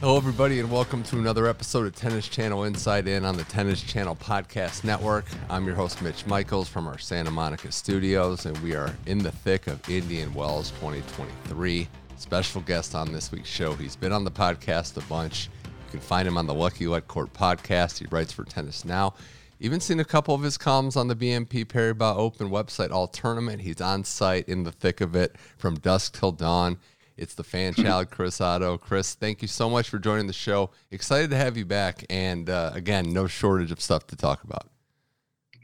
Hello, 0.00 0.16
everybody, 0.16 0.60
and 0.60 0.70
welcome 0.70 1.02
to 1.02 1.18
another 1.18 1.46
episode 1.46 1.86
of 1.86 1.94
Tennis 1.94 2.26
Channel 2.26 2.64
Inside 2.64 3.06
In 3.06 3.26
on 3.26 3.36
the 3.36 3.44
Tennis 3.44 3.82
Channel 3.82 4.16
Podcast 4.16 4.82
Network. 4.82 5.26
I'm 5.50 5.66
your 5.66 5.74
host, 5.74 6.00
Mitch 6.00 6.24
Michals 6.26 6.70
from 6.70 6.88
our 6.88 6.96
Santa 6.96 7.30
Monica 7.30 7.70
studios, 7.70 8.46
and 8.46 8.56
we 8.60 8.74
are 8.74 8.96
in 9.04 9.18
the 9.18 9.30
thick 9.30 9.66
of 9.66 9.86
Indian 9.90 10.32
Wells 10.32 10.70
2023. 10.80 11.86
Special 12.16 12.62
guest 12.62 12.94
on 12.94 13.12
this 13.12 13.30
week's 13.30 13.50
show. 13.50 13.74
He's 13.74 13.94
been 13.94 14.10
on 14.10 14.24
the 14.24 14.30
podcast 14.30 14.96
a 14.96 15.06
bunch. 15.06 15.50
You 15.64 15.90
can 15.90 16.00
find 16.00 16.26
him 16.26 16.38
on 16.38 16.46
the 16.46 16.54
Lucky 16.54 16.86
Let 16.86 17.06
Court 17.06 17.30
podcast. 17.34 17.98
He 17.98 18.06
writes 18.10 18.32
for 18.32 18.44
Tennis 18.44 18.86
Now. 18.86 19.12
Even 19.60 19.80
seen 19.80 20.00
a 20.00 20.04
couple 20.06 20.34
of 20.34 20.40
his 20.40 20.56
columns 20.56 20.96
on 20.96 21.08
the 21.08 21.14
BNP 21.14 21.66
Paribas 21.66 22.16
Open 22.16 22.48
website, 22.48 22.90
all 22.90 23.06
tournament. 23.06 23.60
He's 23.60 23.82
on 23.82 24.04
site 24.04 24.48
in 24.48 24.62
the 24.62 24.72
thick 24.72 25.02
of 25.02 25.14
it 25.14 25.36
from 25.58 25.74
dusk 25.74 26.18
till 26.18 26.32
dawn. 26.32 26.78
It's 27.16 27.34
the 27.34 27.44
fan 27.44 27.74
child, 27.74 28.10
Chris 28.10 28.40
Oddo. 28.40 28.78
Chris, 28.78 29.14
thank 29.14 29.42
you 29.42 29.48
so 29.48 29.68
much 29.68 29.88
for 29.88 29.98
joining 29.98 30.26
the 30.26 30.32
show. 30.32 30.70
Excited 30.90 31.30
to 31.30 31.36
have 31.36 31.56
you 31.56 31.64
back. 31.64 32.04
And 32.10 32.48
uh, 32.48 32.70
again, 32.74 33.12
no 33.12 33.26
shortage 33.26 33.70
of 33.70 33.80
stuff 33.80 34.06
to 34.08 34.16
talk 34.16 34.44
about. 34.44 34.68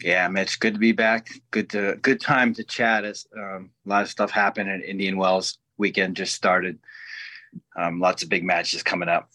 Yeah, 0.03 0.28
Mitch, 0.28 0.61
good 0.61 0.75
to 0.75 0.80
be 0.80 0.92
back. 0.92 1.30
Good 1.50 1.70
to 1.70 1.98
good 2.03 2.20
time 2.20 2.53
to 2.55 2.64
chat. 2.64 3.05
As 3.05 3.27
um, 3.36 3.70
a 3.86 3.88
lot 3.88 4.03
of 4.03 4.08
stuff 4.11 4.30
happened 4.30 4.69
at 4.69 4.84
Indian 4.84 5.16
Wells 5.16 5.58
weekend 5.78 6.16
just 6.16 6.34
started. 6.34 6.78
Um, 7.77 8.00
lots 8.00 8.22
of 8.22 8.28
big 8.28 8.44
matches 8.44 8.83
coming 8.83 9.08
up. 9.08 9.31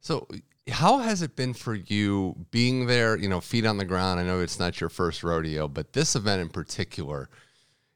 So, 0.00 0.28
how 0.70 0.98
has 0.98 1.22
it 1.22 1.34
been 1.34 1.52
for 1.52 1.74
you 1.74 2.46
being 2.50 2.86
there? 2.86 3.16
You 3.18 3.28
know, 3.28 3.40
feet 3.40 3.66
on 3.66 3.78
the 3.78 3.84
ground. 3.84 4.20
I 4.20 4.22
know 4.22 4.40
it's 4.40 4.58
not 4.58 4.80
your 4.80 4.90
first 4.90 5.24
rodeo, 5.24 5.66
but 5.66 5.92
this 5.94 6.14
event 6.14 6.40
in 6.40 6.48
particular 6.48 7.28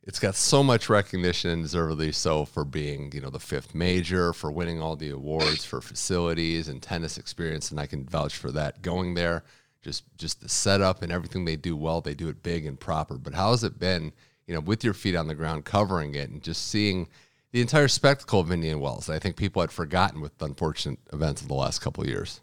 it's 0.08 0.18
got 0.18 0.34
so 0.34 0.62
much 0.64 0.88
recognition 0.88 1.50
and 1.50 1.62
deservedly 1.62 2.12
so 2.12 2.46
for 2.46 2.64
being, 2.64 3.12
you 3.12 3.20
know, 3.20 3.28
the 3.28 3.38
fifth 3.38 3.74
major, 3.74 4.32
for 4.32 4.50
winning 4.50 4.80
all 4.80 4.96
the 4.96 5.10
awards, 5.10 5.66
for 5.66 5.82
facilities 5.82 6.66
and 6.66 6.80
tennis 6.80 7.18
experience, 7.18 7.70
and 7.70 7.78
I 7.78 7.84
can 7.84 8.06
vouch 8.06 8.34
for 8.34 8.50
that. 8.52 8.80
Going 8.80 9.12
there, 9.12 9.44
just 9.82 10.04
just 10.16 10.40
the 10.40 10.48
setup 10.48 11.02
and 11.02 11.12
everything 11.12 11.44
they 11.44 11.56
do 11.56 11.76
well, 11.76 12.00
they 12.00 12.14
do 12.14 12.30
it 12.30 12.42
big 12.42 12.64
and 12.64 12.80
proper. 12.80 13.18
But 13.18 13.34
how 13.34 13.50
has 13.50 13.62
it 13.62 13.78
been, 13.78 14.12
you 14.46 14.54
know, 14.54 14.60
with 14.60 14.82
your 14.82 14.94
feet 14.94 15.14
on 15.14 15.28
the 15.28 15.34
ground, 15.34 15.66
covering 15.66 16.14
it, 16.14 16.30
and 16.30 16.42
just 16.42 16.68
seeing 16.68 17.08
the 17.52 17.60
entire 17.60 17.86
spectacle 17.86 18.40
of 18.40 18.50
Indian 18.50 18.80
Wells? 18.80 19.10
I 19.10 19.18
think 19.18 19.36
people 19.36 19.60
had 19.60 19.70
forgotten 19.70 20.22
with 20.22 20.38
the 20.38 20.46
unfortunate 20.46 21.00
events 21.12 21.42
of 21.42 21.48
the 21.48 21.54
last 21.54 21.80
couple 21.80 22.06
years. 22.06 22.40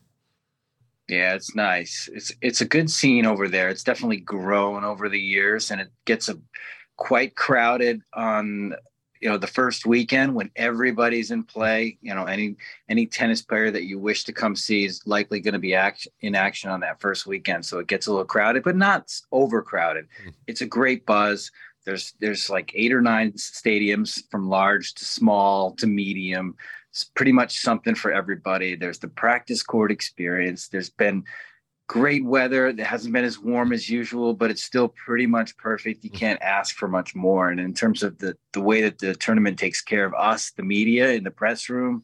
Yeah, 1.10 1.34
it's 1.34 1.56
nice. 1.56 2.08
It's 2.14 2.32
it's 2.42 2.62
a 2.62 2.66
good 2.66 2.92
scene 2.92 3.26
over 3.26 3.48
there. 3.48 3.70
It's 3.70 3.84
definitely 3.84 4.20
grown 4.20 4.84
over 4.84 5.10
the 5.10 5.20
years, 5.20 5.72
and 5.72 5.82
it 5.82 5.90
gets 6.06 6.30
a 6.30 6.38
quite 6.98 7.36
crowded 7.36 8.02
on 8.14 8.76
you 9.22 9.30
know 9.30 9.38
the 9.38 9.48
first 9.48 9.86
weekend 9.86 10.36
when 10.36 10.52
everybody's 10.56 11.32
in 11.32 11.44
play. 11.44 11.98
You 12.02 12.14
know 12.14 12.26
any 12.26 12.56
any 12.90 13.06
tennis 13.06 13.42
player 13.42 13.72
that 13.72 13.86
you 13.86 13.98
wish 13.98 14.24
to 14.26 14.34
come 14.34 14.56
see 14.56 14.86
is 14.86 15.02
likely 15.06 15.40
going 15.40 15.54
to 15.54 15.60
be 15.60 15.74
act, 15.74 16.08
in 16.22 16.36
action 16.36 16.70
on 16.70 16.82
that 16.82 17.02
first 17.02 17.26
weekend. 17.26 17.66
So 17.66 17.80
it 17.80 17.88
gets 17.88 18.08
a 18.08 18.12
little 18.12 18.26
crowded 18.26 18.64
but 18.64 18.76
not 18.76 19.12
overcrowded. 19.32 20.06
Mm-hmm. 20.06 20.30
it's 20.48 20.62
a 20.62 20.66
great 20.68 21.06
buzz. 21.06 21.52
There's 21.86 22.14
there's 22.20 22.50
like 22.50 22.72
eight 22.76 22.94
or 22.94 23.02
nine 23.02 23.34
stadiums 23.34 24.22
from 24.30 24.50
large 24.50 24.94
to 24.96 25.06
small 25.06 25.72
to 25.78 25.88
medium. 25.88 26.56
It's 26.92 27.04
pretty 27.04 27.32
much 27.32 27.60
something 27.60 27.96
for 27.96 28.12
everybody. 28.12 28.76
There's 28.76 29.00
the 29.00 29.08
practice 29.08 29.62
court 29.62 29.92
experience. 29.92 30.68
There's 30.68 30.90
been 30.90 31.26
great 31.88 32.26
weather. 32.26 32.68
It 32.68 32.80
hasn't 32.80 33.14
been 33.14 33.26
as 33.26 33.40
warm 33.40 33.72
as 33.72 33.90
usual, 33.90 34.34
but 34.34 34.52
it's 34.52 34.64
still 34.64 34.88
pretty 34.88 35.28
much 35.28 35.56
perfect. 35.58 36.04
You 36.04 36.10
can't 36.10 36.42
ask 36.42 36.76
for 36.76 36.88
much 36.88 37.16
more. 37.16 37.50
And 37.50 37.60
in 37.60 37.74
terms 37.74 38.04
of 38.04 38.18
the 38.18 38.38
the 38.54 38.62
way 38.62 38.82
that 38.82 39.00
the 39.00 39.16
tournament 39.16 39.60
takes 39.60 39.82
care 39.82 40.06
of 40.06 40.14
us, 40.14 40.52
the 40.52 40.64
media 40.64 41.12
in 41.12 41.24
the 41.24 41.32
press 41.32 41.70
room, 41.70 42.04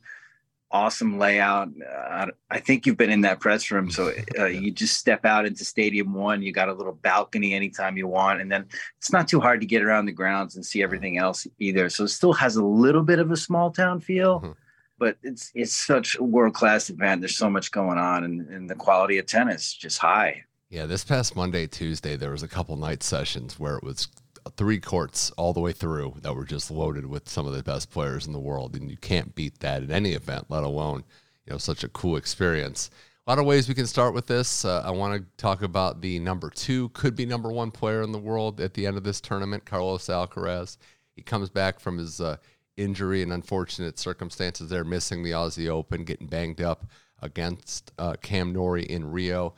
awesome 0.72 1.18
layout. 1.18 1.70
Uh, 1.82 2.28
I 2.50 2.60
think 2.60 2.86
you've 2.86 2.98
been 2.98 3.10
in 3.10 3.22
that 3.22 3.40
press 3.40 3.72
room, 3.72 3.90
so 3.90 4.14
uh, 4.40 4.46
you 4.46 4.72
just 4.72 4.98
step 4.98 5.26
out 5.26 5.46
into 5.46 5.66
Stadium 5.66 6.14
One. 6.14 6.42
You 6.42 6.52
got 6.52 6.70
a 6.70 6.74
little 6.74 6.94
balcony 6.94 7.54
anytime 7.54 7.98
you 7.98 8.08
want, 8.08 8.42
and 8.42 8.52
then 8.52 8.68
it's 8.98 9.12
not 9.12 9.28
too 9.28 9.40
hard 9.40 9.62
to 9.62 9.68
get 9.68 9.82
around 9.82 10.06
the 10.06 10.12
grounds 10.12 10.56
and 10.56 10.66
see 10.66 10.84
everything 10.84 11.18
else 11.18 11.48
either. 11.60 11.90
So 11.90 12.04
it 12.04 12.10
still 12.10 12.34
has 12.34 12.56
a 12.56 12.66
little 12.66 13.04
bit 13.04 13.20
of 13.20 13.32
a 13.32 13.38
small 13.38 13.72
town 13.72 14.00
feel. 14.00 14.42
Mm-hmm 14.42 14.52
but 15.02 15.18
it's 15.24 15.52
it's 15.56 15.76
such 15.76 16.16
a 16.16 16.24
world 16.24 16.54
class 16.54 16.92
event. 16.92 17.22
There's 17.22 17.36
so 17.36 17.50
much 17.50 17.72
going 17.72 17.98
on, 17.98 18.24
and, 18.24 18.48
and 18.50 18.70
the 18.70 18.76
quality 18.76 19.18
of 19.18 19.26
tennis 19.26 19.74
just 19.74 19.98
high. 19.98 20.44
Yeah, 20.70 20.86
this 20.86 21.04
past 21.04 21.36
Monday, 21.36 21.66
Tuesday, 21.66 22.16
there 22.16 22.30
was 22.30 22.44
a 22.44 22.48
couple 22.48 22.78
night 22.78 23.02
sessions 23.02 23.60
where 23.60 23.76
it 23.76 23.84
was 23.84 24.08
three 24.56 24.80
courts 24.80 25.32
all 25.32 25.54
the 25.54 25.60
way 25.60 25.74
through 25.74 26.14
that 26.22 26.36
were 26.36 26.46
just 26.46 26.70
loaded 26.70 27.08
with 27.08 27.28
some 27.28 27.48
of 27.48 27.54
the 27.54 27.64
best 27.64 27.90
players 27.90 28.28
in 28.28 28.32
the 28.32 28.40
world, 28.40 28.76
and 28.76 28.92
you 28.92 28.96
can't 28.96 29.34
beat 29.34 29.60
that 29.62 29.82
at 29.82 29.90
any 29.90 30.12
event, 30.12 30.46
let 30.50 30.64
alone 30.64 31.04
you 31.48 31.52
know 31.52 31.58
such 31.58 31.84
a 31.84 31.90
cool 31.90 32.16
experience. 32.16 32.92
A 33.26 33.32
lot 33.32 33.40
of 33.40 33.46
ways 33.46 33.68
we 33.68 33.74
can 33.74 33.88
start 33.88 34.14
with 34.14 34.28
this. 34.28 34.66
Uh, 34.66 34.84
I 34.86 34.92
want 34.92 35.20
to 35.20 35.26
talk 35.42 35.64
about 35.64 36.02
the 36.02 36.20
number 36.20 36.52
two, 36.52 36.90
could 36.90 37.16
be 37.16 37.26
number 37.26 37.52
one 37.52 37.72
player 37.72 38.04
in 38.04 38.12
the 38.12 38.20
world 38.20 38.62
at 38.62 38.76
the 38.76 38.86
end 38.86 38.98
of 38.98 39.04
this 39.04 39.20
tournament, 39.20 39.66
Carlos 39.66 40.06
Alcaraz. 40.06 40.78
He 41.16 41.24
comes 41.24 41.50
back 41.50 41.80
from 41.80 41.98
his 41.98 42.22
uh, 42.22 42.38
injury 42.82 43.22
and 43.22 43.32
unfortunate 43.32 44.00
circumstances 44.00 44.70
there, 44.70 44.84
missing 44.84 45.24
the 45.24 45.32
Aussie 45.32 45.70
Open, 45.70 46.04
getting 46.04 46.28
banged 46.28 46.62
up 46.62 46.86
against 47.22 47.92
uh, 47.98 48.16
Cam 48.22 48.54
Norrie 48.54 48.84
in 48.84 49.12
Rio. 49.12 49.54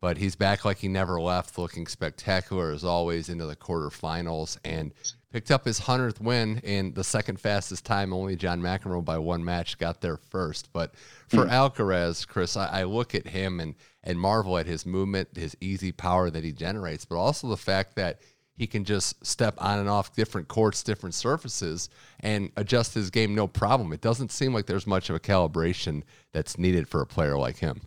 But 0.00 0.18
he's 0.18 0.36
back 0.36 0.64
like 0.64 0.78
he 0.78 0.88
never 0.88 1.20
left, 1.20 1.56
looking 1.58 1.86
spectacular 1.86 2.70
as 2.70 2.84
always 2.84 3.28
into 3.28 3.46
the 3.46 3.56
quarterfinals 3.56 4.58
and 4.62 4.92
picked 5.32 5.50
up 5.50 5.64
his 5.64 5.80
100th 5.80 6.20
win 6.20 6.58
in 6.58 6.92
the 6.92 7.02
second 7.02 7.40
fastest 7.40 7.86
time. 7.86 8.12
Only 8.12 8.36
John 8.36 8.60
McEnroe 8.60 9.04
by 9.04 9.18
one 9.18 9.42
match 9.42 9.78
got 9.78 10.02
there 10.02 10.18
first. 10.18 10.70
But 10.72 10.94
for 11.28 11.46
mm. 11.46 11.50
Alcaraz, 11.50 12.28
Chris, 12.28 12.56
I, 12.56 12.80
I 12.80 12.84
look 12.84 13.14
at 13.14 13.26
him 13.26 13.58
and, 13.58 13.74
and 14.04 14.20
marvel 14.20 14.58
at 14.58 14.66
his 14.66 14.84
movement, 14.84 15.30
his 15.34 15.56
easy 15.60 15.92
power 15.92 16.28
that 16.28 16.44
he 16.44 16.52
generates, 16.52 17.06
but 17.06 17.16
also 17.16 17.48
the 17.48 17.56
fact 17.56 17.96
that– 17.96 18.20
he 18.56 18.66
can 18.66 18.84
just 18.84 19.24
step 19.24 19.54
on 19.58 19.78
and 19.78 19.88
off 19.88 20.14
different 20.14 20.48
courts, 20.48 20.82
different 20.82 21.14
surfaces, 21.14 21.88
and 22.20 22.50
adjust 22.56 22.94
his 22.94 23.10
game 23.10 23.34
no 23.34 23.46
problem. 23.46 23.92
It 23.92 24.00
doesn't 24.00 24.32
seem 24.32 24.54
like 24.54 24.66
there's 24.66 24.86
much 24.86 25.10
of 25.10 25.16
a 25.16 25.20
calibration 25.20 26.02
that's 26.32 26.58
needed 26.58 26.88
for 26.88 27.02
a 27.02 27.06
player 27.06 27.36
like 27.36 27.58
him. 27.58 27.82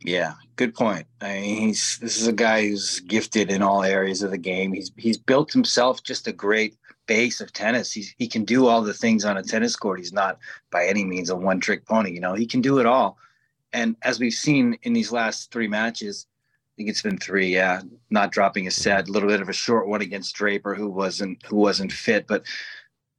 Yeah, 0.00 0.34
good 0.56 0.74
point. 0.74 1.06
I 1.20 1.40
mean, 1.40 1.68
he's 1.68 1.98
this 1.98 2.20
is 2.20 2.26
a 2.26 2.32
guy 2.32 2.68
who's 2.68 3.00
gifted 3.00 3.50
in 3.50 3.62
all 3.62 3.82
areas 3.82 4.22
of 4.22 4.30
the 4.30 4.38
game. 4.38 4.72
He's 4.72 4.92
he's 4.96 5.18
built 5.18 5.52
himself 5.52 6.02
just 6.02 6.28
a 6.28 6.32
great 6.32 6.76
base 7.06 7.40
of 7.40 7.52
tennis. 7.52 7.92
He's 7.92 8.14
he 8.18 8.28
can 8.28 8.44
do 8.44 8.66
all 8.66 8.82
the 8.82 8.94
things 8.94 9.24
on 9.24 9.38
a 9.38 9.42
tennis 9.42 9.74
court. 9.74 9.98
He's 9.98 10.12
not 10.12 10.38
by 10.70 10.86
any 10.86 11.04
means 11.04 11.30
a 11.30 11.36
one 11.36 11.60
trick 11.60 11.86
pony. 11.86 12.10
You 12.12 12.20
know, 12.20 12.34
he 12.34 12.46
can 12.46 12.60
do 12.60 12.78
it 12.78 12.86
all. 12.86 13.18
And 13.72 13.96
as 14.02 14.20
we've 14.20 14.32
seen 14.32 14.78
in 14.82 14.92
these 14.92 15.12
last 15.12 15.50
three 15.50 15.68
matches, 15.68 16.26
think 16.76 16.88
it's 16.88 17.02
been 17.02 17.18
three. 17.18 17.54
Yeah, 17.54 17.82
not 18.10 18.32
dropping 18.32 18.66
a 18.66 18.70
set. 18.70 19.08
A 19.08 19.12
little 19.12 19.28
bit 19.28 19.40
of 19.40 19.48
a 19.48 19.54
short 19.54 19.88
one 19.88 20.02
against 20.02 20.34
Draper, 20.34 20.74
who 20.74 20.88
wasn't 20.88 21.44
who 21.46 21.56
wasn't 21.56 21.92
fit. 21.92 22.26
But 22.26 22.44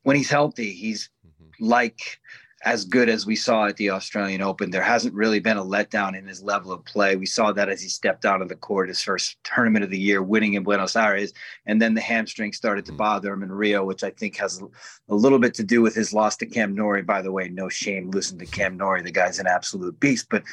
when 0.04 0.16
he's 0.16 0.30
healthy, 0.30 0.72
he's 0.72 1.10
mm-hmm. 1.26 1.66
like 1.66 2.20
as 2.64 2.86
good 2.86 3.08
as 3.08 3.26
we 3.26 3.36
saw 3.36 3.68
at 3.68 3.78
the 3.78 3.92
Australian 3.92 4.42
Open. 4.42 4.72
There 4.72 4.82
hasn't 4.82 5.14
really 5.14 5.40
been 5.40 5.58
a 5.58 5.64
letdown 5.64 6.18
in 6.18 6.26
his 6.26 6.42
level 6.42 6.72
of 6.72 6.84
play. 6.86 7.16
We 7.16 7.26
saw 7.26 7.52
that 7.52 7.70
as 7.70 7.82
he 7.82 7.88
stepped 7.88 8.26
out 8.26 8.42
of 8.42 8.50
the 8.50 8.56
court, 8.56 8.90
his 8.90 9.02
first 9.02 9.38
tournament 9.44 9.86
of 9.86 9.92
the 9.92 10.00
year, 10.00 10.24
winning 10.24 10.56
in 10.56 10.64
Buenos 10.64 10.96
Aires, 10.96 11.34
and 11.68 11.80
then 11.80 11.94
the 11.94 12.02
hamstring 12.02 12.54
started 12.54 12.86
to 12.88 12.92
mm. 12.92 12.98
bother 12.98 13.32
him 13.32 13.44
in 13.44 13.52
Rio, 13.52 13.86
which 13.86 14.04
I 14.04 14.10
think 14.10 14.38
has 14.38 14.62
a 15.08 15.16
little 15.16 15.40
bit 15.40 15.54
to 15.56 15.64
do 15.64 15.82
with 15.82 15.94
his 15.94 16.14
loss 16.14 16.36
to 16.38 16.46
Cam 16.46 16.74
Norrie. 16.74 17.04
By 17.04 17.22
the 17.22 17.32
way, 17.32 17.48
no 17.48 17.70
shame, 17.70 18.10
listen 18.10 18.40
to 18.40 18.46
Cam 18.46 18.76
Norrie. 18.76 19.04
The 19.04 19.12
guy's 19.12 19.40
an 19.40 19.48
absolute 19.48 20.00
beast, 20.00 20.28
but 20.30 20.44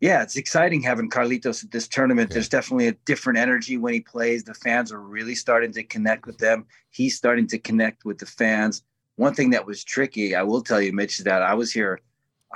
yeah, 0.00 0.22
it's 0.22 0.36
exciting 0.36 0.82
having 0.82 1.10
Carlitos 1.10 1.62
at 1.62 1.70
this 1.70 1.86
tournament. 1.86 2.30
There's 2.30 2.48
definitely 2.48 2.88
a 2.88 2.96
different 3.04 3.38
energy 3.38 3.76
when 3.76 3.92
he 3.92 4.00
plays. 4.00 4.42
The 4.42 4.54
fans 4.54 4.90
are 4.90 5.00
really 5.00 5.34
starting 5.34 5.72
to 5.72 5.82
connect 5.82 6.26
with 6.26 6.38
them. 6.38 6.64
He's 6.88 7.16
starting 7.16 7.46
to 7.48 7.58
connect 7.58 8.06
with 8.06 8.18
the 8.18 8.24
fans. 8.24 8.82
One 9.16 9.34
thing 9.34 9.50
that 9.50 9.66
was 9.66 9.84
tricky, 9.84 10.34
I 10.34 10.42
will 10.42 10.62
tell 10.62 10.80
you, 10.80 10.94
Mitch, 10.94 11.18
is 11.18 11.26
that 11.26 11.42
I 11.42 11.52
was 11.52 11.70
here 11.70 12.00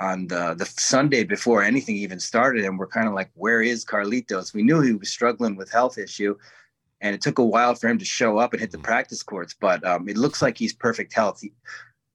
on 0.01 0.25
the, 0.27 0.55
the 0.55 0.65
Sunday 0.65 1.23
before 1.23 1.61
anything 1.61 1.95
even 1.97 2.19
started, 2.19 2.65
and 2.65 2.79
we're 2.79 2.87
kind 2.87 3.07
of 3.07 3.13
like, 3.13 3.29
where 3.35 3.61
is 3.61 3.85
Carlitos? 3.85 4.55
We 4.55 4.63
knew 4.63 4.81
he 4.81 4.93
was 4.93 5.09
struggling 5.09 5.55
with 5.55 5.71
health 5.71 5.99
issue, 5.99 6.35
and 6.99 7.13
it 7.13 7.21
took 7.21 7.37
a 7.37 7.45
while 7.45 7.75
for 7.75 7.87
him 7.87 7.99
to 7.99 8.05
show 8.05 8.39
up 8.39 8.53
and 8.53 8.59
hit 8.59 8.71
the 8.71 8.77
mm-hmm. 8.77 8.85
practice 8.85 9.21
courts. 9.21 9.53
But 9.57 9.85
um, 9.85 10.09
it 10.09 10.17
looks 10.17 10.41
like 10.41 10.57
he's 10.57 10.73
perfect 10.73 11.13
health. 11.13 11.41
He, 11.41 11.53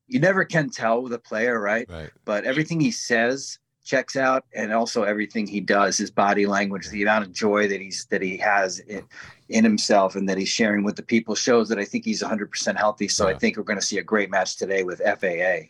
you 0.09 0.19
never 0.19 0.44
can 0.44 0.71
tell 0.71 1.00
with 1.03 1.12
a 1.12 1.21
player, 1.21 1.61
right? 1.61 1.88
Right. 1.88 2.11
But 2.25 2.44
everything 2.44 2.81
he 2.81 2.91
says 2.91 3.60
checks 3.85 4.17
out, 4.17 4.44
and 4.55 4.73
also 4.73 5.03
everything 5.03 5.47
he 5.47 5.61
does, 5.61 5.99
his 5.99 6.11
body 6.11 6.47
language, 6.47 6.88
the 6.88 7.03
amount 7.03 7.25
of 7.25 7.32
joy 7.32 7.69
that 7.69 7.81
he's 7.81 8.06
that 8.06 8.23
he 8.23 8.37
has 8.37 8.79
in, 8.81 9.03
in 9.49 9.65
himself, 9.65 10.17
and 10.17 10.29
that 10.29 10.38
he's 10.38 10.49
sharing 10.49 10.85
with 10.85 10.97
the 10.97 11.03
people 11.03 11.35
shows 11.35 11.69
that 11.69 11.79
I 11.79 11.85
think 11.85 12.05
he's 12.05 12.23
100% 12.23 12.77
healthy. 12.77 13.09
So 13.09 13.29
yeah. 13.29 13.35
I 13.35 13.38
think 13.38 13.56
we're 13.56 13.62
going 13.62 13.79
to 13.79 13.85
see 13.85 13.99
a 13.99 14.03
great 14.03 14.31
match 14.31 14.56
today 14.56 14.82
with 14.82 15.00
FAA. 15.00 15.69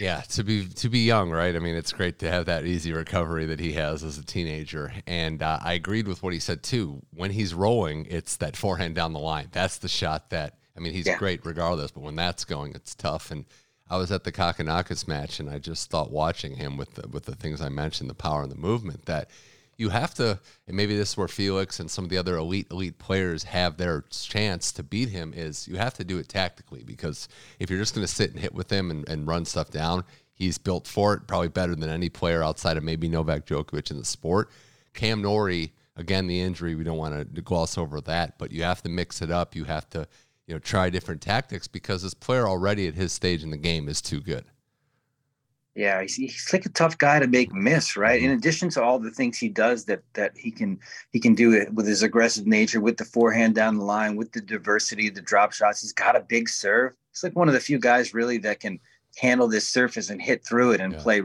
Yeah, 0.00 0.22
to 0.30 0.42
be 0.42 0.66
to 0.66 0.88
be 0.88 1.00
young, 1.00 1.30
right? 1.30 1.54
I 1.54 1.60
mean, 1.60 1.76
it's 1.76 1.92
great 1.92 2.18
to 2.18 2.28
have 2.28 2.46
that 2.46 2.66
easy 2.66 2.92
recovery 2.92 3.46
that 3.46 3.60
he 3.60 3.74
has 3.74 4.02
as 4.02 4.18
a 4.18 4.24
teenager. 4.24 4.92
And 5.06 5.40
uh, 5.40 5.60
I 5.62 5.74
agreed 5.74 6.08
with 6.08 6.22
what 6.22 6.32
he 6.32 6.40
said 6.40 6.64
too. 6.64 7.02
When 7.12 7.30
he's 7.30 7.54
rolling, 7.54 8.06
it's 8.10 8.36
that 8.36 8.56
forehand 8.56 8.96
down 8.96 9.12
the 9.12 9.20
line. 9.20 9.48
That's 9.52 9.78
the 9.78 9.88
shot 9.88 10.30
that 10.30 10.58
I 10.76 10.80
mean, 10.80 10.92
he's 10.92 11.06
yeah. 11.06 11.16
great 11.16 11.44
regardless, 11.46 11.92
but 11.92 12.02
when 12.02 12.16
that's 12.16 12.44
going, 12.44 12.74
it's 12.74 12.94
tough. 12.94 13.30
And 13.30 13.44
I 13.88 13.96
was 13.96 14.10
at 14.10 14.24
the 14.24 14.32
Kokkinakis 14.32 15.06
match, 15.06 15.40
and 15.40 15.50
I 15.50 15.58
just 15.58 15.90
thought 15.90 16.10
watching 16.10 16.56
him 16.56 16.76
with 16.76 16.94
the, 16.94 17.08
with 17.08 17.24
the 17.24 17.34
things 17.34 17.60
I 17.60 17.68
mentioned, 17.68 18.08
the 18.08 18.14
power 18.14 18.42
and 18.42 18.50
the 18.50 18.56
movement, 18.56 19.04
that 19.06 19.28
you 19.76 19.90
have 19.90 20.14
to, 20.14 20.38
and 20.66 20.76
maybe 20.76 20.96
this 20.96 21.10
is 21.10 21.16
where 21.16 21.28
Felix 21.28 21.80
and 21.80 21.90
some 21.90 22.04
of 22.04 22.10
the 22.10 22.18
other 22.18 22.36
elite 22.36 22.68
elite 22.70 22.98
players 22.98 23.44
have 23.44 23.76
their 23.76 24.04
chance 24.10 24.72
to 24.72 24.82
beat 24.82 25.08
him. 25.08 25.32
Is 25.34 25.66
you 25.68 25.76
have 25.76 25.94
to 25.94 26.04
do 26.04 26.18
it 26.18 26.28
tactically 26.28 26.84
because 26.84 27.28
if 27.58 27.70
you're 27.70 27.80
just 27.80 27.94
going 27.94 28.06
to 28.06 28.12
sit 28.12 28.30
and 28.30 28.38
hit 28.38 28.54
with 28.54 28.70
him 28.70 28.90
and, 28.90 29.08
and 29.08 29.26
run 29.26 29.44
stuff 29.44 29.70
down, 29.70 30.04
he's 30.32 30.58
built 30.58 30.86
for 30.86 31.14
it, 31.14 31.26
probably 31.26 31.48
better 31.48 31.74
than 31.74 31.90
any 31.90 32.08
player 32.08 32.42
outside 32.42 32.76
of 32.76 32.84
maybe 32.84 33.08
Novak 33.08 33.46
Djokovic 33.46 33.90
in 33.90 33.98
the 33.98 34.04
sport. 34.04 34.50
Cam 34.92 35.22
Norrie, 35.22 35.72
again, 35.96 36.26
the 36.26 36.40
injury, 36.40 36.74
we 36.74 36.84
don't 36.84 36.98
want 36.98 37.34
to 37.34 37.42
gloss 37.42 37.76
over 37.76 38.00
that, 38.02 38.38
but 38.38 38.52
you 38.52 38.62
have 38.62 38.82
to 38.82 38.88
mix 38.88 39.22
it 39.22 39.30
up. 39.30 39.56
You 39.56 39.64
have 39.64 39.90
to 39.90 40.06
you 40.46 40.54
know, 40.54 40.58
try 40.58 40.90
different 40.90 41.20
tactics 41.20 41.66
because 41.66 42.02
this 42.02 42.14
player 42.14 42.46
already 42.46 42.86
at 42.86 42.94
his 42.94 43.12
stage 43.12 43.42
in 43.42 43.50
the 43.50 43.56
game 43.56 43.88
is 43.88 44.02
too 44.02 44.20
good. 44.20 44.44
Yeah, 45.74 46.02
he's, 46.02 46.14
he's 46.14 46.50
like 46.52 46.66
a 46.66 46.70
tough 46.70 46.98
guy 46.98 47.18
to 47.18 47.26
make 47.26 47.52
miss, 47.52 47.96
right? 47.96 48.20
In 48.20 48.28
mm-hmm. 48.28 48.38
addition 48.38 48.68
to 48.70 48.82
all 48.82 49.00
the 49.00 49.10
things 49.10 49.38
he 49.38 49.48
does 49.48 49.84
that 49.86 50.02
that 50.12 50.36
he 50.36 50.52
can 50.52 50.78
he 51.10 51.18
can 51.18 51.34
do 51.34 51.52
it 51.52 51.72
with 51.74 51.86
his 51.86 52.04
aggressive 52.04 52.46
nature, 52.46 52.80
with 52.80 52.96
the 52.96 53.04
forehand 53.04 53.56
down 53.56 53.78
the 53.78 53.84
line, 53.84 54.14
with 54.14 54.30
the 54.32 54.40
diversity, 54.40 55.10
the 55.10 55.20
drop 55.20 55.52
shots. 55.52 55.80
He's 55.80 55.92
got 55.92 56.14
a 56.14 56.20
big 56.20 56.48
serve. 56.48 56.94
He's 57.10 57.24
like 57.24 57.34
one 57.34 57.48
of 57.48 57.54
the 57.54 57.60
few 57.60 57.80
guys 57.80 58.14
really 58.14 58.38
that 58.38 58.60
can 58.60 58.78
handle 59.16 59.48
this 59.48 59.68
surface 59.68 60.10
and 60.10 60.22
hit 60.22 60.44
through 60.44 60.72
it 60.72 60.80
and 60.80 60.92
yeah. 60.92 61.02
play 61.02 61.22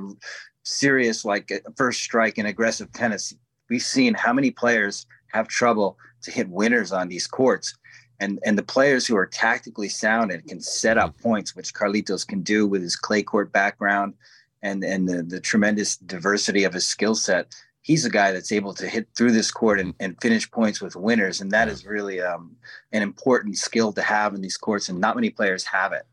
serious 0.64 1.26
like 1.26 1.52
first 1.76 2.02
strike 2.02 2.40
and 2.40 2.48
aggressive 2.48 2.92
tennis. 2.92 3.36
We've 3.70 3.84
seen 3.84 4.16
how 4.16 4.34
many 4.34 4.50
players 4.50 5.06
have 5.32 5.48
trouble 5.48 5.96
to 6.24 6.32
hit 6.32 6.50
winners 6.50 6.92
on 6.92 7.08
these 7.08 7.28
courts 7.28 7.76
and 8.20 8.40
and 8.46 8.58
the 8.58 8.64
players 8.64 9.08
who 9.08 9.16
are 9.16 9.26
tactically 9.26 9.90
sound 9.90 10.32
and 10.32 10.46
can 10.48 10.62
set 10.62 10.98
up 10.98 11.12
mm-hmm. 11.14 11.24
points, 11.30 11.56
which 11.56 11.74
Carlitos 11.74 12.28
can 12.28 12.42
do 12.42 12.68
with 12.68 12.82
his 12.82 12.96
clay 12.96 13.24
court 13.24 13.52
background 13.52 14.14
and 14.62 14.84
and 14.84 15.08
the, 15.08 15.24
the 15.24 15.40
tremendous 15.40 15.98
diversity 15.98 16.64
of 16.64 16.74
his 16.74 16.88
skill 16.88 17.16
set. 17.16 17.54
He's 17.82 18.06
a 18.06 18.10
guy 18.10 18.32
that's 18.32 18.52
able 18.52 18.74
to 18.76 18.88
hit 18.88 19.08
through 19.16 19.32
this 19.32 19.52
court 19.52 19.80
and, 19.80 19.94
and 20.00 20.20
finish 20.22 20.50
points 20.52 20.82
with 20.82 20.96
winners, 20.96 21.42
and 21.42 21.50
that 21.52 21.70
is 21.70 21.86
really 21.86 22.22
um, 22.22 22.56
an 22.92 23.02
important 23.02 23.58
skill 23.58 23.94
to 23.94 24.02
have 24.02 24.36
in 24.36 24.42
these 24.42 24.58
courts, 24.58 24.90
and 24.90 25.00
not 25.00 25.16
many 25.16 25.30
players 25.30 25.64
have 25.64 25.94
it. 25.94 26.06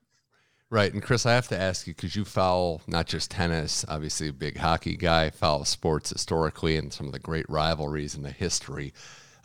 Right, 0.70 0.92
and 0.92 1.02
Chris, 1.02 1.26
I 1.26 1.34
have 1.34 1.48
to 1.48 1.60
ask 1.60 1.86
you 1.86 1.94
because 1.94 2.16
you 2.16 2.24
follow 2.24 2.80
not 2.86 3.06
just 3.06 3.30
tennis, 3.30 3.84
obviously 3.88 4.28
a 4.28 4.32
big 4.32 4.56
hockey 4.56 4.96
guy, 4.96 5.30
follow 5.30 5.64
sports 5.64 6.10
historically 6.10 6.76
and 6.76 6.92
some 6.92 7.06
of 7.06 7.12
the 7.12 7.20
great 7.20 7.48
rivalries 7.48 8.16
in 8.16 8.22
the 8.22 8.32
history 8.32 8.92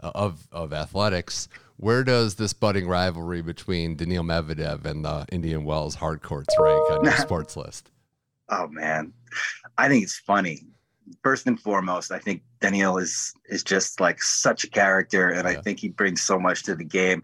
of 0.01 0.48
of 0.51 0.74
athletics. 0.74 1.48
Where 1.77 2.03
does 2.03 2.36
this 2.36 2.53
budding 2.53 2.88
rivalry 2.88 3.42
between 3.42 3.95
Daniil 3.95 4.24
Medvedev 4.24 4.86
and 4.86 5.03
the 5.03 5.25
Indian 5.31 5.63
Wells 5.63 5.95
hard 5.95 6.21
courts 6.21 6.53
rank 6.59 6.92
on 6.92 7.03
your 7.03 7.13
sports 7.18 7.57
list? 7.57 7.89
Oh 8.50 8.68
man, 8.68 9.13
I 9.77 9.88
think 9.88 10.03
it's 10.03 10.19
funny. 10.19 10.68
First 11.24 11.48
and 11.48 11.59
foremost, 11.59 12.12
I 12.12 12.19
think 12.19 12.44
Daniil 12.59 12.98
is 12.98 13.33
is 13.45 13.63
just 13.63 14.00
like 14.00 14.21
such 14.21 14.63
a 14.63 14.69
character, 14.69 15.30
and 15.30 15.45
yeah. 15.45 15.57
I 15.57 15.62
think 15.62 15.80
he 15.80 15.89
brings 15.89 16.21
so 16.21 16.39
much 16.39 16.63
to 16.63 16.75
the 16.75 16.83
game. 16.83 17.21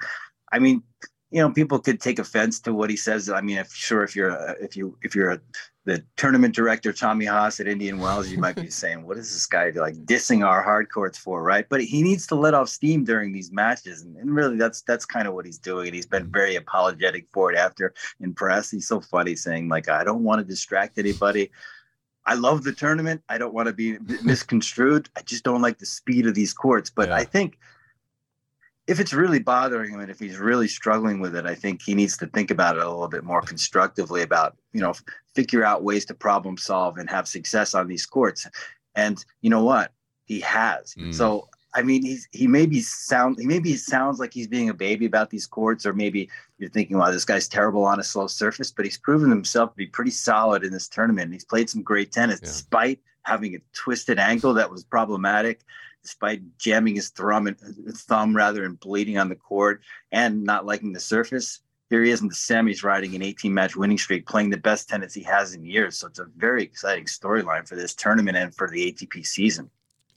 I 0.51 0.59
mean, 0.59 0.81
you 1.29 1.41
know, 1.41 1.51
people 1.51 1.79
could 1.79 1.99
take 1.99 2.19
offense 2.19 2.59
to 2.61 2.73
what 2.73 2.89
he 2.89 2.95
says. 2.95 3.29
I 3.29 3.41
mean, 3.41 3.57
if 3.57 3.73
sure, 3.73 4.03
if 4.03 4.15
you're 4.15 4.29
a, 4.29 4.55
if 4.61 4.77
you 4.77 4.97
if 5.01 5.13
you're 5.13 5.31
a 5.31 5.41
the 5.83 6.03
tournament 6.17 6.53
director 6.53 6.91
Tommy 6.91 7.25
Haas 7.25 7.59
at 7.59 7.67
Indian 7.67 7.99
Wells, 7.99 8.29
you 8.29 8.37
might 8.37 8.55
be 8.55 8.69
saying, 8.81 9.05
"What 9.05 9.17
is 9.17 9.33
this 9.33 9.45
guy 9.45 9.71
like 9.75 9.95
dissing 10.05 10.45
our 10.45 10.61
hard 10.61 10.89
courts 10.89 11.17
for?" 11.17 11.43
Right? 11.43 11.67
But 11.67 11.83
he 11.83 12.01
needs 12.01 12.27
to 12.27 12.35
let 12.35 12.53
off 12.53 12.69
steam 12.69 13.03
during 13.03 13.33
these 13.33 13.51
matches, 13.51 14.03
and, 14.03 14.15
and 14.15 14.33
really, 14.33 14.55
that's 14.55 14.81
that's 14.83 15.05
kind 15.05 15.27
of 15.27 15.33
what 15.33 15.45
he's 15.45 15.59
doing. 15.59 15.87
And 15.87 15.95
he's 15.95 16.05
been 16.05 16.31
very 16.31 16.55
apologetic 16.55 17.27
for 17.33 17.51
it 17.51 17.57
after 17.57 17.93
in 18.21 18.33
press. 18.33 18.71
He's 18.71 18.87
so 18.87 19.01
funny, 19.01 19.35
saying 19.35 19.67
like, 19.67 19.89
"I 19.89 20.05
don't 20.05 20.23
want 20.23 20.39
to 20.39 20.45
distract 20.45 20.97
anybody." 20.97 21.51
I 22.25 22.33
love 22.33 22.63
the 22.63 22.73
tournament. 22.73 23.23
I 23.29 23.37
don't 23.37 23.53
want 23.53 23.67
to 23.67 23.73
be 23.73 23.97
misconstrued. 24.21 25.09
I 25.15 25.21
just 25.21 25.45
don't 25.45 25.61
like 25.61 25.79
the 25.79 25.85
speed 25.85 26.27
of 26.27 26.35
these 26.35 26.53
courts. 26.53 26.89
But 26.89 27.07
yeah. 27.07 27.15
I 27.15 27.23
think 27.23 27.57
if 28.87 28.99
it's 29.01 29.13
really 29.13 29.39
bothering 29.39 29.93
him 29.93 29.99
and 29.99 30.09
if 30.09 30.19
he's 30.19 30.37
really 30.37 30.67
struggling 30.67 31.19
with 31.19 31.35
it, 31.35 31.45
I 31.45 31.55
think 31.55 31.81
he 31.81 31.93
needs 31.93 32.15
to 32.17 32.27
think 32.27 32.51
about 32.51 32.77
it 32.77 32.83
a 32.83 32.89
little 32.89 33.09
bit 33.09 33.25
more 33.25 33.41
constructively 33.41 34.21
about, 34.21 34.55
you 34.71 34.79
know, 34.79 34.93
figure 35.35 35.63
out 35.63 35.83
ways 35.83 36.05
to 36.05 36.13
problem 36.13 36.57
solve 36.57 36.97
and 36.97 37.09
have 37.09 37.27
success 37.27 37.75
on 37.75 37.87
these 37.87 38.05
courts. 38.05 38.47
And 38.95 39.23
you 39.41 39.49
know 39.49 39.63
what? 39.63 39.91
He 40.23 40.39
has. 40.39 40.95
Mm. 40.95 41.13
So 41.13 41.49
I 41.73 41.83
mean, 41.83 42.01
he's 42.01 42.27
he 42.31 42.47
maybe 42.47 42.79
sound 42.79 43.37
he 43.39 43.45
maybe 43.45 43.75
sounds 43.75 44.19
like 44.19 44.33
he's 44.33 44.47
being 44.47 44.69
a 44.69 44.73
baby 44.73 45.05
about 45.05 45.29
these 45.29 45.45
courts, 45.45 45.85
or 45.85 45.93
maybe 45.93 46.29
you're 46.57 46.69
thinking, 46.69 46.97
wow, 46.97 47.11
this 47.11 47.25
guy's 47.25 47.47
terrible 47.47 47.83
on 47.83 47.99
a 47.99 48.03
slow 48.03 48.27
surface, 48.27 48.71
but 48.71 48.85
he's 48.85 48.97
proven 48.97 49.29
himself 49.29 49.71
to 49.71 49.77
be 49.77 49.85
pretty 49.85 50.11
solid 50.11 50.63
in 50.63 50.71
this 50.71 50.87
tournament. 50.87 51.33
He's 51.33 51.45
played 51.45 51.69
some 51.69 51.83
great 51.83 52.11
tennis 52.11 52.39
yeah. 52.41 52.47
despite 52.47 52.99
having 53.23 53.53
a 53.55 53.59
twisted 53.73 54.17
ankle 54.17 54.53
that 54.53 54.71
was 54.71 54.85
problematic 54.85 55.61
despite 56.07 56.41
jamming 56.57 56.95
his 56.95 57.09
thumb, 57.09 57.53
his 57.85 58.03
thumb 58.03 58.33
rather, 58.33 58.63
and 58.63 58.79
bleeding 58.79 59.17
on 59.17 59.27
the 59.27 59.35
court 59.35 59.81
and 60.13 60.41
not 60.41 60.65
liking 60.65 60.93
the 60.93 60.99
surface. 61.01 61.59
Here 61.89 62.01
he 62.01 62.11
is 62.11 62.21
in 62.21 62.29
the 62.29 62.33
semis, 62.33 62.81
riding 62.81 63.13
an 63.13 63.21
18 63.21 63.53
match 63.53 63.75
winning 63.75 63.97
streak, 63.97 64.25
playing 64.25 64.49
the 64.49 64.57
best 64.57 64.87
tennis 64.87 65.13
he 65.13 65.23
has 65.23 65.53
in 65.53 65.65
years. 65.65 65.99
So 65.99 66.07
it's 66.07 66.19
a 66.19 66.27
very 66.37 66.63
exciting 66.63 67.05
storyline 67.05 67.67
for 67.67 67.75
this 67.75 67.93
tournament 67.93 68.37
and 68.37 68.55
for 68.55 68.69
the 68.69 68.91
ATP 68.91 69.25
season. 69.25 69.69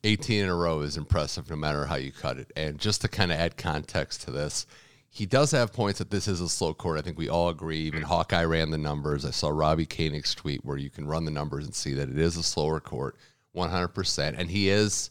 18 0.04 0.44
in 0.44 0.48
a 0.48 0.54
row 0.54 0.80
is 0.80 0.96
impressive 0.96 1.50
no 1.50 1.56
matter 1.56 1.84
how 1.86 1.96
you 1.96 2.12
cut 2.12 2.38
it. 2.38 2.52
And 2.56 2.78
just 2.78 3.00
to 3.00 3.08
kind 3.08 3.32
of 3.32 3.38
add 3.38 3.56
context 3.56 4.22
to 4.22 4.30
this, 4.30 4.66
he 5.08 5.26
does 5.26 5.50
have 5.50 5.72
points 5.72 5.98
that 5.98 6.10
this 6.10 6.28
is 6.28 6.40
a 6.40 6.48
slow 6.48 6.72
court. 6.72 6.98
I 6.98 7.02
think 7.02 7.18
we 7.18 7.28
all 7.28 7.48
agree. 7.48 7.80
Even 7.80 8.02
Hawkeye 8.02 8.44
ran 8.44 8.70
the 8.70 8.78
numbers. 8.78 9.24
I 9.24 9.32
saw 9.32 9.48
Robbie 9.48 9.86
Koenig's 9.86 10.36
tweet 10.36 10.64
where 10.64 10.76
you 10.76 10.88
can 10.88 11.06
run 11.06 11.24
the 11.24 11.32
numbers 11.32 11.64
and 11.64 11.74
see 11.74 11.94
that 11.94 12.08
it 12.08 12.18
is 12.18 12.36
a 12.36 12.44
slower 12.44 12.78
court, 12.78 13.16
100%. 13.56 14.34
And 14.38 14.50
he 14.50 14.70
is 14.70 15.10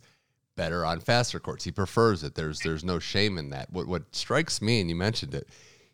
better 0.59 0.85
on 0.85 0.99
faster 0.99 1.39
courts. 1.39 1.63
He 1.63 1.71
prefers 1.71 2.21
it. 2.21 2.35
There's 2.35 2.59
there's 2.59 2.83
no 2.83 2.99
shame 2.99 3.37
in 3.37 3.49
that. 3.51 3.71
What 3.71 3.87
what 3.87 4.13
strikes 4.13 4.61
me, 4.61 4.81
and 4.81 4.89
you 4.89 4.95
mentioned 4.95 5.33
it, 5.33 5.47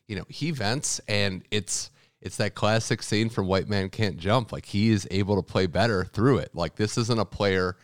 you 0.08 0.16
know, 0.16 0.26
he 0.28 0.50
vents, 0.50 1.00
and 1.08 1.44
it's 1.52 1.92
it's 2.20 2.38
that 2.38 2.56
classic 2.56 3.04
scene 3.04 3.30
from 3.30 3.46
White 3.46 3.70
Man 3.70 3.90
Can't 3.90 4.18
Jump. 4.18 4.52
Like 4.52 4.66
he 4.66 4.90
is 4.90 5.08
able 5.12 5.36
to 5.36 5.44
play 5.44 5.68
better 5.68 6.04
through 6.04 6.40
it. 6.40 6.50
Like 6.56 6.78
this 6.78 6.98
isn't 6.98 7.20
a 7.20 7.26
player 7.26 7.78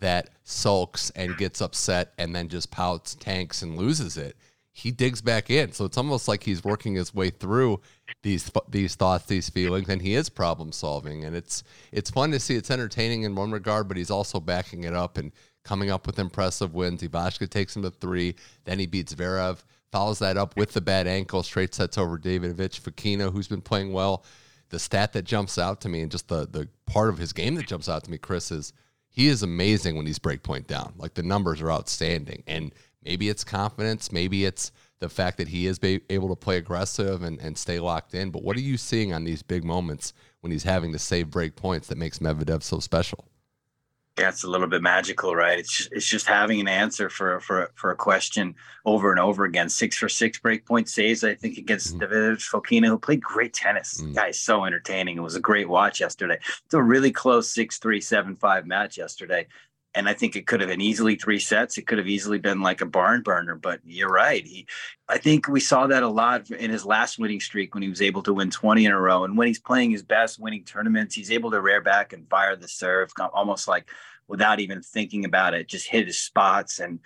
that 0.00 0.30
sulks 0.42 1.10
and 1.10 1.36
gets 1.36 1.60
upset 1.60 2.12
and 2.18 2.34
then 2.34 2.48
just 2.48 2.72
pouts, 2.72 3.14
tanks, 3.14 3.62
and 3.62 3.78
loses 3.78 4.16
it. 4.16 4.36
He 4.72 4.90
digs 4.90 5.22
back 5.22 5.50
in. 5.50 5.70
So 5.70 5.84
it's 5.84 5.96
almost 5.96 6.26
like 6.26 6.42
he's 6.42 6.64
working 6.64 6.96
his 6.96 7.14
way 7.14 7.30
through 7.30 7.80
these 8.24 8.50
these 8.68 8.96
thoughts, 8.96 9.26
these 9.26 9.50
feelings, 9.50 9.88
and 9.88 10.02
he 10.02 10.16
is 10.16 10.28
problem 10.28 10.72
solving. 10.72 11.22
And 11.22 11.36
it's 11.36 11.62
it's 11.92 12.10
fun 12.10 12.32
to 12.32 12.40
see. 12.40 12.56
It's 12.56 12.72
entertaining 12.72 13.22
in 13.22 13.36
one 13.36 13.52
regard, 13.52 13.86
but 13.86 13.96
he's 13.96 14.10
also 14.10 14.40
backing 14.40 14.82
it 14.82 14.94
up 14.94 15.16
and 15.16 15.30
coming 15.64 15.90
up 15.90 16.06
with 16.06 16.18
impressive 16.18 16.74
wins. 16.74 17.02
Ivashka 17.02 17.48
takes 17.48 17.74
him 17.74 17.82
to 17.82 17.90
three. 17.90 18.36
Then 18.64 18.78
he 18.78 18.86
beats 18.86 19.14
Zverev, 19.14 19.64
follows 19.90 20.18
that 20.20 20.36
up 20.36 20.56
with 20.56 20.72
the 20.72 20.80
bad 20.80 21.06
ankle, 21.06 21.42
straight 21.42 21.74
sets 21.74 21.98
over 21.98 22.18
Davidovich 22.18 22.80
Fokina, 22.80 23.32
who's 23.32 23.48
been 23.48 23.62
playing 23.62 23.92
well. 23.92 24.24
The 24.70 24.78
stat 24.78 25.12
that 25.12 25.24
jumps 25.24 25.58
out 25.58 25.80
to 25.82 25.88
me, 25.88 26.00
and 26.00 26.10
just 26.10 26.28
the 26.28 26.46
the 26.46 26.68
part 26.86 27.08
of 27.08 27.18
his 27.18 27.32
game 27.32 27.54
that 27.56 27.66
jumps 27.66 27.88
out 27.88 28.04
to 28.04 28.10
me, 28.10 28.18
Chris, 28.18 28.50
is 28.50 28.72
he 29.08 29.28
is 29.28 29.42
amazing 29.42 29.96
when 29.96 30.06
he's 30.06 30.18
breakpoint 30.18 30.66
down. 30.66 30.94
Like 30.96 31.14
the 31.14 31.22
numbers 31.22 31.60
are 31.60 31.70
outstanding, 31.70 32.42
and 32.46 32.72
maybe 33.04 33.28
it's 33.28 33.44
confidence, 33.44 34.10
maybe 34.10 34.44
it's 34.44 34.72
the 34.98 35.08
fact 35.08 35.36
that 35.36 35.48
he 35.48 35.66
is 35.66 35.78
able 35.82 36.28
to 36.28 36.36
play 36.36 36.56
aggressive 36.56 37.22
and, 37.22 37.38
and 37.40 37.56
stay 37.58 37.78
locked 37.78 38.14
in. 38.14 38.30
But 38.30 38.42
what 38.42 38.56
are 38.56 38.60
you 38.60 38.76
seeing 38.76 39.12
on 39.12 39.24
these 39.24 39.42
big 39.42 39.62
moments 39.62 40.14
when 40.40 40.50
he's 40.50 40.64
having 40.64 40.92
to 40.92 40.98
save 40.98 41.30
break 41.30 41.56
points 41.56 41.88
that 41.88 41.98
makes 41.98 42.20
Medvedev 42.20 42.62
so 42.62 42.80
special? 42.80 43.28
Yeah, 44.18 44.28
it's 44.28 44.44
a 44.44 44.48
little 44.48 44.68
bit 44.68 44.80
magical, 44.80 45.34
right? 45.34 45.58
It's 45.58 45.76
just, 45.76 45.92
it's 45.92 46.06
just 46.06 46.26
having 46.26 46.60
an 46.60 46.68
answer 46.68 47.10
for 47.10 47.40
for 47.40 47.72
for 47.74 47.90
a 47.90 47.96
question 47.96 48.54
over 48.84 49.10
and 49.10 49.18
over 49.18 49.44
again. 49.44 49.68
Six 49.68 49.96
for 49.96 50.08
six 50.08 50.38
breakpoint 50.38 50.88
saves, 50.88 51.24
I 51.24 51.34
think, 51.34 51.58
against 51.58 51.96
mm. 51.96 52.00
David 52.00 52.38
Fokina, 52.38 52.86
who 52.86 52.98
played 52.98 53.20
great 53.20 53.52
tennis. 53.52 54.00
Mm. 54.00 54.14
Guy's 54.14 54.38
so 54.38 54.64
entertaining. 54.64 55.16
It 55.16 55.22
was 55.22 55.34
a 55.34 55.40
great 55.40 55.68
watch 55.68 56.00
yesterday. 56.00 56.38
It's 56.64 56.74
a 56.74 56.82
really 56.82 57.10
close 57.10 57.50
six 57.50 57.78
three 57.78 58.00
seven 58.00 58.36
five 58.36 58.66
match 58.66 58.96
yesterday. 58.96 59.48
And 59.94 60.08
I 60.08 60.14
think 60.14 60.34
it 60.34 60.46
could 60.46 60.60
have 60.60 60.68
been 60.68 60.80
easily 60.80 61.14
three 61.14 61.38
sets. 61.38 61.78
It 61.78 61.86
could 61.86 61.98
have 61.98 62.08
easily 62.08 62.38
been 62.38 62.60
like 62.60 62.80
a 62.80 62.86
barn 62.86 63.22
burner. 63.22 63.54
But 63.54 63.80
you're 63.84 64.10
right. 64.10 64.44
He, 64.44 64.66
I 65.08 65.18
think 65.18 65.46
we 65.46 65.60
saw 65.60 65.86
that 65.86 66.02
a 66.02 66.08
lot 66.08 66.50
in 66.50 66.70
his 66.70 66.84
last 66.84 67.18
winning 67.18 67.40
streak 67.40 67.74
when 67.74 67.82
he 67.82 67.88
was 67.88 68.02
able 68.02 68.22
to 68.24 68.32
win 68.32 68.50
20 68.50 68.84
in 68.84 68.92
a 68.92 69.00
row. 69.00 69.24
And 69.24 69.38
when 69.38 69.46
he's 69.46 69.60
playing 69.60 69.92
his 69.92 70.02
best, 70.02 70.40
winning 70.40 70.64
tournaments, 70.64 71.14
he's 71.14 71.30
able 71.30 71.50
to 71.52 71.60
rear 71.60 71.80
back 71.80 72.12
and 72.12 72.28
fire 72.28 72.56
the 72.56 72.68
serve, 72.68 73.12
almost 73.32 73.68
like 73.68 73.88
without 74.26 74.58
even 74.58 74.82
thinking 74.82 75.24
about 75.24 75.54
it, 75.54 75.68
just 75.68 75.88
hit 75.88 76.06
his 76.06 76.18
spots. 76.18 76.80
And 76.80 76.98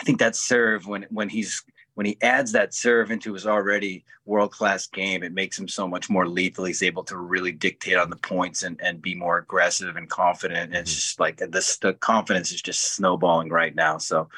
I 0.00 0.02
think 0.02 0.18
that 0.18 0.34
serve 0.34 0.86
when 0.86 1.06
when 1.10 1.28
he's 1.28 1.62
when 1.94 2.06
he 2.06 2.16
adds 2.22 2.52
that 2.52 2.74
serve 2.74 3.10
into 3.10 3.34
his 3.34 3.46
already 3.46 4.04
world 4.24 4.50
class 4.50 4.86
game, 4.86 5.22
it 5.22 5.32
makes 5.32 5.58
him 5.58 5.68
so 5.68 5.86
much 5.86 6.08
more 6.08 6.26
lethal. 6.26 6.64
He's 6.64 6.82
able 6.82 7.04
to 7.04 7.16
really 7.16 7.52
dictate 7.52 7.96
on 7.96 8.10
the 8.10 8.16
points 8.16 8.62
and, 8.62 8.80
and 8.80 9.02
be 9.02 9.14
more 9.14 9.38
aggressive 9.38 9.96
and 9.96 10.08
confident. 10.08 10.70
And 10.70 10.74
it's 10.74 10.90
mm-hmm. 10.90 10.96
just 10.96 11.20
like 11.20 11.36
this, 11.36 11.76
the 11.76 11.94
confidence 11.94 12.50
is 12.50 12.62
just 12.62 12.94
snowballing 12.94 13.50
right 13.50 13.74
now. 13.74 13.98
So, 13.98 14.28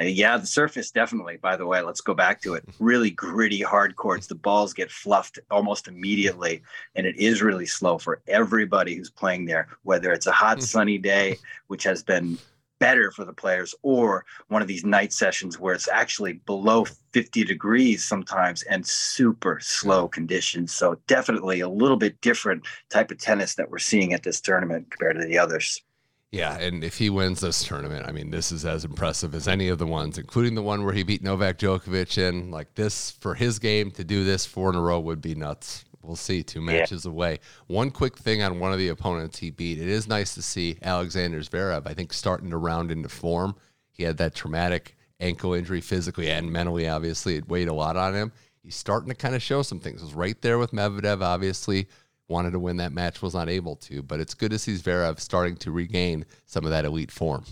uh, 0.00 0.06
yeah, 0.06 0.36
the 0.38 0.46
surface 0.46 0.90
definitely. 0.90 1.36
By 1.36 1.56
the 1.56 1.66
way, 1.66 1.80
let's 1.82 2.00
go 2.00 2.14
back 2.14 2.40
to 2.42 2.54
it. 2.54 2.64
Really 2.80 3.10
gritty, 3.10 3.60
hard 3.60 3.96
courts. 3.96 4.26
The 4.26 4.34
balls 4.34 4.72
get 4.72 4.90
fluffed 4.90 5.38
almost 5.50 5.86
immediately, 5.86 6.62
and 6.96 7.06
it 7.06 7.16
is 7.16 7.42
really 7.42 7.66
slow 7.66 7.98
for 7.98 8.20
everybody 8.26 8.96
who's 8.96 9.10
playing 9.10 9.44
there. 9.44 9.68
Whether 9.82 10.12
it's 10.12 10.26
a 10.26 10.32
hot, 10.32 10.56
mm-hmm. 10.56 10.64
sunny 10.64 10.98
day, 10.98 11.36
which 11.68 11.84
has 11.84 12.02
been 12.02 12.38
better 12.78 13.10
for 13.10 13.24
the 13.24 13.32
players 13.32 13.74
or 13.82 14.24
one 14.48 14.62
of 14.62 14.68
these 14.68 14.84
night 14.84 15.12
sessions 15.12 15.58
where 15.58 15.74
it's 15.74 15.88
actually 15.88 16.34
below 16.46 16.84
50 17.12 17.44
degrees 17.44 18.04
sometimes 18.04 18.62
and 18.64 18.86
super 18.86 19.58
slow 19.60 20.08
conditions 20.08 20.72
so 20.72 20.96
definitely 21.06 21.60
a 21.60 21.68
little 21.68 21.96
bit 21.96 22.20
different 22.20 22.66
type 22.90 23.10
of 23.10 23.18
tennis 23.18 23.54
that 23.54 23.70
we're 23.70 23.78
seeing 23.78 24.12
at 24.12 24.22
this 24.22 24.40
tournament 24.40 24.90
compared 24.90 25.16
to 25.20 25.26
the 25.26 25.38
others 25.38 25.80
yeah, 26.34 26.58
and 26.58 26.82
if 26.82 26.98
he 26.98 27.10
wins 27.10 27.42
this 27.42 27.62
tournament, 27.62 28.08
I 28.08 28.10
mean, 28.10 28.32
this 28.32 28.50
is 28.50 28.64
as 28.64 28.84
impressive 28.84 29.36
as 29.36 29.46
any 29.46 29.68
of 29.68 29.78
the 29.78 29.86
ones, 29.86 30.18
including 30.18 30.56
the 30.56 30.64
one 30.64 30.84
where 30.84 30.92
he 30.92 31.04
beat 31.04 31.22
Novak 31.22 31.60
Djokovic. 31.60 32.28
And 32.28 32.50
like 32.50 32.74
this, 32.74 33.12
for 33.12 33.36
his 33.36 33.60
game 33.60 33.92
to 33.92 34.02
do 34.02 34.24
this 34.24 34.44
four 34.44 34.70
in 34.70 34.74
a 34.74 34.80
row 34.80 34.98
would 34.98 35.20
be 35.20 35.36
nuts. 35.36 35.84
We'll 36.04 36.16
see. 36.16 36.42
Two 36.42 36.60
matches 36.60 37.04
yeah. 37.04 37.10
away. 37.10 37.38
One 37.66 37.90
quick 37.90 38.18
thing 38.18 38.42
on 38.42 38.60
one 38.60 38.72
of 38.72 38.78
the 38.78 38.88
opponents 38.88 39.38
he 39.38 39.50
beat. 39.50 39.78
It 39.78 39.88
is 39.88 40.06
nice 40.06 40.34
to 40.34 40.42
see 40.42 40.78
Alexander 40.82 41.40
Zverev, 41.40 41.86
I 41.86 41.94
think, 41.94 42.12
starting 42.12 42.50
to 42.50 42.56
round 42.56 42.90
into 42.90 43.08
form. 43.08 43.56
He 43.90 44.02
had 44.02 44.18
that 44.18 44.34
traumatic 44.34 44.96
ankle 45.20 45.54
injury 45.54 45.80
physically 45.80 46.30
and 46.30 46.52
mentally, 46.52 46.88
obviously. 46.88 47.36
It 47.36 47.48
weighed 47.48 47.68
a 47.68 47.74
lot 47.74 47.96
on 47.96 48.14
him. 48.14 48.32
He's 48.62 48.76
starting 48.76 49.08
to 49.08 49.14
kind 49.14 49.34
of 49.34 49.42
show 49.42 49.62
some 49.62 49.80
things. 49.80 50.00
He 50.00 50.06
was 50.06 50.14
right 50.14 50.40
there 50.42 50.58
with 50.58 50.72
Medvedev, 50.72 51.22
obviously. 51.22 51.88
Wanted 52.28 52.52
to 52.52 52.58
win 52.58 52.78
that 52.78 52.92
match, 52.92 53.20
was 53.20 53.34
not 53.34 53.48
able 53.48 53.76
to. 53.76 54.02
But 54.02 54.20
it's 54.20 54.34
good 54.34 54.50
to 54.50 54.58
see 54.58 54.74
Zverev 54.74 55.20
starting 55.20 55.56
to 55.58 55.70
regain 55.70 56.24
some 56.46 56.64
of 56.64 56.70
that 56.70 56.84
elite 56.84 57.10
form. 57.10 57.44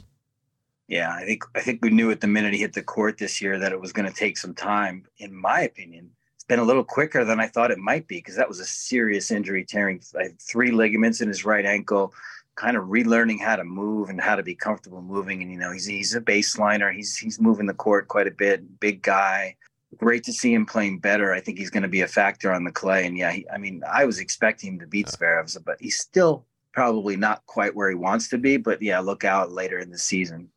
Yeah, 0.89 1.11
I 1.15 1.25
think 1.25 1.45
I 1.55 1.61
think 1.61 1.83
we 1.83 1.91
knew 1.91 2.11
at 2.11 2.21
the 2.21 2.27
minute 2.27 2.53
he 2.53 2.61
hit 2.61 2.75
the 2.75 2.83
court 2.83 3.17
this 3.17 3.41
year 3.41 3.59
that 3.59 3.73
it 3.73 3.81
was 3.81 3.93
going 3.93 4.09
to 4.09 4.15
take 4.15 4.37
some 4.37 4.55
time. 4.55 5.07
In 5.19 5.35
my 5.35 5.61
opinion, 5.61 6.11
been 6.45 6.59
a 6.59 6.65
little 6.65 6.85
quicker 6.85 7.25
than 7.25 7.41
I 7.41 7.47
thought 7.47 7.71
it 7.71 7.79
might 7.79 8.07
be 8.09 8.17
because 8.17 8.37
that 8.37 8.49
was 8.49 8.61
a 8.61 8.65
serious 8.65 9.31
injury, 9.31 9.65
tearing 9.65 10.01
three 10.41 10.71
ligaments 10.71 11.21
in 11.21 11.29
his 11.29 11.45
right 11.45 11.65
ankle, 11.65 12.13
kind 12.55 12.77
of 12.77 12.85
relearning 12.85 13.41
how 13.41 13.57
to 13.57 13.65
move 13.65 14.09
and 14.09 14.21
how 14.21 14.37
to 14.37 14.43
be 14.43 14.55
comfortable 14.55 15.03
moving. 15.03 15.43
And 15.43 15.51
you 15.51 15.59
know, 15.59 15.73
he's 15.73 15.87
he's 15.87 16.15
a 16.15 16.21
baseliner. 16.21 16.93
He's 16.93 17.17
he's 17.17 17.41
moving 17.41 17.67
the 17.67 17.75
court 17.75 18.09
quite 18.09 18.27
a 18.27 18.33
bit. 18.33 18.81
Big 18.81 19.03
guy. 19.03 19.57
Great 19.99 20.25
to 20.25 20.33
see 20.33 20.55
him 20.55 20.65
playing 20.65 21.01
better. 21.01 21.35
I 21.35 21.41
think 21.41 21.59
he's 21.59 21.71
going 21.71 21.83
to 21.83 21.89
be 21.89 22.01
a 22.01 22.09
factor 22.09 22.51
on 22.53 22.65
the 22.65 22.73
clay. 22.73 23.07
And 23.07 23.17
yeah, 23.17 23.31
he, 23.31 23.47
I 23.51 23.59
mean, 23.59 23.83
I 23.91 24.07
was 24.07 24.21
expecting 24.21 24.73
him 24.73 24.79
to 24.81 24.87
beat 24.87 25.07
Zverev, 25.09 25.63
but 25.67 25.77
he's 25.81 25.99
still 25.99 26.47
probably 26.73 27.15
not 27.15 27.45
quite 27.45 27.77
where 27.77 27.91
he 27.91 27.95
wants 27.95 28.29
to 28.29 28.39
be. 28.39 28.57
But 28.57 28.81
yeah, 28.81 29.01
look 29.01 29.25
out 29.25 29.53
later 29.53 29.79
in 29.79 29.91
the 29.91 29.99
season. 29.99 30.49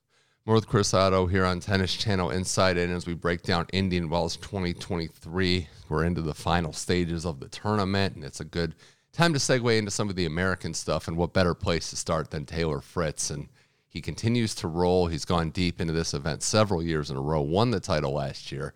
Chris 0.48 0.94
Oddo 0.94 1.26
here 1.26 1.44
on 1.44 1.60
Tennis 1.60 1.96
Channel 1.96 2.30
Inside 2.30 2.78
In 2.78 2.92
as 2.92 3.08
we 3.08 3.16
break 3.16 3.42
down 3.42 3.66
Indian 3.74 4.10
Wells 4.10 4.38
2023. 4.38 5.68
We're 5.90 6.04
into 6.04 6.22
the 6.22 6.36
final 6.36 6.72
stages 6.72 7.26
of 7.26 7.40
the 7.40 7.50
tournament, 7.50 8.16
and 8.16 8.24
it's 8.24 8.40
a 8.40 8.46
good 8.46 8.76
time 9.12 9.34
to 9.34 9.40
segue 9.40 9.76
into 9.76 9.90
some 9.90 10.08
of 10.08 10.16
the 10.16 10.28
American 10.28 10.76
stuff. 10.76 11.08
And 11.08 11.18
what 11.18 11.34
better 11.34 11.56
place 11.56 11.90
to 11.90 11.96
start 11.96 12.30
than 12.30 12.46
Taylor 12.46 12.80
Fritz? 12.80 13.32
And 13.32 13.50
he 13.90 14.02
continues 14.02 14.54
to 14.56 14.68
roll. 14.68 15.08
He's 15.08 15.26
gone 15.26 15.50
deep 15.50 15.82
into 15.82 15.94
this 15.94 16.14
event 16.14 16.44
several 16.44 16.84
years 16.84 17.10
in 17.10 17.18
a 17.18 17.22
row, 17.22 17.42
won 17.42 17.72
the 17.72 17.80
title 17.80 18.14
last 18.14 18.52
year. 18.52 18.76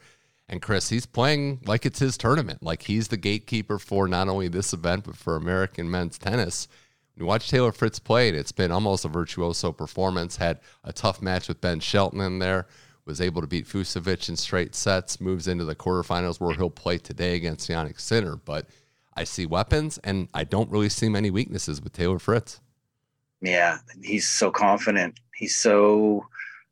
And 0.50 0.64
Chris, 0.64 0.90
he's 0.90 1.06
playing 1.06 1.62
like 1.66 1.86
it's 1.86 2.00
his 2.00 2.18
tournament, 2.18 2.64
like 2.64 2.82
he's 2.82 3.10
the 3.10 3.18
gatekeeper 3.18 3.78
for 3.78 4.08
not 4.08 4.28
only 4.28 4.48
this 4.48 4.74
event, 4.74 5.04
but 5.06 5.16
for 5.16 5.36
American 5.36 5.90
men's 5.90 6.18
tennis 6.18 6.68
you 7.20 7.26
watch 7.26 7.50
Taylor 7.50 7.74
Fritz 7.74 8.00
play, 8.00 8.30
and 8.30 8.38
it's 8.38 8.54
been 8.54 8.72
almost 8.72 9.04
a 9.04 9.10
virtuoso 9.10 9.74
performance. 9.74 10.38
Had 10.38 10.60
a 10.86 10.94
tough 10.94 11.22
match 11.22 11.50
with 11.50 11.60
Ben 11.60 11.82
Shelton 11.82 12.22
in 12.22 12.40
there, 12.40 12.66
was 13.06 13.20
able 13.20 13.42
to 13.42 13.48
beat 13.48 13.68
Fucsovics 13.68 14.30
in 14.30 14.38
straight 14.38 14.74
sets, 14.74 15.20
moves 15.20 15.48
into 15.48 15.66
the 15.66 15.76
quarterfinals 15.76 16.40
where 16.40 16.56
he'll 16.56 16.70
play 16.70 16.98
today 16.98 17.36
against 17.36 17.70
Jannik 17.70 18.00
Sinner. 18.00 18.38
But 18.38 18.68
I 19.16 19.26
see 19.26 19.46
weapons, 19.46 19.98
and 20.04 20.30
I 20.34 20.46
don't 20.46 20.72
really 20.72 20.88
see 20.88 21.10
many 21.10 21.30
weaknesses 21.30 21.82
with 21.82 21.92
Taylor 21.92 22.20
Fritz. 22.20 22.62
Yeah, 23.42 23.80
he's 24.02 24.28
so 24.28 24.50
confident. 24.50 25.20
He's 25.36 25.58
so 25.58 26.26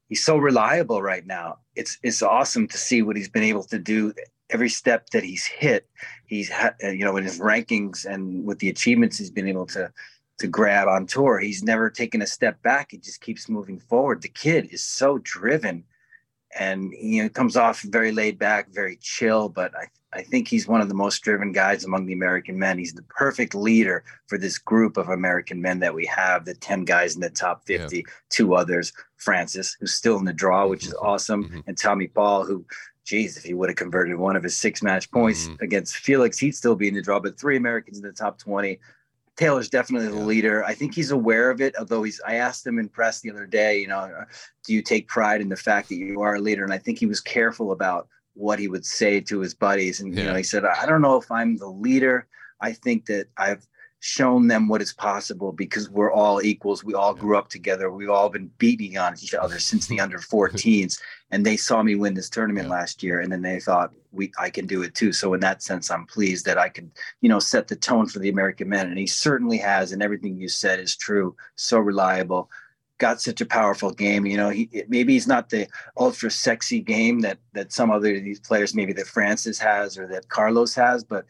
he's 0.08 0.24
so 0.24 0.38
reliable 0.38 1.02
right 1.02 1.26
now. 1.26 1.60
It's 1.76 1.98
it's 2.04 2.22
awesome 2.22 2.70
to 2.70 2.78
see 2.78 3.02
what 3.02 3.18
he's 3.18 3.30
been 3.30 3.44
able 3.44 3.64
to 3.64 3.80
do. 3.80 4.14
Every 4.50 4.70
step 4.70 5.10
that 5.10 5.26
he's 5.26 5.46
hit, 5.46 5.90
he's 6.26 6.50
you 6.82 7.04
know 7.04 7.18
in 7.18 7.26
his 7.26 7.40
rankings 7.40 8.06
and 8.06 8.46
with 8.46 8.60
the 8.60 8.70
achievements 8.70 9.18
he's 9.18 9.30
been 9.30 9.48
able 9.50 9.66
to 9.68 9.92
to 10.40 10.48
grab 10.48 10.88
on 10.88 11.06
tour. 11.06 11.40
He's 11.40 11.64
never 11.64 11.90
taken 11.90 12.22
a 12.22 12.28
step 12.28 12.62
back. 12.62 12.92
He 12.92 12.98
just 12.98 13.22
keeps 13.22 13.50
moving 13.50 13.80
forward. 13.80 14.22
The 14.22 14.30
kid 14.30 14.70
is 14.72 14.84
so 14.84 15.18
driven 15.20 15.84
and 16.58 16.94
you 16.94 17.24
know 17.24 17.30
comes 17.30 17.58
off 17.58 17.82
very 17.82 18.12
laid 18.12 18.40
back, 18.40 18.70
very 18.70 18.98
chill, 19.02 19.50
but 19.50 19.76
I 19.76 19.88
I 20.14 20.24
think 20.24 20.48
he's 20.48 20.68
one 20.68 20.82
of 20.82 20.88
the 20.88 20.96
most 20.96 21.22
driven 21.22 21.52
guys 21.52 21.84
among 21.84 22.06
the 22.06 22.14
American 22.14 22.58
men. 22.58 22.80
He's 22.80 22.94
the 22.94 23.04
perfect 23.04 23.54
leader 23.54 24.04
for 24.28 24.38
this 24.38 24.58
group 24.58 24.96
of 24.96 25.10
American 25.10 25.62
men 25.62 25.80
that 25.80 25.94
we 25.94 26.06
have, 26.06 26.46
the 26.46 26.54
10 26.54 26.86
guys 26.86 27.16
in 27.16 27.22
the 27.22 27.30
top 27.30 27.68
50, 27.68 27.98
yeah. 27.98 28.04
two 28.30 28.56
others, 28.56 28.94
Frances, 29.18 29.76
who's 29.80 29.94
still 29.94 30.18
in 30.18 30.24
the 30.24 30.34
draw, 30.34 30.66
which 30.66 30.86
is 30.86 30.94
mm-hmm. 30.94 31.06
awesome, 31.06 31.44
mm-hmm. 31.44 31.60
and 31.68 31.78
Tommy 31.78 32.08
Paul, 32.08 32.46
who 32.46 32.66
geez, 33.04 33.38
if 33.38 33.44
he 33.44 33.54
would 33.54 33.70
have 33.70 33.76
converted 33.76 34.18
one 34.18 34.36
of 34.36 34.44
his 34.44 34.58
six 34.58 34.82
match 34.82 35.12
points 35.12 35.48
mm-hmm. 35.48 35.64
against 35.64 35.98
Felix, 35.98 36.38
he'd 36.40 36.56
still 36.56 36.76
be 36.76 36.88
in 36.88 36.94
the 36.94 37.02
draw. 37.02 37.20
But 37.20 37.40
three 37.40 37.58
Americans 37.58 37.98
in 37.98 38.04
the 38.04 38.12
top 38.12 38.40
20, 38.40 38.80
Taylor's 39.38 39.70
definitely 39.70 40.10
the 40.10 40.26
leader. 40.26 40.64
I 40.66 40.74
think 40.74 40.96
he's 40.96 41.12
aware 41.12 41.52
of 41.52 41.62
it, 41.62 41.76
although 41.78 42.04
he's 42.04 42.20
I 42.26 42.36
asked 42.36 42.66
him 42.66 42.80
in 42.80 42.90
press 42.90 43.22
the 43.22 43.30
other 43.30 43.46
day, 43.46 43.80
you 43.80 43.88
know, 43.88 44.26
do 44.66 44.74
you 44.74 44.82
take 44.82 45.08
pride 45.08 45.42
in 45.42 45.50
the 45.50 45.56
fact 45.56 45.90
that 45.90 45.96
you 45.96 46.22
are 46.22 46.36
a 46.36 46.42
leader? 46.42 46.64
And 46.64 46.74
I 46.74 46.80
think 46.80 46.98
he 46.98 47.06
was 47.06 47.22
careful 47.22 47.72
about 47.72 48.08
what 48.34 48.60
he 48.60 48.68
would 48.68 48.86
say 48.86 49.22
to 49.22 49.40
his 49.40 49.54
buddies. 49.54 50.02
And 50.02 50.14
yeah. 50.14 50.22
you 50.22 50.28
know, 50.28 50.36
he 50.36 50.44
said, 50.44 50.66
I 50.66 50.86
don't 50.88 51.04
know 51.04 51.18
if 51.18 51.32
I'm 51.32 51.58
the 51.58 51.70
leader. 51.70 52.28
I 52.62 52.74
think 52.74 53.06
that 53.06 53.28
I've 53.38 53.68
shown 54.08 54.48
them 54.48 54.70
what 54.70 54.82
is 54.82 54.94
possible 54.94 55.52
because 55.52 55.90
we're 55.90 56.12
all 56.12 56.42
equals. 56.42 56.82
We 56.82 56.94
all 56.94 57.14
grew 57.14 57.38
up 57.38 57.50
together. 57.50 57.92
We've 57.92 58.10
all 58.10 58.30
been 58.30 58.50
beating 58.58 58.98
on 58.98 59.16
each 59.22 59.34
other 59.34 59.60
since 59.60 59.88
the 59.88 60.00
under 60.00 60.18
14s. 60.34 60.98
And 61.30 61.46
they 61.46 61.58
saw 61.58 61.84
me 61.84 61.96
win 61.96 62.14
this 62.14 62.30
tournament 62.30 62.68
yeah. 62.68 62.74
last 62.74 63.04
year. 63.04 63.20
And 63.20 63.30
then 63.30 63.42
they 63.42 63.60
thought 63.60 63.92
we 64.14 64.32
I 64.40 64.50
can 64.50 64.66
do 64.66 64.82
it 64.82 64.96
too. 64.96 65.12
So 65.12 65.34
in 65.34 65.42
that 65.42 65.62
sense, 65.62 65.92
I'm 65.92 66.06
pleased 66.06 66.46
that 66.46 66.58
I 66.58 66.70
can, 66.70 66.90
you 67.20 67.28
know, 67.28 67.40
set 67.40 67.68
the 67.68 67.76
tone 67.76 68.08
for 68.08 68.20
the 68.20 68.30
American 68.30 68.70
men. 68.70 68.88
And 68.88 68.98
he 68.98 69.08
certainly 69.08 69.58
has, 69.58 69.92
and 69.92 70.02
everything 70.02 70.40
you 70.40 70.48
said 70.48 70.80
is 70.80 70.96
true. 70.96 71.36
So 71.58 71.78
reliable. 71.78 72.50
Got 73.00 73.22
such 73.22 73.42
a 73.42 73.46
powerful 73.46 73.92
game. 73.92 74.26
You 74.26 74.38
know, 74.38 74.50
he 74.50 74.70
maybe 74.88 75.14
he's 75.14 75.28
not 75.28 75.50
the 75.50 75.68
ultra 75.98 76.32
sexy 76.32 76.80
game 76.80 77.20
that 77.20 77.40
that 77.54 77.74
some 77.74 77.92
other 77.92 78.16
of 78.16 78.24
these 78.24 78.40
players, 78.40 78.74
maybe 78.74 78.94
that 78.94 79.08
Frances 79.08 79.60
has 79.60 79.98
or 79.98 80.08
that 80.08 80.30
Carlos 80.30 80.74
has, 80.76 81.04
but 81.04 81.26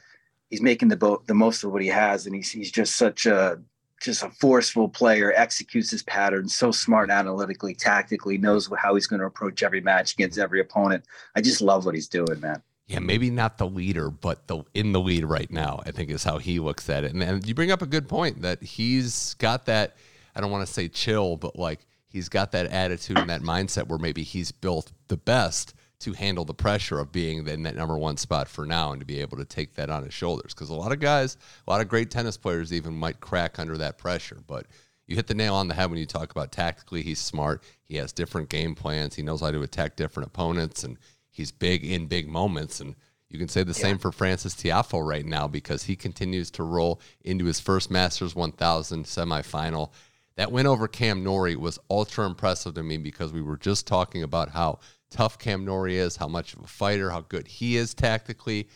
he's 0.50 0.62
making 0.62 0.90
the 0.90 0.98
bo- 0.98 1.24
the 1.28 1.34
most 1.34 1.64
of 1.64 1.72
what 1.72 1.82
he 1.82 1.88
has, 1.88 2.26
and 2.26 2.36
he's 2.36 2.52
he's 2.52 2.72
just 2.72 2.96
such 2.96 3.26
a 3.26 3.60
just 4.02 4.24
a 4.24 4.30
forceful 4.30 4.88
player, 4.88 5.34
executes 5.36 5.90
his 5.90 6.04
pattern 6.04 6.48
so 6.48 6.72
smart 6.72 7.10
analytically, 7.10 7.74
tactically, 7.74 8.38
knows 8.38 8.70
how 8.78 8.94
he's 8.94 9.08
going 9.08 9.20
to 9.20 9.26
approach 9.26 9.64
every 9.64 9.82
match 9.82 10.14
against 10.14 10.38
every 10.38 10.60
opponent. 10.60 11.04
I 11.36 11.42
just 11.42 11.62
love 11.62 11.86
what 11.86 11.96
he's 11.96 12.08
doing, 12.08 12.40
man. 12.40 12.62
Yeah, 12.86 13.00
maybe 13.00 13.30
not 13.30 13.58
the 13.58 13.68
leader, 13.68 14.10
but 14.10 14.48
the 14.48 14.64
in 14.74 14.94
the 14.94 15.02
lead 15.02 15.26
right 15.26 15.52
now, 15.52 15.82
I 15.86 15.92
think 15.92 16.10
is 16.10 16.24
how 16.24 16.38
he 16.38 16.60
looks 16.60 16.90
at 16.90 17.04
it. 17.04 17.14
And, 17.14 17.22
and 17.22 17.46
you 17.46 17.54
bring 17.54 17.72
up 17.72 17.82
a 17.82 17.88
good 17.88 18.08
point 18.08 18.44
that 18.44 18.64
he's 18.64 19.34
got 19.36 19.66
that, 19.66 19.98
I 20.36 20.42
don't 20.42 20.52
want 20.52 20.66
to 20.66 20.72
say 20.72 20.88
chill, 20.88 21.36
but 21.36 21.58
like 21.58 21.86
he's 22.08 22.30
got 22.30 22.54
that 22.54 22.68
attitude 22.68 23.18
and 23.18 23.30
that 23.30 23.42
mindset 23.42 23.88
where 23.88 24.00
maybe 24.00 24.24
he's 24.24 24.52
built 24.54 24.94
the 25.10 25.18
best 25.18 25.74
to 26.00 26.14
handle 26.14 26.46
the 26.46 26.54
pressure 26.54 27.00
of 27.00 27.12
being 27.12 27.48
in 27.48 27.64
that 27.64 27.76
number 27.76 27.98
one 27.98 28.18
spot 28.18 28.48
for 28.48 28.66
now 28.66 28.92
and 28.92 29.02
to 29.02 29.06
be 29.06 29.20
able 29.20 29.38
to 29.38 29.46
take 29.46 29.74
that 29.76 29.90
on 29.90 30.04
his 30.04 30.14
shoulders. 30.14 30.54
Because 30.54 30.70
a 30.70 30.76
lot 30.76 30.92
of 30.92 31.00
guys, 31.00 31.38
a 31.66 31.70
lot 31.70 31.82
of 31.82 31.88
great 31.88 32.12
tennis 32.12 32.38
players 32.38 32.72
even 32.72 32.94
might 32.94 33.20
crack 33.20 33.58
under 33.58 33.78
that 33.78 33.98
pressure. 33.98 34.38
But 34.46 34.68
you 35.08 35.16
hit 35.16 35.28
the 35.28 35.34
nail 35.34 35.56
on 35.56 35.68
the 35.68 35.74
head 35.74 35.90
when 35.90 36.00
you 36.00 36.06
talk 36.06 36.32
about 36.32 36.52
tactically, 36.52 37.02
he's 37.02 37.20
smart. 37.20 37.64
He 37.84 37.96
has 37.96 38.12
different 38.12 38.50
game 38.50 38.76
plans. 38.76 39.16
He 39.16 39.24
knows 39.24 39.42
how 39.42 39.52
to 39.52 39.62
attack 39.62 39.96
different 39.96 40.28
opponents, 40.28 40.84
and 40.84 40.98
he's 41.30 41.52
big 41.52 41.84
in 41.84 42.08
big 42.08 42.28
moments. 42.28 42.80
And 42.80 42.96
you 43.30 43.40
can 43.40 43.48
say 43.48 43.64
the 43.64 43.70
yeah. 43.70 43.82
same 43.82 43.98
for 43.98 44.12
Frances 44.12 44.54
Tiafoe 44.54 45.06
right 45.06 45.26
now 45.26 45.48
because 45.48 45.84
he 45.84 45.96
continues 45.96 46.52
to 46.52 46.64
roll 46.64 47.02
into 47.24 47.46
his 47.46 47.60
first 47.60 47.90
Masters 47.90 48.36
1000 48.36 49.06
semifinal 49.06 49.92
That 50.36 50.52
win 50.52 50.68
over 50.68 50.88
Cam 50.88 51.24
Norrie 51.24 51.56
was 51.56 51.80
ultra 51.90 52.26
impressive 52.26 52.76
to 52.76 52.84
me 52.84 52.98
because 52.98 53.34
we 53.34 53.42
were 53.42 53.58
just 53.58 53.88
talking 53.88 54.24
about 54.24 54.50
how 54.50 54.80
tough 55.10 55.40
Cam 55.40 55.66
Norrie 55.66 55.98
is, 55.98 56.18
how 56.18 56.28
much 56.28 56.54
of 56.54 56.64
a 56.64 56.68
fighter, 56.68 57.10
how 57.10 57.22
good 57.22 57.48
he 57.48 57.78
is 57.78 57.94
tactically. 57.94 58.68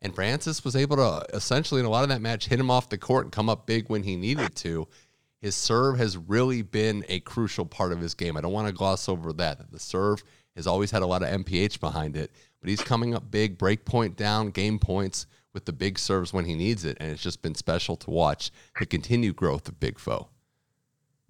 And 0.00 0.14
Frances 0.14 0.64
was 0.64 0.76
able 0.76 0.96
to 0.96 1.26
essentially, 1.34 1.80
in 1.80 1.86
a 1.86 1.90
lot 1.90 2.02
of 2.02 2.08
that 2.08 2.22
match, 2.22 2.46
hit 2.46 2.60
him 2.60 2.70
off 2.70 2.88
the 2.88 2.98
court 2.98 3.26
and 3.26 3.32
come 3.32 3.48
up 3.48 3.66
big 3.66 3.88
when 3.88 4.02
he 4.02 4.16
needed 4.16 4.54
to. 4.56 4.88
His 5.40 5.54
serve 5.54 5.98
has 5.98 6.16
really 6.16 6.62
been 6.62 7.04
a 7.08 7.20
crucial 7.20 7.64
part 7.64 7.92
of 7.92 8.00
his 8.00 8.14
game. 8.14 8.36
I 8.36 8.40
don't 8.40 8.52
want 8.52 8.66
to 8.66 8.74
gloss 8.74 9.08
over 9.08 9.32
that. 9.34 9.70
The 9.72 9.78
serve 9.78 10.22
has 10.56 10.66
always 10.66 10.90
had 10.90 11.02
a 11.02 11.06
lot 11.06 11.22
of 11.22 11.28
MPH 11.28 11.80
behind 11.80 12.16
it, 12.16 12.30
but 12.60 12.68
he's 12.68 12.82
coming 12.82 13.14
up 13.14 13.30
big, 13.30 13.56
break 13.56 13.84
point 13.84 14.16
down, 14.16 14.50
game 14.50 14.78
points 14.78 15.26
with 15.52 15.64
the 15.64 15.72
big 15.72 15.98
serves 15.98 16.32
when 16.32 16.44
he 16.44 16.54
needs 16.54 16.84
it. 16.84 16.96
And 17.00 17.10
it's 17.10 17.22
just 17.22 17.42
been 17.42 17.54
special 17.54 17.96
to 17.96 18.10
watch 18.10 18.50
the 18.78 18.86
continued 18.86 19.36
growth 19.36 19.68
of 19.68 19.80
Big 19.80 19.98
Foe. 19.98 20.28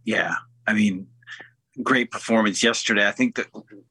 Yeah. 0.05 0.35
I 0.67 0.73
mean, 0.73 1.07
great 1.83 2.11
performance 2.11 2.63
yesterday. 2.63 3.07
I 3.07 3.13
think 3.13 3.37
that 3.37 3.47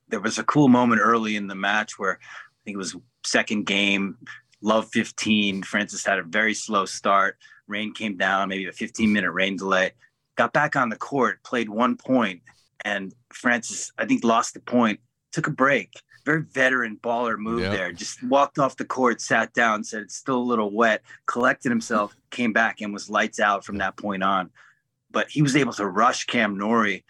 there 0.07 0.19
was 0.19 0.37
a 0.37 0.43
cool 0.43 0.67
moment 0.67 1.01
early 1.03 1.35
in 1.35 1.47
the 1.47 1.55
match 1.55 1.97
where 1.97 2.13
I 2.13 2.59
think 2.65 2.75
it 2.75 2.77
was 2.77 2.95
second 3.25 3.65
game, 3.65 4.17
love 4.61 4.89
15. 4.91 5.63
Frances 5.63 6.05
had 6.05 6.19
a 6.19 6.23
very 6.23 6.53
slow 6.53 6.85
start. 6.85 7.37
Rain 7.67 7.93
came 7.93 8.17
down, 8.17 8.49
maybe 8.49 8.67
a 8.67 8.71
15 8.71 9.11
minute 9.11 9.31
rain 9.31 9.57
delay. 9.57 9.91
Got 10.35 10.53
back 10.53 10.75
on 10.75 10.89
the 10.89 10.95
court, 10.95 11.43
played 11.43 11.69
one 11.69 11.97
point, 11.97 12.41
and 12.85 13.13
Frances, 13.33 13.91
I 13.97 14.05
think, 14.05 14.23
lost 14.23 14.53
the 14.53 14.61
point, 14.61 14.99
took 15.31 15.47
a 15.47 15.51
break. 15.51 15.93
Very 16.25 16.43
veteran 16.43 16.97
baller 17.01 17.37
move 17.37 17.61
yep. 17.61 17.71
there. 17.73 17.91
Just 17.91 18.23
walked 18.23 18.59
off 18.59 18.77
the 18.77 18.85
court, 18.85 19.21
sat 19.21 19.53
down, 19.53 19.83
said 19.83 20.03
it's 20.03 20.15
still 20.15 20.37
a 20.37 20.39
little 20.39 20.71
wet, 20.71 21.01
collected 21.25 21.69
himself, 21.69 22.15
came 22.29 22.53
back, 22.53 22.81
and 22.81 22.93
was 22.93 23.09
lights 23.09 23.39
out 23.39 23.65
from 23.65 23.77
that 23.77 23.97
point 23.97 24.23
on 24.23 24.49
but 25.11 25.29
he 25.29 25.41
was 25.41 25.55
able 25.55 25.73
to 25.73 25.87
rush 25.87 26.25
Cam 26.25 26.57
Norrie, 26.57 27.05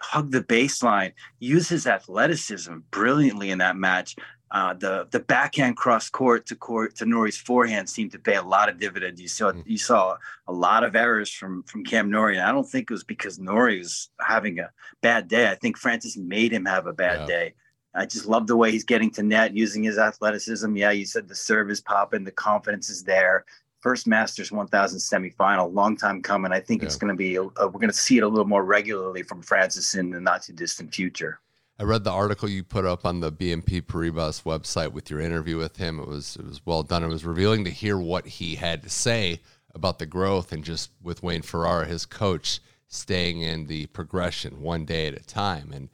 hug 0.00 0.30
the 0.30 0.42
baseline, 0.42 1.12
use 1.38 1.68
his 1.68 1.86
athleticism 1.86 2.78
brilliantly 2.90 3.50
in 3.50 3.58
that 3.58 3.76
match. 3.76 4.16
Uh, 4.52 4.74
the 4.74 5.06
the 5.12 5.20
backhand 5.20 5.76
cross 5.76 6.10
court 6.10 6.44
to 6.44 6.56
court 6.56 6.96
to 6.96 7.04
Norrie's 7.04 7.38
forehand 7.38 7.88
seemed 7.88 8.10
to 8.10 8.18
pay 8.18 8.34
a 8.34 8.42
lot 8.42 8.68
of 8.68 8.80
dividends. 8.80 9.20
You 9.20 9.28
saw 9.28 9.52
mm-hmm. 9.52 9.60
you 9.64 9.78
saw 9.78 10.16
a 10.48 10.52
lot 10.52 10.82
of 10.82 10.96
errors 10.96 11.30
from 11.30 11.62
from 11.64 11.84
Cam 11.84 12.10
Norrie, 12.10 12.36
and 12.36 12.44
I 12.44 12.50
don't 12.50 12.68
think 12.68 12.90
it 12.90 12.94
was 12.94 13.04
because 13.04 13.38
Norrie 13.38 13.78
was 13.78 14.10
having 14.20 14.58
a 14.58 14.70
bad 15.02 15.28
day. 15.28 15.48
I 15.48 15.54
think 15.54 15.76
Frances 15.76 16.16
made 16.16 16.52
him 16.52 16.64
have 16.64 16.86
a 16.86 16.92
bad 16.92 17.20
yeah. 17.20 17.26
day. 17.26 17.54
I 17.94 18.06
just 18.06 18.26
love 18.26 18.46
the 18.46 18.56
way 18.56 18.70
he's 18.72 18.84
getting 18.84 19.10
to 19.12 19.22
net 19.22 19.56
using 19.56 19.82
his 19.84 19.98
athleticism. 19.98 20.76
Yeah, 20.76 20.90
you 20.90 21.04
said 21.04 21.28
the 21.28 21.34
serve 21.34 21.70
is 21.70 21.80
popping, 21.80 22.24
the 22.24 22.30
confidence 22.32 22.88
is 22.88 23.04
there 23.04 23.44
first 23.80 24.06
Masters 24.06 24.52
1000 24.52 24.98
semifinal, 24.98 25.72
long 25.72 25.96
time 25.96 26.22
coming. 26.22 26.52
I 26.52 26.60
think 26.60 26.82
yeah. 26.82 26.86
it's 26.86 26.96
going 26.96 27.12
to 27.12 27.16
be, 27.16 27.36
a, 27.36 27.42
a, 27.42 27.66
we're 27.66 27.80
going 27.80 27.88
to 27.88 27.92
see 27.92 28.18
it 28.18 28.22
a 28.22 28.28
little 28.28 28.46
more 28.46 28.64
regularly 28.64 29.22
from 29.22 29.42
Frances 29.42 29.94
in 29.94 30.10
the 30.10 30.20
not 30.20 30.42
too 30.42 30.52
distant 30.52 30.94
future. 30.94 31.40
I 31.78 31.84
read 31.84 32.04
the 32.04 32.12
article 32.12 32.48
you 32.48 32.62
put 32.62 32.84
up 32.84 33.06
on 33.06 33.20
the 33.20 33.32
BNP 33.32 33.82
Paribas 33.82 34.42
website 34.42 34.92
with 34.92 35.10
your 35.10 35.18
interview 35.18 35.56
with 35.56 35.78
him. 35.78 35.98
It 35.98 36.06
was 36.06 36.36
it 36.36 36.44
was 36.44 36.60
well 36.66 36.82
done. 36.82 37.02
It 37.02 37.08
was 37.08 37.24
revealing 37.24 37.64
to 37.64 37.70
hear 37.70 37.96
what 37.96 38.26
he 38.26 38.56
had 38.56 38.82
to 38.82 38.90
say 38.90 39.40
about 39.74 39.98
the 39.98 40.04
growth 40.04 40.52
and 40.52 40.62
just 40.62 40.90
with 41.02 41.22
Wayne 41.22 41.40
Ferreira, 41.40 41.86
his 41.86 42.04
coach, 42.04 42.60
staying 42.88 43.40
in 43.40 43.66
the 43.66 43.86
progression 43.86 44.60
one 44.60 44.84
day 44.84 45.06
at 45.06 45.14
a 45.14 45.24
time. 45.24 45.72
And 45.72 45.88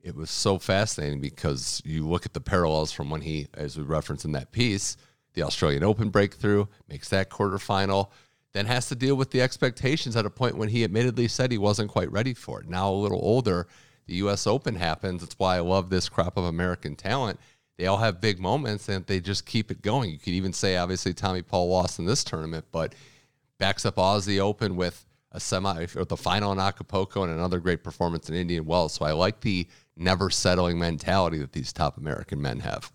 it 0.00 0.14
was 0.14 0.30
so 0.30 0.58
fascinating 0.58 1.20
because 1.20 1.82
you 1.84 2.06
look 2.06 2.24
at 2.24 2.34
the 2.34 2.40
parallels 2.40 2.92
from 2.92 3.10
when 3.10 3.22
he, 3.22 3.48
as 3.54 3.76
we 3.76 3.82
referenced 3.82 4.24
in 4.24 4.32
that 4.32 4.52
piece, 4.52 4.96
the 5.34 5.42
Australian 5.42 5.82
Open 5.82 6.10
breakthrough, 6.10 6.66
makes 6.88 7.08
that 7.08 7.30
quarterfinal, 7.30 8.10
then 8.52 8.66
has 8.66 8.88
to 8.88 8.94
deal 8.94 9.14
with 9.14 9.30
the 9.30 9.40
expectations 9.40 10.16
at 10.16 10.26
a 10.26 10.30
point 10.30 10.56
when 10.56 10.68
he 10.68 10.84
admittedly 10.84 11.28
said 11.28 11.50
he 11.50 11.58
wasn't 11.58 11.90
quite 11.90 12.12
ready 12.12 12.34
for 12.34 12.60
it. 12.60 12.68
Now, 12.68 12.90
a 12.90 12.92
little 12.92 13.20
older, 13.22 13.66
the 14.06 14.16
U.S. 14.16 14.46
Open 14.46 14.74
happens. 14.74 15.22
That's 15.22 15.38
why 15.38 15.56
I 15.56 15.60
love 15.60 15.88
this 15.88 16.08
crop 16.08 16.36
of 16.36 16.44
American 16.44 16.96
talent. 16.96 17.40
They 17.78 17.86
all 17.86 17.96
have 17.96 18.20
big 18.20 18.38
moments 18.38 18.88
and 18.88 19.06
they 19.06 19.20
just 19.20 19.46
keep 19.46 19.70
it 19.70 19.80
going. 19.80 20.10
You 20.10 20.18
could 20.18 20.34
even 20.34 20.52
say, 20.52 20.76
obviously, 20.76 21.14
Tommy 21.14 21.42
Paul 21.42 21.68
lost 21.68 21.98
in 21.98 22.04
this 22.04 22.22
tournament, 22.22 22.66
but 22.70 22.94
backs 23.58 23.86
up 23.86 23.96
Aussie 23.96 24.38
Open 24.38 24.76
with 24.76 25.06
a 25.32 25.40
semi 25.40 25.86
or 25.96 26.04
the 26.04 26.16
final 26.16 26.52
in 26.52 26.58
Acapulco 26.58 27.22
and 27.22 27.32
another 27.32 27.58
great 27.58 27.82
performance 27.82 28.28
in 28.28 28.34
Indian 28.34 28.66
Wells. 28.66 28.92
So 28.92 29.06
I 29.06 29.12
like 29.12 29.40
the 29.40 29.66
never 29.96 30.28
settling 30.28 30.78
mentality 30.78 31.38
that 31.38 31.52
these 31.52 31.72
top 31.72 31.96
American 31.96 32.40
men 32.40 32.60
have. 32.60 32.92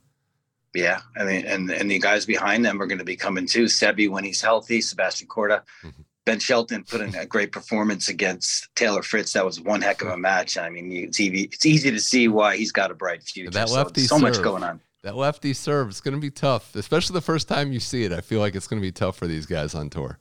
Yeah, 0.77 0.99
I 1.15 1.23
mean, 1.23 1.43
and 1.47 1.71
and 1.71 1.89
the 1.89 1.97
guys 1.97 2.27
behind 2.27 2.63
them 2.63 2.79
are 2.79 2.85
going 2.85 2.99
to 2.99 3.03
be 3.03 3.15
coming 3.15 3.47
too. 3.47 3.65
Seve 3.65 4.11
when 4.11 4.23
he's 4.23 4.43
healthy, 4.43 4.79
Sebastian 4.79 5.27
Korda, 5.27 5.63
mm-hmm. 5.83 6.01
Ben 6.23 6.37
Shelton 6.37 6.83
put 6.83 7.01
in 7.01 7.15
a 7.15 7.25
great 7.25 7.51
performance 7.51 8.09
against 8.09 8.69
Taylor 8.75 9.01
Fritz. 9.01 9.33
That 9.33 9.43
was 9.43 9.59
one 9.59 9.81
heck 9.81 10.03
of 10.03 10.09
a 10.09 10.17
match. 10.17 10.55
I 10.55 10.69
mean, 10.69 10.91
it's 10.91 11.19
easy, 11.19 11.49
it's 11.51 11.65
easy 11.65 11.89
to 11.89 11.99
see 11.99 12.27
why 12.27 12.57
he's 12.57 12.71
got 12.71 12.91
a 12.91 12.93
bright 12.93 13.23
future. 13.23 13.49
That 13.49 13.71
lefty 13.71 14.01
so, 14.01 14.17
so 14.17 14.21
much 14.21 14.39
going 14.39 14.63
on. 14.63 14.79
That 15.01 15.15
lefty 15.15 15.53
serve 15.53 15.89
is 15.89 15.99
going 15.99 16.13
to 16.13 16.21
be 16.21 16.29
tough, 16.29 16.75
especially 16.75 17.15
the 17.15 17.21
first 17.21 17.47
time 17.47 17.71
you 17.71 17.79
see 17.79 18.03
it. 18.03 18.11
I 18.11 18.21
feel 18.21 18.39
like 18.39 18.53
it's 18.53 18.67
going 18.67 18.79
to 18.79 18.85
be 18.85 18.91
tough 18.91 19.17
for 19.17 19.25
these 19.25 19.47
guys 19.47 19.73
on 19.73 19.89
tour. 19.89 20.19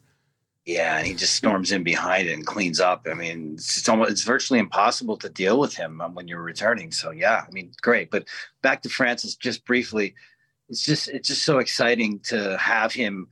Yeah, 0.64 0.96
and 0.96 1.06
he 1.06 1.12
just 1.12 1.34
storms 1.34 1.70
in 1.70 1.82
behind 1.82 2.28
it 2.28 2.32
and 2.32 2.46
cleans 2.46 2.80
up. 2.80 3.06
I 3.10 3.12
mean, 3.12 3.52
it's, 3.54 3.76
it's 3.76 3.88
almost 3.90 4.10
it's 4.10 4.22
virtually 4.22 4.58
impossible 4.58 5.18
to 5.18 5.28
deal 5.28 5.60
with 5.60 5.76
him 5.76 6.00
um, 6.00 6.14
when 6.14 6.28
you're 6.28 6.40
returning. 6.40 6.92
So 6.92 7.10
yeah, 7.10 7.44
I 7.46 7.50
mean, 7.52 7.72
great. 7.82 8.10
But 8.10 8.26
back 8.62 8.80
to 8.82 8.88
Frances, 8.88 9.36
just 9.36 9.66
briefly 9.66 10.14
it's 10.68 10.84
just 10.84 11.08
it's 11.08 11.28
just 11.28 11.44
so 11.44 11.58
exciting 11.58 12.20
to 12.20 12.56
have 12.58 12.92
him 12.92 13.28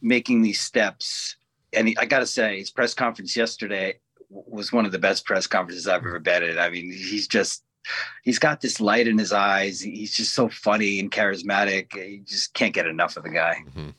making 0.00 0.42
these 0.42 0.60
steps. 0.60 1.36
And 1.72 1.88
he, 1.88 1.96
I 1.96 2.04
got 2.04 2.18
to 2.18 2.26
say, 2.26 2.58
his 2.58 2.70
press 2.70 2.92
conference 2.92 3.36
yesterday 3.36 3.98
was 4.28 4.72
one 4.72 4.84
of 4.84 4.92
the 4.92 4.98
best 4.98 5.24
press 5.24 5.46
conferences 5.46 5.88
I've 5.88 6.04
ever 6.04 6.18
been 6.18 6.42
at. 6.42 6.58
I 6.58 6.70
mean, 6.70 6.92
he's 6.92 7.28
just 7.28 7.62
he's 8.22 8.38
got 8.38 8.60
this 8.60 8.80
light 8.80 9.06
in 9.06 9.18
his 9.18 9.32
eyes. 9.32 9.80
He's 9.80 10.14
just 10.14 10.34
so 10.34 10.48
funny 10.48 11.00
and 11.00 11.10
charismatic. 11.10 11.94
You 11.94 12.22
just 12.24 12.54
can't 12.54 12.74
get 12.74 12.86
enough 12.86 13.16
of 13.16 13.24
the 13.24 13.30
guy. 13.30 13.62
Mm-hmm. 13.68 13.90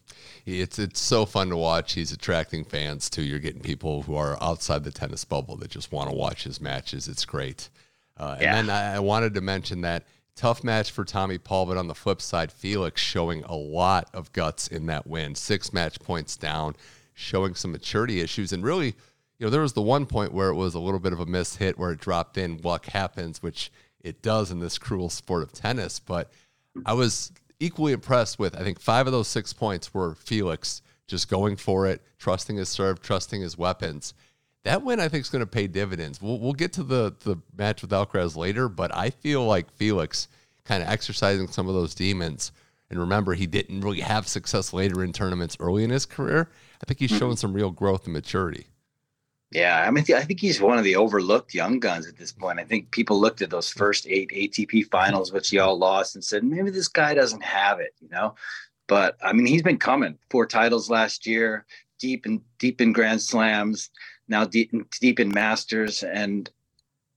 It's 0.45 0.77
it's 0.77 0.99
so 0.99 1.25
fun 1.25 1.49
to 1.49 1.57
watch. 1.57 1.93
He's 1.93 2.11
attracting 2.11 2.65
fans 2.65 3.09
too. 3.09 3.23
You're 3.23 3.39
getting 3.39 3.61
people 3.61 4.03
who 4.03 4.15
are 4.15 4.37
outside 4.41 4.83
the 4.83 4.91
tennis 4.91 5.23
bubble 5.23 5.55
that 5.57 5.71
just 5.71 5.91
want 5.91 6.09
to 6.09 6.15
watch 6.15 6.43
his 6.43 6.59
matches. 6.59 7.07
It's 7.07 7.25
great. 7.25 7.69
Uh, 8.17 8.37
yeah. 8.39 8.57
And 8.57 8.69
then 8.69 8.75
I, 8.75 8.95
I 8.95 8.99
wanted 8.99 9.33
to 9.35 9.41
mention 9.41 9.81
that 9.81 10.05
Tough 10.35 10.63
match 10.63 10.91
for 10.91 11.05
Tommy 11.05 11.37
Paul, 11.37 11.67
but 11.67 11.77
on 11.77 11.87
the 11.87 11.95
flip 11.95 12.21
side, 12.21 12.51
Felix 12.51 13.01
showing 13.01 13.43
a 13.43 13.55
lot 13.55 14.09
of 14.13 14.33
guts 14.33 14.67
in 14.67 14.87
that 14.87 15.05
win. 15.05 15.35
Six 15.35 15.71
match 15.71 15.99
points 15.99 16.35
down, 16.35 16.75
showing 17.13 17.53
some 17.53 17.71
maturity 17.71 18.19
issues. 18.19 18.51
And 18.51 18.63
really, 18.63 18.95
you 19.37 19.45
know, 19.45 19.49
there 19.49 19.61
was 19.61 19.73
the 19.73 19.81
one 19.81 20.05
point 20.07 20.33
where 20.33 20.49
it 20.49 20.55
was 20.55 20.73
a 20.73 20.79
little 20.79 20.99
bit 20.99 21.13
of 21.13 21.19
a 21.19 21.25
miss 21.25 21.57
hit 21.57 21.77
where 21.77 21.91
it 21.91 21.99
dropped 21.99 22.37
in. 22.37 22.57
Luck 22.63 22.87
happens, 22.87 23.43
which 23.43 23.71
it 24.01 24.23
does 24.23 24.49
in 24.49 24.59
this 24.59 24.79
cruel 24.79 25.09
sport 25.09 25.43
of 25.43 25.51
tennis. 25.51 25.99
But 25.99 26.31
I 26.85 26.93
was 26.93 27.31
equally 27.59 27.93
impressed 27.93 28.39
with, 28.39 28.55
I 28.55 28.63
think, 28.63 28.79
five 28.79 29.05
of 29.05 29.13
those 29.13 29.27
six 29.27 29.53
points 29.53 29.93
were 29.93 30.15
Felix 30.15 30.81
just 31.07 31.29
going 31.29 31.57
for 31.57 31.85
it, 31.85 32.01
trusting 32.17 32.55
his 32.57 32.69
serve, 32.69 33.01
trusting 33.01 33.41
his 33.41 33.57
weapons 33.57 34.15
that 34.63 34.83
win 34.83 34.99
I 34.99 35.07
think 35.07 35.21
is 35.21 35.29
going 35.29 35.41
to 35.41 35.47
pay 35.47 35.67
dividends. 35.67 36.21
We'll 36.21 36.39
we'll 36.39 36.53
get 36.53 36.73
to 36.73 36.83
the 36.83 37.15
the 37.21 37.37
match 37.57 37.81
with 37.81 37.91
Alcaraz 37.91 38.35
later, 38.35 38.69
but 38.69 38.95
I 38.95 39.09
feel 39.09 39.45
like 39.45 39.71
Felix 39.75 40.27
kind 40.65 40.81
of 40.81 40.89
exercising 40.89 41.47
some 41.47 41.67
of 41.67 41.73
those 41.73 41.93
demons. 41.93 42.51
And 42.89 42.99
remember, 42.99 43.33
he 43.33 43.47
didn't 43.47 43.81
really 43.81 44.01
have 44.01 44.27
success 44.27 44.71
later 44.71 45.03
in 45.03 45.13
tournaments 45.13 45.57
early 45.59 45.83
in 45.83 45.89
his 45.89 46.05
career. 46.05 46.49
I 46.81 46.85
think 46.85 46.99
he's 46.99 47.09
mm-hmm. 47.09 47.19
showing 47.19 47.37
some 47.37 47.53
real 47.53 47.71
growth 47.71 48.05
and 48.05 48.13
maturity. 48.13 48.67
Yeah, 49.51 49.83
I 49.85 49.91
mean, 49.91 50.03
I 50.15 50.21
think 50.23 50.39
he's 50.39 50.59
one 50.59 50.77
of 50.79 50.83
the 50.83 50.95
overlooked 50.95 51.53
young 51.53 51.79
guns 51.79 52.07
at 52.07 52.17
this 52.17 52.31
point. 52.31 52.59
I 52.59 52.63
think 52.63 52.89
people 52.91 53.19
looked 53.19 53.41
at 53.41 53.51
those 53.51 53.69
first 53.69 54.07
eight 54.07 54.31
ATP 54.31 54.89
finals, 54.89 55.31
which 55.31 55.49
he 55.49 55.59
all 55.59 55.77
lost, 55.77 56.15
and 56.15 56.23
said 56.23 56.43
maybe 56.43 56.71
this 56.71 56.87
guy 56.87 57.13
doesn't 57.13 57.43
have 57.43 57.79
it, 57.79 57.93
you 57.99 58.09
know. 58.09 58.35
But 58.87 59.17
I 59.23 59.33
mean, 59.33 59.45
he's 59.45 59.61
been 59.61 59.77
coming 59.77 60.17
four 60.29 60.47
titles 60.47 60.89
last 60.89 61.27
year, 61.27 61.65
deep 61.99 62.25
in 62.25 62.41
deep 62.57 62.81
in 62.81 62.93
Grand 62.93 63.21
Slams 63.21 63.91
now 64.27 64.45
deep, 64.45 64.71
deep 64.99 65.19
in 65.19 65.29
masters 65.29 66.03
and 66.03 66.49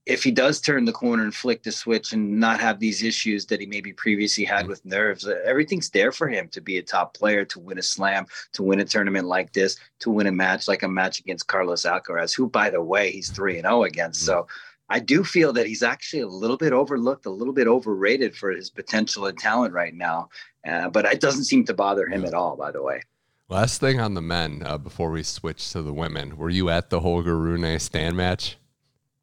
if 0.07 0.23
he 0.23 0.31
does 0.31 0.61
turn 0.61 0.85
the 0.85 0.93
corner 0.93 1.23
and 1.23 1.35
flick 1.35 1.63
the 1.63 1.71
switch 1.71 2.13
and 2.13 2.39
not 2.39 2.61
have 2.61 2.79
these 2.79 3.03
issues 3.03 3.45
that 3.47 3.59
he 3.59 3.65
maybe 3.65 3.91
previously 3.91 4.45
had 4.45 4.65
with 4.65 4.85
nerves, 4.85 5.27
uh, 5.27 5.35
everything's 5.45 5.89
there 5.89 6.13
for 6.13 6.29
him 6.29 6.47
to 6.47 6.61
be 6.61 6.77
a 6.77 6.81
top 6.81 7.13
player, 7.13 7.43
to 7.43 7.59
win 7.59 7.77
a 7.77 7.83
slam, 7.83 8.25
to 8.53 8.63
win 8.63 8.79
a 8.79 8.85
tournament 8.85 9.27
like 9.27 9.51
this, 9.51 9.77
to 9.99 10.09
win 10.09 10.27
a 10.27 10.31
match 10.31 10.67
like 10.67 10.83
a 10.83 10.87
match 10.87 11.19
against 11.19 11.47
Carlos 11.47 11.83
Alcaraz, 11.83 12.33
who, 12.33 12.47
by 12.47 12.69
the 12.69 12.81
way, 12.81 13.11
he's 13.11 13.29
3 13.29 13.57
and 13.57 13.65
0 13.65 13.83
against. 13.83 14.21
So 14.21 14.47
I 14.89 14.99
do 14.99 15.25
feel 15.25 15.51
that 15.53 15.67
he's 15.67 15.83
actually 15.83 16.21
a 16.21 16.27
little 16.27 16.57
bit 16.57 16.71
overlooked, 16.71 17.25
a 17.25 17.29
little 17.29 17.53
bit 17.53 17.67
overrated 17.67 18.33
for 18.33 18.51
his 18.51 18.69
potential 18.69 19.25
and 19.25 19.37
talent 19.37 19.73
right 19.73 19.93
now. 19.93 20.29
Uh, 20.65 20.89
but 20.89 21.03
it 21.05 21.19
doesn't 21.19 21.43
seem 21.43 21.65
to 21.65 21.73
bother 21.73 22.07
him 22.07 22.23
at 22.23 22.33
all, 22.33 22.55
by 22.55 22.71
the 22.71 22.81
way. 22.81 23.01
Last 23.49 23.79
thing 23.79 24.01
on 24.01 24.13
the 24.13 24.21
men 24.21 24.61
uh, 24.65 24.77
before 24.77 25.09
we 25.09 25.23
switch 25.23 25.71
to 25.71 25.81
the 25.81 25.93
women. 25.93 26.35
Were 26.35 26.49
you 26.49 26.69
at 26.69 26.89
the 26.89 26.99
Holger 26.99 27.37
Rune 27.37 27.79
Stan 27.79 28.15
match? 28.15 28.57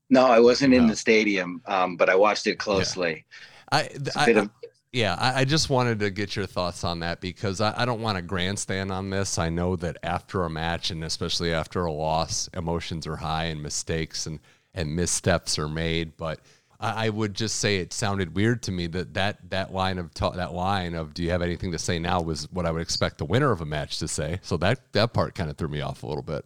No, 0.08 0.26
I 0.26 0.40
wasn't 0.40 0.72
no. 0.72 0.78
in 0.78 0.86
the 0.86 0.96
stadium, 0.96 1.60
um, 1.66 1.96
but 1.96 2.08
I 2.08 2.14
watched 2.14 2.46
it 2.46 2.58
closely. 2.58 3.26
Yeah. 3.72 3.78
I, 3.78 3.90
I, 4.16 4.30
of- 4.30 4.50
Yeah, 4.92 5.16
I, 5.18 5.40
I, 5.40 5.44
just 5.44 5.68
wanted 5.68 5.98
to 5.98 6.10
get 6.10 6.36
your 6.36 6.46
thoughts 6.46 6.84
on 6.84 7.00
that 7.00 7.20
because 7.20 7.60
I, 7.60 7.74
I 7.76 7.84
don't 7.84 8.00
want 8.00 8.16
to 8.16 8.22
grandstand 8.22 8.92
on 8.92 9.10
this. 9.10 9.38
I 9.38 9.50
know 9.50 9.76
that 9.76 9.98
after 10.02 10.44
a 10.44 10.50
match 10.50 10.90
and 10.90 11.04
especially 11.04 11.52
after 11.52 11.84
a 11.84 11.92
loss, 11.92 12.48
emotions 12.54 13.06
are 13.06 13.16
high 13.16 13.44
and 13.46 13.62
mistakes 13.62 14.26
and, 14.26 14.40
and 14.72 14.94
missteps 14.94 15.58
are 15.58 15.68
made. 15.68 16.16
But 16.16 16.40
I, 16.80 17.06
I 17.06 17.08
would 17.08 17.34
just 17.34 17.56
say 17.56 17.76
it 17.76 17.92
sounded 17.92 18.34
weird 18.34 18.62
to 18.64 18.72
me 18.72 18.86
that 18.88 19.14
that, 19.14 19.50
that 19.50 19.72
line 19.72 19.98
of 19.98 20.12
ta- 20.14 20.30
that 20.30 20.52
line 20.52 20.94
of 20.94 21.14
"Do 21.14 21.22
you 21.22 21.30
have 21.30 21.42
anything 21.42 21.72
to 21.72 21.78
say 21.78 21.98
now?" 21.98 22.20
was 22.20 22.50
what 22.52 22.66
I 22.66 22.70
would 22.70 22.82
expect 22.82 23.18
the 23.18 23.24
winner 23.24 23.50
of 23.52 23.60
a 23.60 23.66
match 23.66 23.98
to 23.98 24.08
say. 24.08 24.40
So 24.42 24.56
that 24.58 24.92
that 24.92 25.12
part 25.12 25.34
kind 25.34 25.50
of 25.50 25.56
threw 25.56 25.68
me 25.68 25.80
off 25.80 26.02
a 26.02 26.06
little 26.06 26.22
bit. 26.22 26.44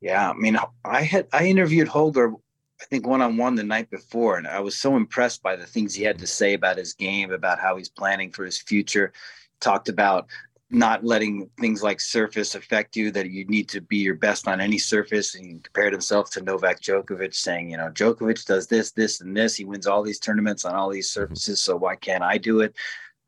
Yeah, 0.00 0.30
I 0.30 0.34
mean, 0.34 0.58
I 0.84 1.02
had 1.02 1.28
I 1.32 1.46
interviewed 1.46 1.88
Holger 1.88 2.34
I 2.82 2.84
think 2.86 3.06
one 3.06 3.22
on 3.22 3.36
one 3.36 3.54
the 3.54 3.62
night 3.62 3.90
before, 3.90 4.38
and 4.38 4.46
I 4.46 4.58
was 4.58 4.76
so 4.76 4.96
impressed 4.96 5.40
by 5.40 5.54
the 5.54 5.66
things 5.66 5.94
he 5.94 6.02
had 6.02 6.18
to 6.18 6.24
mm-hmm. 6.24 6.28
say 6.28 6.54
about 6.54 6.78
his 6.78 6.94
game, 6.94 7.30
about 7.30 7.60
how 7.60 7.76
he's 7.76 7.88
planning 7.88 8.32
for 8.32 8.44
his 8.44 8.58
future. 8.58 9.12
Talked 9.60 9.88
about 9.88 10.26
not 10.72 11.04
letting 11.04 11.50
things 11.60 11.82
like 11.82 12.00
surface 12.00 12.54
affect 12.54 12.96
you, 12.96 13.10
that 13.10 13.30
you 13.30 13.44
need 13.44 13.68
to 13.68 13.80
be 13.80 13.98
your 13.98 14.14
best 14.14 14.48
on 14.48 14.60
any 14.60 14.78
surface. 14.78 15.34
And 15.34 15.44
he 15.44 15.58
compared 15.58 15.92
himself 15.92 16.30
to 16.30 16.42
Novak 16.42 16.80
Djokovic, 16.80 17.34
saying, 17.34 17.70
you 17.70 17.76
know, 17.76 17.90
Djokovic 17.90 18.44
does 18.46 18.66
this, 18.66 18.90
this, 18.92 19.20
and 19.20 19.36
this. 19.36 19.54
He 19.54 19.64
wins 19.64 19.86
all 19.86 20.02
these 20.02 20.18
tournaments 20.18 20.64
on 20.64 20.74
all 20.74 20.90
these 20.90 21.10
mm-hmm. 21.10 21.22
surfaces. 21.22 21.62
So 21.62 21.76
why 21.76 21.96
can't 21.96 22.22
I 22.24 22.38
do 22.38 22.60
it? 22.60 22.74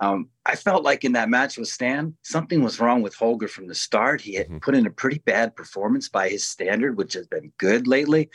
Um, 0.01 0.29
I 0.45 0.57
felt 0.57 0.83
like 0.83 1.05
in 1.05 1.13
that 1.13 1.29
match 1.29 1.57
with 1.57 1.69
Stan, 1.69 2.17
something 2.23 2.63
was 2.63 2.81
wrong 2.81 3.03
with 3.03 3.15
Holger 3.15 3.49
from 3.49 3.69
the 3.69 3.75
start. 3.75 4.21
He 4.21 4.35
had 4.35 4.47
mm-hmm. 4.47 4.59
put 4.59 4.75
in 4.75 4.87
a 4.87 4.91
pretty 4.91 5.19
bad 5.19 5.55
performance 5.55 6.09
by 6.09 6.29
his 6.29 6.45
standard, 6.45 6.97
which 6.97 7.13
has 7.13 7.27
been 7.27 7.53
good 7.59 7.87
lately. 7.87 8.31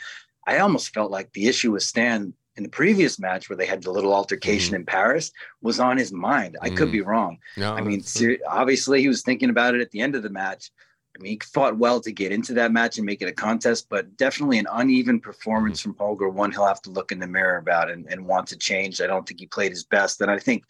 I 0.46 0.58
almost 0.58 0.94
felt 0.94 1.10
like 1.10 1.32
the 1.32 1.48
issue 1.48 1.72
with 1.72 1.82
Stan 1.82 2.32
in 2.60 2.64
the 2.64 2.68
previous 2.68 3.18
match 3.18 3.48
where 3.48 3.56
they 3.56 3.64
had 3.64 3.82
the 3.82 3.90
little 3.90 4.12
altercation 4.12 4.74
mm-hmm. 4.74 4.82
in 4.82 4.86
Paris 4.86 5.32
was 5.62 5.80
on 5.80 5.96
his 5.96 6.12
mind. 6.12 6.58
I 6.60 6.66
mm-hmm. 6.66 6.76
could 6.76 6.92
be 6.92 7.00
wrong. 7.00 7.38
No, 7.56 7.72
I 7.72 7.80
mean, 7.80 8.02
ser- 8.02 8.36
obviously 8.46 9.00
he 9.00 9.08
was 9.08 9.22
thinking 9.22 9.48
about 9.48 9.74
it 9.74 9.80
at 9.80 9.90
the 9.92 10.00
end 10.02 10.14
of 10.14 10.22
the 10.22 10.28
match. 10.28 10.70
I 11.16 11.22
mean, 11.22 11.32
he 11.32 11.40
fought 11.42 11.78
well 11.78 12.02
to 12.02 12.12
get 12.12 12.32
into 12.32 12.52
that 12.54 12.70
match 12.70 12.98
and 12.98 13.06
make 13.06 13.22
it 13.22 13.28
a 13.28 13.32
contest, 13.32 13.86
but 13.88 14.14
definitely 14.18 14.58
an 14.58 14.66
uneven 14.70 15.20
performance 15.20 15.80
mm-hmm. 15.80 15.92
from 15.92 15.98
Holger. 15.98 16.28
One 16.28 16.52
he'll 16.52 16.66
have 16.66 16.82
to 16.82 16.90
look 16.90 17.12
in 17.12 17.18
the 17.18 17.26
mirror 17.26 17.56
about 17.56 17.90
and, 17.90 18.06
and 18.12 18.26
want 18.26 18.46
to 18.48 18.58
change. 18.58 19.00
I 19.00 19.06
don't 19.06 19.26
think 19.26 19.40
he 19.40 19.46
played 19.46 19.72
his 19.72 19.84
best. 19.84 20.20
And 20.20 20.30
I 20.30 20.38
think 20.38 20.64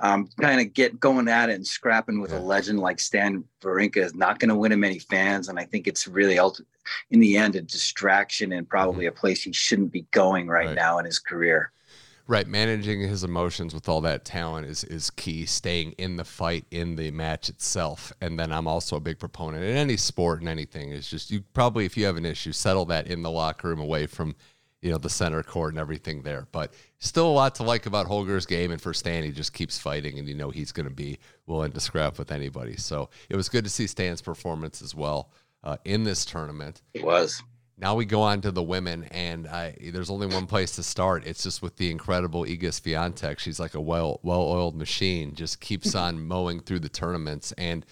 um, 0.00 0.28
kind 0.40 0.60
of 0.60 0.72
get 0.72 0.98
going 0.98 1.28
at 1.28 1.50
it 1.50 1.54
and 1.54 1.66
scrapping 1.66 2.20
with 2.20 2.32
yeah. 2.32 2.38
a 2.38 2.40
legend 2.40 2.80
like 2.80 2.98
Stan 2.98 3.44
Wawrinka 3.62 3.98
is 3.98 4.14
not 4.14 4.38
going 4.38 4.48
to 4.48 4.56
win 4.56 4.72
him 4.72 4.84
any 4.84 4.98
fans. 4.98 5.48
And 5.48 5.58
I 5.58 5.64
think 5.64 5.86
it's 5.86 6.08
really, 6.08 6.38
in 7.10 7.20
the 7.20 7.36
end, 7.36 7.56
a 7.56 7.62
distraction 7.62 8.52
and 8.52 8.68
probably 8.68 9.06
mm-hmm. 9.06 9.16
a 9.16 9.20
place 9.20 9.42
he 9.42 9.52
shouldn't 9.52 9.92
be 9.92 10.06
going 10.10 10.48
right, 10.48 10.68
right, 10.68 10.76
now 10.76 10.98
in 10.98 11.04
his 11.04 11.18
career. 11.18 11.72
Right, 12.28 12.46
managing 12.46 13.00
his 13.00 13.24
emotions 13.24 13.74
with 13.74 13.88
all 13.88 14.00
that 14.02 14.24
talent 14.24 14.66
is 14.66 14.84
is 14.84 15.10
key. 15.10 15.44
Staying 15.44 15.92
in 15.98 16.16
the 16.16 16.24
fight, 16.24 16.64
in 16.70 16.94
the 16.94 17.10
match 17.10 17.48
itself, 17.48 18.12
and 18.20 18.38
then 18.38 18.52
I'm 18.52 18.68
also 18.68 18.96
a 18.96 19.00
big 19.00 19.18
proponent 19.18 19.64
in 19.64 19.76
any 19.76 19.96
sport 19.96 20.38
and 20.38 20.48
anything. 20.48 20.92
Is 20.92 21.10
just 21.10 21.32
you 21.32 21.42
probably 21.52 21.84
if 21.84 21.96
you 21.96 22.06
have 22.06 22.16
an 22.16 22.24
issue, 22.24 22.52
settle 22.52 22.84
that 22.86 23.08
in 23.08 23.22
the 23.22 23.30
locker 23.30 23.68
room 23.68 23.80
away 23.80 24.06
from 24.06 24.36
you 24.82 24.90
know, 24.90 24.98
the 24.98 25.08
center 25.08 25.42
court 25.42 25.72
and 25.72 25.80
everything 25.80 26.22
there. 26.22 26.48
But 26.52 26.74
still 26.98 27.28
a 27.28 27.32
lot 27.32 27.54
to 27.56 27.62
like 27.62 27.86
about 27.86 28.06
Holger's 28.06 28.44
game. 28.44 28.72
And 28.72 28.82
for 28.82 28.92
Stan, 28.92 29.24
he 29.24 29.30
just 29.30 29.54
keeps 29.54 29.78
fighting 29.78 30.18
and 30.18 30.28
you 30.28 30.34
know 30.34 30.50
he's 30.50 30.72
going 30.72 30.88
to 30.88 30.94
be 30.94 31.18
willing 31.46 31.72
to 31.72 31.80
scrap 31.80 32.18
with 32.18 32.32
anybody. 32.32 32.76
So 32.76 33.08
it 33.30 33.36
was 33.36 33.48
good 33.48 33.64
to 33.64 33.70
see 33.70 33.86
Stan's 33.86 34.20
performance 34.20 34.82
as 34.82 34.94
well 34.94 35.30
uh, 35.64 35.76
in 35.84 36.04
this 36.04 36.24
tournament. 36.24 36.82
It 36.92 37.04
was. 37.04 37.42
Now 37.78 37.94
we 37.94 38.04
go 38.04 38.20
on 38.20 38.42
to 38.42 38.52
the 38.52 38.62
women, 38.62 39.04
and 39.10 39.48
I, 39.48 39.74
there's 39.92 40.10
only 40.10 40.26
one 40.26 40.46
place 40.46 40.76
to 40.76 40.82
start. 40.82 41.26
It's 41.26 41.42
just 41.42 41.62
with 41.62 41.76
the 41.76 41.90
incredible 41.90 42.44
Iga 42.44 42.68
Swiatek. 42.68 43.38
She's 43.38 43.58
like 43.58 43.74
a 43.74 43.80
well 43.80 44.20
well 44.22 44.42
oiled 44.42 44.76
machine, 44.76 45.34
just 45.34 45.60
keeps 45.60 45.94
on 45.96 46.24
mowing 46.24 46.60
through 46.60 46.80
the 46.80 46.88
tournaments. 46.88 47.52
And 47.52 47.84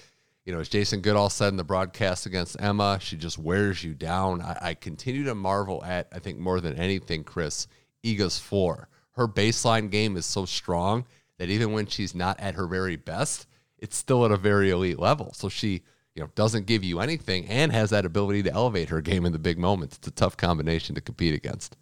you 0.50 0.56
know, 0.56 0.60
as 0.60 0.68
Jason 0.68 1.00
Goodall 1.00 1.30
said 1.30 1.50
in 1.50 1.56
the 1.56 1.62
broadcast 1.62 2.26
against 2.26 2.60
Emma, 2.60 2.98
she 3.00 3.16
just 3.16 3.38
wears 3.38 3.84
you 3.84 3.94
down. 3.94 4.42
I, 4.42 4.58
I 4.60 4.74
continue 4.74 5.22
to 5.22 5.34
marvel 5.36 5.84
at, 5.84 6.08
I 6.12 6.18
think 6.18 6.40
more 6.40 6.60
than 6.60 6.74
anything, 6.74 7.22
Chris, 7.22 7.68
Iga's 8.04 8.36
floor. 8.36 8.88
Her 9.12 9.28
baseline 9.28 9.92
game 9.92 10.16
is 10.16 10.26
so 10.26 10.46
strong 10.46 11.06
that 11.38 11.50
even 11.50 11.70
when 11.70 11.86
she's 11.86 12.16
not 12.16 12.40
at 12.40 12.56
her 12.56 12.66
very 12.66 12.96
best, 12.96 13.46
it's 13.78 13.96
still 13.96 14.24
at 14.24 14.32
a 14.32 14.36
very 14.36 14.70
elite 14.70 14.98
level. 14.98 15.32
So 15.34 15.48
she, 15.48 15.82
you 16.16 16.22
know, 16.24 16.30
doesn't 16.34 16.66
give 16.66 16.82
you 16.82 16.98
anything 16.98 17.46
and 17.46 17.70
has 17.70 17.90
that 17.90 18.04
ability 18.04 18.42
to 18.42 18.52
elevate 18.52 18.88
her 18.88 19.00
game 19.00 19.24
in 19.24 19.30
the 19.30 19.38
big 19.38 19.56
moments. 19.56 19.98
It's 19.98 20.08
a 20.08 20.10
tough 20.10 20.36
combination 20.36 20.96
to 20.96 21.00
compete 21.00 21.36
against. 21.36 21.76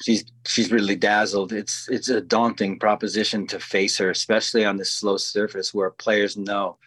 She's 0.00 0.24
she's 0.46 0.72
really 0.72 0.96
dazzled. 0.96 1.52
It's 1.52 1.86
it's 1.90 2.08
a 2.08 2.22
daunting 2.22 2.78
proposition 2.78 3.46
to 3.48 3.60
face 3.60 3.98
her, 3.98 4.08
especially 4.08 4.64
on 4.64 4.78
this 4.78 4.90
slow 4.90 5.18
surface 5.18 5.74
where 5.74 5.90
players 5.90 6.38
know 6.38 6.78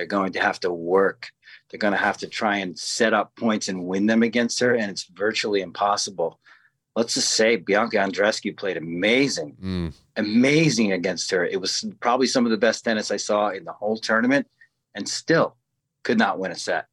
they're 0.00 0.06
going 0.06 0.32
to 0.32 0.40
have 0.40 0.58
to 0.58 0.72
work. 0.72 1.30
They're 1.68 1.78
going 1.78 1.92
to 1.92 1.98
have 1.98 2.16
to 2.18 2.26
try 2.26 2.56
and 2.56 2.78
set 2.78 3.12
up 3.12 3.36
points 3.36 3.68
and 3.68 3.84
win 3.84 4.06
them 4.06 4.22
against 4.22 4.58
her, 4.60 4.74
and 4.74 4.90
it's 4.90 5.04
virtually 5.04 5.60
impossible. 5.60 6.40
Let's 6.96 7.12
just 7.12 7.34
say 7.34 7.56
Bianca 7.56 7.98
Andreescu 7.98 8.56
played 8.56 8.78
amazing, 8.78 9.58
mm. 9.62 9.92
amazing 10.16 10.92
against 10.92 11.30
her. 11.32 11.44
It 11.44 11.60
was 11.60 11.84
probably 12.00 12.28
some 12.28 12.46
of 12.46 12.50
the 12.50 12.56
best 12.56 12.82
tennis 12.82 13.10
I 13.10 13.18
saw 13.18 13.50
in 13.50 13.64
the 13.64 13.72
whole 13.72 13.98
tournament, 13.98 14.48
and 14.94 15.06
still 15.06 15.54
could 16.02 16.16
not 16.16 16.38
win 16.38 16.50
a 16.50 16.56
set. 16.56 16.86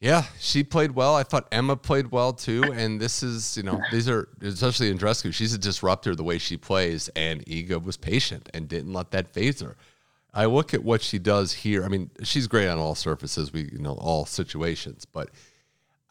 Yeah, 0.00 0.24
she 0.38 0.62
played 0.62 0.90
well. 0.90 1.14
I 1.14 1.22
thought 1.22 1.48
Emma 1.50 1.76
played 1.76 2.10
well 2.10 2.34
too. 2.34 2.62
And 2.74 3.00
this 3.00 3.22
is, 3.22 3.56
you 3.56 3.62
know, 3.62 3.80
these 3.90 4.06
are 4.06 4.28
especially 4.42 4.92
Andreescu. 4.92 5.32
She's 5.32 5.54
a 5.54 5.58
disruptor 5.58 6.14
the 6.14 6.24
way 6.24 6.36
she 6.36 6.58
plays, 6.58 7.08
and 7.16 7.44
Iga 7.46 7.82
was 7.82 7.96
patient 7.96 8.50
and 8.52 8.68
didn't 8.68 8.92
let 8.92 9.12
that 9.12 9.32
phase 9.32 9.60
her. 9.60 9.76
I 10.32 10.44
look 10.46 10.74
at 10.74 10.84
what 10.84 11.02
she 11.02 11.18
does 11.18 11.52
here. 11.52 11.84
I 11.84 11.88
mean, 11.88 12.10
she's 12.22 12.46
great 12.46 12.68
on 12.68 12.78
all 12.78 12.94
surfaces, 12.94 13.52
we 13.52 13.68
you 13.72 13.78
know 13.78 13.94
all 13.94 14.26
situations, 14.26 15.04
but 15.04 15.30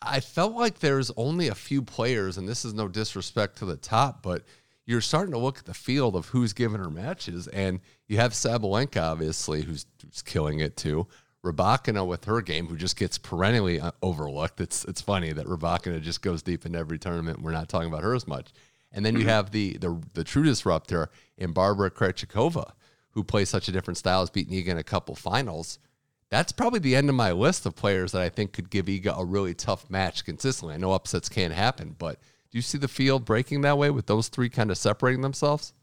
I 0.01 0.19
felt 0.19 0.53
like 0.53 0.79
there's 0.79 1.11
only 1.17 1.47
a 1.47 1.55
few 1.55 1.81
players, 1.81 2.37
and 2.37 2.47
this 2.47 2.63
is 2.63 2.73
no 2.73 2.87
disrespect 2.87 3.57
to 3.57 3.65
the 3.65 3.77
top, 3.77 4.23
but 4.23 4.43
you're 4.85 5.01
starting 5.01 5.33
to 5.33 5.37
look 5.37 5.59
at 5.59 5.65
the 5.65 5.73
field 5.73 6.15
of 6.15 6.27
who's 6.27 6.53
giving 6.53 6.79
her 6.79 6.89
matches, 6.89 7.47
and 7.47 7.79
you 8.07 8.17
have 8.17 8.31
Sabalenka, 8.31 9.01
obviously, 9.01 9.61
who's, 9.61 9.85
who's 10.01 10.21
killing 10.21 10.59
it 10.61 10.77
too. 10.77 11.07
Rybakina 11.43 12.05
with 12.05 12.25
her 12.25 12.41
game, 12.41 12.67
who 12.67 12.75
just 12.75 12.97
gets 12.97 13.17
perennially 13.17 13.79
uh, 13.79 13.91
overlooked. 14.01 14.59
It's 14.59 14.83
it's 14.85 14.99
funny 14.99 15.31
that 15.31 15.45
Rybakina 15.45 16.01
just 16.01 16.21
goes 16.21 16.41
deep 16.41 16.65
in 16.65 16.75
every 16.75 16.99
tournament. 16.99 17.41
We're 17.41 17.51
not 17.51 17.69
talking 17.69 17.87
about 17.87 18.03
her 18.03 18.13
as 18.13 18.27
much. 18.27 18.51
And 18.91 19.05
then 19.05 19.13
you 19.13 19.21
mm-hmm. 19.21 19.29
have 19.29 19.51
the 19.51 19.77
the 19.77 20.01
the 20.13 20.23
true 20.25 20.43
disruptor 20.43 21.09
in 21.37 21.53
Barbara 21.53 21.91
Krejcikova, 21.91 22.71
who 23.11 23.23
plays 23.23 23.49
such 23.49 23.67
a 23.67 23.71
different 23.71 23.97
style, 23.97 24.21
has 24.21 24.29
beaten 24.29 24.53
Iga 24.53 24.67
in 24.67 24.77
a 24.77 24.83
couple 24.83 25.15
finals. 25.15 25.79
That's 26.29 26.51
probably 26.51 26.79
the 26.79 26.95
end 26.95 27.09
of 27.09 27.15
my 27.15 27.31
list 27.31 27.65
of 27.65 27.75
players 27.75 28.11
that 28.11 28.21
I 28.21 28.29
think 28.29 28.53
could 28.53 28.69
give 28.69 28.85
Iga 28.85 29.19
a 29.19 29.25
really 29.25 29.53
tough 29.53 29.89
match 29.89 30.25
consistently. 30.25 30.75
I 30.75 30.77
know 30.77 30.93
upsets 30.93 31.29
can't 31.29 31.53
happen, 31.53 31.95
but 31.97 32.19
do 32.51 32.57
you 32.57 32.61
see 32.61 32.77
the 32.77 32.87
field 32.87 33.25
breaking 33.25 33.61
that 33.61 33.77
way 33.77 33.89
with 33.89 34.05
those 34.05 34.27
three 34.27 34.49
kind 34.49 34.69
of 34.71 34.77
separating 34.77 35.21
themselves? 35.21 35.73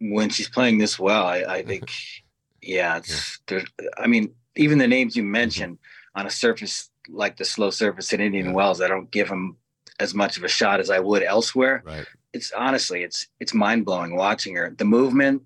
When 0.00 0.30
she's 0.30 0.48
playing 0.48 0.78
this 0.78 0.98
well, 0.98 1.26
I, 1.26 1.38
I 1.42 1.62
think, 1.62 1.90
yeah, 2.62 2.98
it's 2.98 3.40
yeah. 3.50 3.62
I 3.98 4.06
mean, 4.06 4.34
even 4.56 4.78
the 4.78 4.86
names 4.86 5.16
you 5.16 5.22
mentioned 5.22 5.76
mm-hmm. 5.76 6.20
on 6.20 6.26
a 6.26 6.30
surface 6.30 6.90
like 7.08 7.36
the 7.36 7.44
slow 7.44 7.70
surface 7.70 8.12
in 8.12 8.20
Indian 8.20 8.46
yeah. 8.46 8.52
Wells, 8.52 8.80
I 8.80 8.88
don't 8.88 9.10
give 9.10 9.28
them 9.28 9.56
as 9.98 10.14
much 10.14 10.36
of 10.36 10.44
a 10.44 10.48
shot 10.48 10.80
as 10.80 10.90
I 10.90 11.00
would 11.00 11.22
elsewhere. 11.22 11.82
Right. 11.84 12.06
It's 12.32 12.52
honestly, 12.52 13.02
it's 13.02 13.26
it's 13.40 13.54
mind 13.54 13.84
blowing 13.84 14.14
watching 14.14 14.54
her. 14.56 14.74
The 14.76 14.84
movement, 14.84 15.42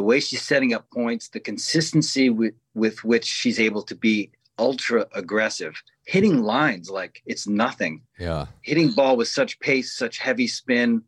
the 0.00 0.04
way 0.04 0.18
she's 0.18 0.40
setting 0.40 0.72
up 0.72 0.90
points, 0.90 1.28
the 1.28 1.38
consistency 1.38 2.30
with, 2.30 2.54
with 2.72 3.04
which 3.04 3.26
she's 3.26 3.60
able 3.60 3.82
to 3.82 3.94
be 3.94 4.30
ultra 4.58 5.06
aggressive, 5.14 5.74
hitting 6.06 6.42
lines 6.42 6.88
like 6.88 7.20
it's 7.26 7.46
nothing. 7.46 8.00
Yeah. 8.18 8.46
Hitting 8.62 8.92
ball 8.92 9.18
with 9.18 9.28
such 9.28 9.60
pace, 9.60 9.92
such 9.92 10.16
heavy 10.16 10.46
spin, 10.46 11.02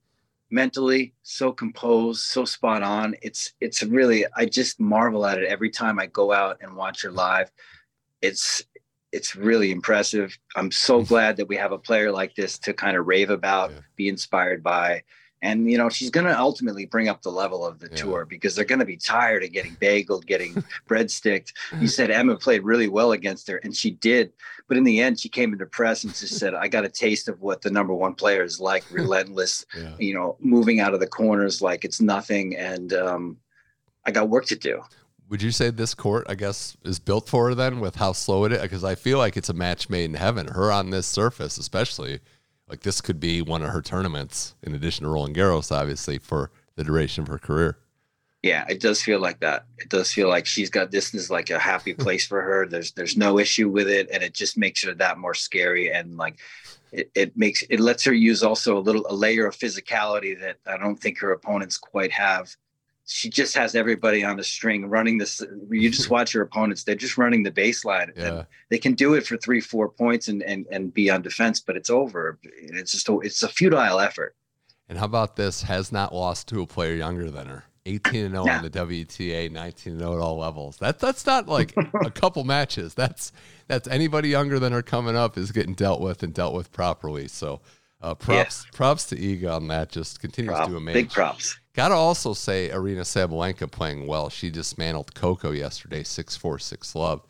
mentally 0.50 1.14
so 1.22 1.52
composed, 1.52 2.20
so 2.20 2.44
spot 2.44 2.82
on. 2.82 3.14
It's 3.22 3.54
it's 3.62 3.82
really 3.82 4.26
I 4.36 4.44
just 4.44 4.78
marvel 4.78 5.24
at 5.24 5.38
it 5.38 5.48
every 5.48 5.70
time 5.70 5.98
I 5.98 6.04
go 6.04 6.30
out 6.30 6.58
and 6.60 6.76
watch 6.76 7.00
her 7.00 7.10
live. 7.10 7.50
It's 8.20 8.62
it's 9.10 9.34
really 9.34 9.70
impressive. 9.70 10.36
I'm 10.54 10.70
so 10.70 11.00
glad 11.12 11.38
that 11.38 11.48
we 11.48 11.56
have 11.56 11.72
a 11.72 11.78
player 11.78 12.12
like 12.12 12.34
this 12.34 12.58
to 12.58 12.74
kind 12.74 12.98
of 12.98 13.06
rave 13.06 13.30
about, 13.30 13.70
yeah. 13.70 13.78
be 13.96 14.08
inspired 14.10 14.62
by 14.62 15.04
and 15.42 15.70
you 15.70 15.76
know 15.76 15.88
she's 15.88 16.10
going 16.10 16.26
to 16.26 16.38
ultimately 16.38 16.86
bring 16.86 17.08
up 17.08 17.20
the 17.22 17.30
level 17.30 17.66
of 17.66 17.78
the 17.80 17.88
yeah. 17.90 17.96
tour 17.96 18.24
because 18.24 18.54
they're 18.54 18.64
going 18.64 18.78
to 18.78 18.84
be 18.84 18.96
tired 18.96 19.44
of 19.44 19.52
getting 19.52 19.76
bageled 19.76 20.24
getting 20.26 20.62
breadsticked 20.88 21.52
you 21.80 21.88
said 21.88 22.10
emma 22.10 22.36
played 22.36 22.62
really 22.62 22.88
well 22.88 23.12
against 23.12 23.48
her 23.48 23.56
and 23.58 23.76
she 23.76 23.90
did 23.90 24.32
but 24.68 24.76
in 24.76 24.84
the 24.84 25.00
end 25.00 25.18
she 25.18 25.28
came 25.28 25.52
into 25.52 25.66
press 25.66 26.04
and 26.04 26.14
just 26.14 26.38
said 26.38 26.54
i 26.54 26.66
got 26.66 26.84
a 26.84 26.88
taste 26.88 27.28
of 27.28 27.40
what 27.40 27.60
the 27.60 27.70
number 27.70 27.92
one 27.92 28.14
player 28.14 28.42
is 28.42 28.60
like 28.60 28.84
relentless 28.90 29.66
yeah. 29.76 29.94
you 29.98 30.14
know 30.14 30.36
moving 30.40 30.80
out 30.80 30.94
of 30.94 31.00
the 31.00 31.06
corners 31.06 31.60
like 31.60 31.84
it's 31.84 32.00
nothing 32.00 32.56
and 32.56 32.92
um, 32.94 33.36
i 34.06 34.10
got 34.10 34.28
work 34.28 34.46
to 34.46 34.56
do 34.56 34.82
would 35.28 35.40
you 35.40 35.50
say 35.50 35.70
this 35.70 35.94
court, 35.94 36.26
I 36.28 36.34
guess, 36.34 36.76
is 36.84 36.98
built 36.98 37.26
for 37.26 37.48
her 37.48 37.54
then 37.54 37.80
with 37.80 37.96
how 37.96 38.12
slow 38.12 38.44
it 38.44 38.52
is? 38.52 38.60
Because 38.60 38.84
I 38.84 38.94
feel 38.94 39.16
like 39.16 39.34
it's 39.34 39.48
a 39.48 39.54
match 39.54 39.88
made 39.88 40.04
in 40.04 40.12
heaven. 40.12 40.46
Her 40.46 40.70
on 40.70 40.90
this 40.90 41.06
surface, 41.06 41.56
especially, 41.56 42.20
like 42.68 42.80
this 42.80 43.00
could 43.00 43.20
be 43.20 43.42
one 43.42 43.62
of 43.62 43.70
her 43.70 43.82
tournaments 43.82 44.54
in 44.62 44.74
addition 44.74 45.04
to 45.04 45.10
Roland 45.10 45.36
Garros, 45.36 45.70
obviously, 45.70 46.18
for 46.18 46.50
the 46.76 46.84
duration 46.84 47.22
of 47.22 47.28
her 47.28 47.38
career. 47.38 47.78
Yeah, 48.42 48.64
it 48.68 48.80
does 48.80 49.00
feel 49.00 49.20
like 49.20 49.38
that. 49.40 49.66
It 49.78 49.88
does 49.88 50.12
feel 50.12 50.28
like 50.28 50.46
she's 50.46 50.68
got 50.68 50.90
this 50.90 51.14
is 51.14 51.30
like 51.30 51.50
a 51.50 51.58
happy 51.58 51.94
place 52.04 52.26
for 52.26 52.42
her. 52.42 52.66
There's 52.66 52.92
there's 52.92 53.16
no 53.16 53.38
issue 53.38 53.68
with 53.68 53.88
it, 53.88 54.08
and 54.12 54.22
it 54.22 54.34
just 54.34 54.58
makes 54.58 54.82
her 54.84 54.94
that 54.94 55.18
more 55.18 55.34
scary. 55.34 55.92
And 55.92 56.16
like 56.16 56.38
it, 56.90 57.10
it 57.14 57.36
makes 57.36 57.62
it 57.70 57.78
lets 57.78 58.04
her 58.04 58.12
use 58.12 58.42
also 58.42 58.78
a 58.78 58.80
little 58.80 59.06
a 59.08 59.14
layer 59.14 59.46
of 59.46 59.56
physicality 59.56 60.38
that 60.40 60.56
I 60.66 60.76
don't 60.76 60.96
think 60.96 61.18
her 61.18 61.32
opponents 61.32 61.78
quite 61.78 62.12
have. 62.12 62.54
She 63.06 63.28
just 63.28 63.54
has 63.56 63.74
everybody 63.74 64.24
on 64.24 64.36
the 64.36 64.44
string 64.44 64.86
running 64.88 65.18
this. 65.18 65.42
You 65.70 65.90
just 65.90 66.08
watch 66.16 66.32
your 66.34 66.44
opponents; 66.44 66.84
they're 66.84 66.94
just 66.94 67.18
running 67.18 67.42
the 67.42 67.50
baseline, 67.50 68.16
Yeah. 68.16 68.28
and 68.38 68.46
they 68.70 68.78
can 68.78 68.94
do 68.94 69.14
it 69.14 69.26
for 69.26 69.36
three, 69.36 69.60
four 69.60 69.88
points 69.88 70.28
and 70.28 70.42
and 70.42 70.66
and 70.70 70.94
be 70.94 71.10
on 71.10 71.22
defense. 71.22 71.60
But 71.60 71.76
it's 71.76 71.90
over. 71.90 72.38
It's 72.44 72.92
just 72.92 73.08
a, 73.08 73.18
it's 73.20 73.42
a 73.42 73.48
futile 73.48 73.98
effort. 73.98 74.34
And 74.88 74.98
how 74.98 75.06
about 75.06 75.36
this? 75.36 75.62
Has 75.62 75.90
not 75.90 76.14
lost 76.14 76.48
to 76.48 76.60
a 76.62 76.66
player 76.66 76.94
younger 76.94 77.30
than 77.30 77.46
her. 77.48 77.64
18 77.84 78.26
and 78.26 78.34
0 78.34 78.46
Yeah. 78.46 78.58
on 78.58 78.62
the 78.62 78.70
WTA, 78.70 79.50
19 79.50 79.94
and 79.94 80.00
0 80.00 80.12
at 80.12 80.18
all 80.20 80.38
levels. 80.38 80.76
That 80.76 81.00
that's 81.00 81.26
not 81.26 81.48
like 81.48 81.74
a 82.04 82.10
couple 82.14 82.44
matches. 82.44 82.94
That's 82.94 83.32
that's 83.66 83.88
anybody 83.88 84.28
younger 84.28 84.60
than 84.60 84.72
her 84.72 84.82
coming 84.82 85.16
up 85.16 85.36
is 85.36 85.50
getting 85.50 85.74
dealt 85.74 86.00
with 86.00 86.22
and 86.22 86.32
dealt 86.32 86.54
with 86.54 86.70
properly. 86.70 87.26
So 87.26 87.60
uh, 88.00 88.14
props 88.14 88.64
props 88.72 89.06
to 89.06 89.16
Iga 89.16 89.56
on 89.56 89.66
that. 89.68 89.88
Just 89.90 90.20
continues 90.20 90.54
Prop- 90.54 90.68
to 90.68 90.76
amaze. 90.76 90.94
big 90.94 91.10
props. 91.10 91.58
Got 91.74 91.88
to 91.88 91.94
also 91.94 92.34
say 92.34 92.68
Aryna 92.68 93.00
Sabalenka 93.00 93.70
playing 93.70 94.06
well. 94.06 94.28
She 94.28 94.50
dismantled 94.50 95.14
Coco 95.14 95.52
yesterday, 95.52 96.02
6-4, 96.02 96.60
6 96.60 96.94
love. 96.94 97.22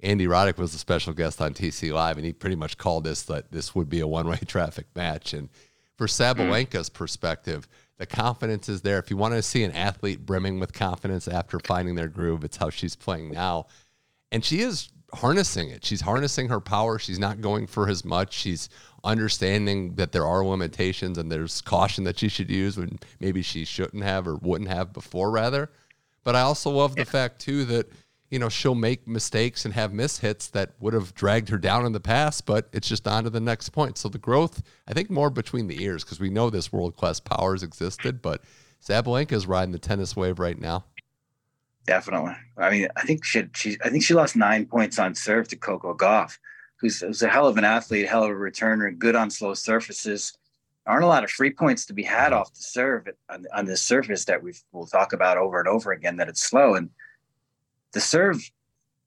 Andy 0.00 0.26
Roddick 0.26 0.56
was 0.56 0.72
the 0.72 0.78
special 0.78 1.12
guest 1.12 1.40
on 1.40 1.52
TC 1.52 1.92
Live, 1.92 2.16
and 2.16 2.24
he 2.24 2.32
pretty 2.32 2.54
much 2.54 2.78
called 2.78 3.02
this 3.02 3.22
that 3.22 3.50
this 3.50 3.74
would 3.74 3.88
be 3.88 3.98
a 3.98 4.06
one-way 4.06 4.36
traffic 4.46 4.86
match. 4.94 5.32
And 5.32 5.48
for 5.96 6.06
Sabalenka's 6.06 6.88
perspective, 6.88 7.66
the 7.96 8.06
confidence 8.06 8.68
is 8.68 8.82
there. 8.82 9.00
If 9.00 9.10
you 9.10 9.16
want 9.16 9.34
to 9.34 9.42
see 9.42 9.64
an 9.64 9.72
athlete 9.72 10.24
brimming 10.24 10.60
with 10.60 10.72
confidence 10.72 11.26
after 11.26 11.58
finding 11.58 11.96
their 11.96 12.06
groove, 12.06 12.44
it's 12.44 12.56
how 12.56 12.70
she's 12.70 12.94
playing 12.94 13.32
now. 13.32 13.66
And 14.30 14.44
she 14.44 14.60
is 14.60 14.90
harnessing 15.14 15.70
it. 15.70 15.84
She's 15.84 16.00
harnessing 16.00 16.48
her 16.48 16.60
power. 16.60 16.98
She's 16.98 17.18
not 17.18 17.40
going 17.40 17.66
for 17.66 17.88
as 17.88 18.04
much. 18.04 18.34
She's 18.34 18.68
understanding 19.04 19.94
that 19.94 20.12
there 20.12 20.26
are 20.26 20.44
limitations 20.44 21.18
and 21.18 21.30
there's 21.30 21.60
caution 21.60 22.04
that 22.04 22.18
she 22.18 22.28
should 22.28 22.50
use 22.50 22.76
when 22.76 22.98
maybe 23.20 23.42
she 23.42 23.64
shouldn't 23.64 24.02
have 24.02 24.26
or 24.26 24.36
wouldn't 24.36 24.70
have 24.70 24.92
before, 24.92 25.30
rather. 25.30 25.70
But 26.24 26.36
I 26.36 26.40
also 26.42 26.70
love 26.70 26.94
the 26.94 27.04
fact, 27.04 27.40
too, 27.40 27.64
that, 27.66 27.90
you 28.30 28.38
know, 28.38 28.48
she'll 28.50 28.74
make 28.74 29.08
mistakes 29.08 29.64
and 29.64 29.72
have 29.72 29.92
mishits 29.92 30.50
that 30.50 30.72
would 30.80 30.92
have 30.92 31.14
dragged 31.14 31.48
her 31.48 31.58
down 31.58 31.86
in 31.86 31.92
the 31.92 32.00
past, 32.00 32.44
but 32.44 32.68
it's 32.72 32.88
just 32.88 33.06
on 33.08 33.24
to 33.24 33.30
the 33.30 33.40
next 33.40 33.70
point. 33.70 33.96
So 33.96 34.08
the 34.08 34.18
growth, 34.18 34.62
I 34.86 34.92
think, 34.92 35.08
more 35.08 35.30
between 35.30 35.68
the 35.68 35.82
ears 35.82 36.04
because 36.04 36.20
we 36.20 36.28
know 36.28 36.50
this 36.50 36.72
world 36.72 36.96
class 36.96 37.20
powers 37.20 37.62
existed, 37.62 38.20
but 38.20 38.42
Sabalenka 38.84 39.32
is 39.32 39.46
riding 39.46 39.72
the 39.72 39.78
tennis 39.78 40.16
wave 40.16 40.38
right 40.38 40.60
now. 40.60 40.84
Definitely. 41.88 42.34
I 42.58 42.70
mean, 42.70 42.88
I 42.96 43.00
think 43.00 43.24
she, 43.24 43.44
she 43.54 43.78
I 43.82 43.88
think 43.88 44.04
she 44.04 44.12
lost 44.12 44.36
nine 44.36 44.66
points 44.66 44.98
on 44.98 45.14
serve 45.14 45.48
to 45.48 45.56
Coco 45.56 45.94
Gauff, 45.94 46.36
who's, 46.78 47.00
who's 47.00 47.22
a 47.22 47.28
hell 47.30 47.46
of 47.46 47.56
an 47.56 47.64
athlete, 47.64 48.06
hell 48.06 48.24
of 48.24 48.30
a 48.30 48.34
returner, 48.34 48.96
good 48.98 49.16
on 49.16 49.30
slow 49.30 49.54
surfaces. 49.54 50.36
Aren't 50.84 51.04
a 51.04 51.08
lot 51.08 51.24
of 51.24 51.30
free 51.30 51.50
points 51.50 51.86
to 51.86 51.94
be 51.94 52.02
had 52.02 52.34
off 52.34 52.52
the 52.52 52.60
serve 52.60 53.08
on, 53.30 53.46
on 53.54 53.64
this 53.64 53.80
surface 53.80 54.26
that 54.26 54.42
we 54.42 54.52
will 54.70 54.86
talk 54.86 55.14
about 55.14 55.38
over 55.38 55.58
and 55.58 55.66
over 55.66 55.92
again 55.92 56.18
that 56.18 56.28
it's 56.28 56.42
slow. 56.42 56.74
And 56.74 56.90
the 57.92 58.00
serve, 58.00 58.38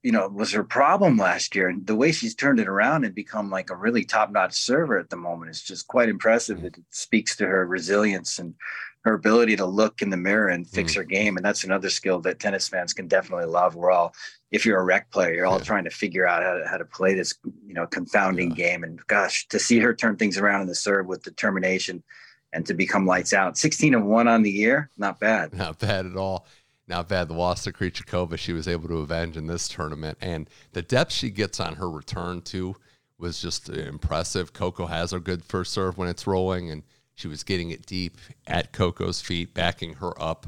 you 0.01 0.11
know, 0.11 0.27
was 0.27 0.51
her 0.53 0.63
problem 0.63 1.17
last 1.17 1.55
year. 1.55 1.69
And 1.69 1.85
the 1.85 1.95
way 1.95 2.11
she's 2.11 2.33
turned 2.33 2.59
it 2.59 2.67
around 2.67 3.05
and 3.05 3.13
become 3.13 3.51
like 3.51 3.69
a 3.69 3.75
really 3.75 4.05
top 4.05 4.31
notch 4.31 4.55
server 4.55 4.97
at 4.97 5.11
the 5.11 5.17
moment 5.17 5.51
is 5.51 5.61
just 5.61 5.87
quite 5.87 6.09
impressive. 6.09 6.63
It 6.63 6.79
speaks 6.89 7.35
to 7.35 7.45
her 7.45 7.63
resilience 7.63 8.39
and 8.39 8.55
her 9.03 9.13
ability 9.13 9.55
to 9.55 9.65
look 9.65 10.01
in 10.01 10.09
the 10.09 10.17
mirror 10.17 10.49
and 10.49 10.67
fix 10.67 10.93
mm. 10.93 10.97
her 10.97 11.03
game. 11.03 11.37
And 11.37 11.45
that's 11.45 11.63
another 11.63 11.89
skill 11.89 12.19
that 12.21 12.39
tennis 12.39 12.67
fans 12.67 12.93
can 12.93 13.07
definitely 13.07 13.45
love. 13.45 13.75
We're 13.75 13.91
all, 13.91 14.13
if 14.51 14.65
you're 14.65 14.79
a 14.79 14.83
rec 14.83 15.09
player, 15.11 15.33
you're 15.33 15.47
all 15.47 15.57
Yeah. 15.57 15.63
trying 15.63 15.83
to 15.85 15.89
figure 15.89 16.27
out 16.27 16.43
how 16.43 16.53
to, 16.53 16.67
how 16.67 16.77
to 16.77 16.85
play 16.85 17.15
this, 17.15 17.33
you 17.65 17.73
know, 17.73 17.87
confounding 17.87 18.49
Yeah. 18.51 18.55
game. 18.55 18.83
And 18.83 19.05
gosh, 19.07 19.47
to 19.47 19.59
see 19.59 19.79
her 19.79 19.93
turn 19.95 20.17
things 20.17 20.37
around 20.37 20.61
in 20.61 20.67
the 20.67 20.75
serve 20.75 21.07
with 21.07 21.23
determination 21.23 22.03
and 22.53 22.65
to 22.67 22.73
become 22.73 23.07
lights 23.07 23.33
out. 23.33 23.57
16 23.57 23.95
and 23.95 24.07
one 24.07 24.27
on 24.27 24.43
the 24.43 24.51
year, 24.51 24.89
not 24.97 25.19
bad. 25.19 25.53
Not 25.57 25.79
bad 25.79 26.05
at 26.05 26.15
all. 26.15 26.45
Not 26.87 27.07
bad. 27.07 27.29
The 27.29 27.33
loss 27.33 27.63
to 27.63 27.71
Krejcikova, 27.71 28.37
she 28.37 28.53
was 28.53 28.67
able 28.67 28.89
to 28.89 28.97
avenge 28.97 29.37
in 29.37 29.47
this 29.47 29.69
tournament, 29.69 30.17
and 30.19 30.49
the 30.73 30.81
depth 30.81 31.13
she 31.13 31.29
gets 31.29 31.59
on 31.59 31.75
her 31.75 31.89
return 31.89 32.41
too 32.41 32.75
was 33.17 33.41
just 33.41 33.69
impressive. 33.69 34.51
Coco 34.51 34.87
has 34.87 35.13
a 35.13 35.19
good 35.19 35.45
first 35.45 35.71
serve 35.71 35.97
when 35.97 36.09
it's 36.09 36.27
rolling, 36.27 36.69
and 36.69 36.83
she 37.15 37.27
was 37.27 37.43
getting 37.43 37.71
it 37.71 37.85
deep 37.85 38.17
at 38.47 38.71
Coco's 38.71 39.21
feet, 39.21 39.53
backing 39.53 39.95
her 39.95 40.19
up. 40.21 40.47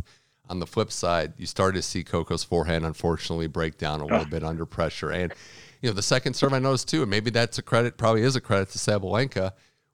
On 0.50 0.60
the 0.60 0.68
flip 0.68 0.92
side, 0.92 1.34
you 1.38 1.46
started 1.46 1.78
to 1.78 1.82
see 1.82 2.04
Coco's 2.04 2.44
forehand 2.44 2.86
unfortunately 2.86 3.48
break 3.48 3.78
down 3.78 4.02
a 4.02 4.06
little 4.06 4.26
bit 4.26 4.44
under 4.44 4.66
pressure, 4.66 5.10
and 5.10 5.34
you 5.82 5.90
know 5.90 5.94
the 5.94 6.02
second 6.02 6.36
serve 6.36 6.54
I 6.54 6.60
noticed 6.60 6.90
too, 6.90 7.02
and 7.02 7.10
maybe 7.10 7.32
that's 7.32 7.58
a 7.58 7.62
credit, 7.62 7.98
probably 7.98 8.24
is 8.24 8.36
a 8.36 8.42
credit 8.42 8.70
to 8.72 8.78
Sabalenka 8.78 9.54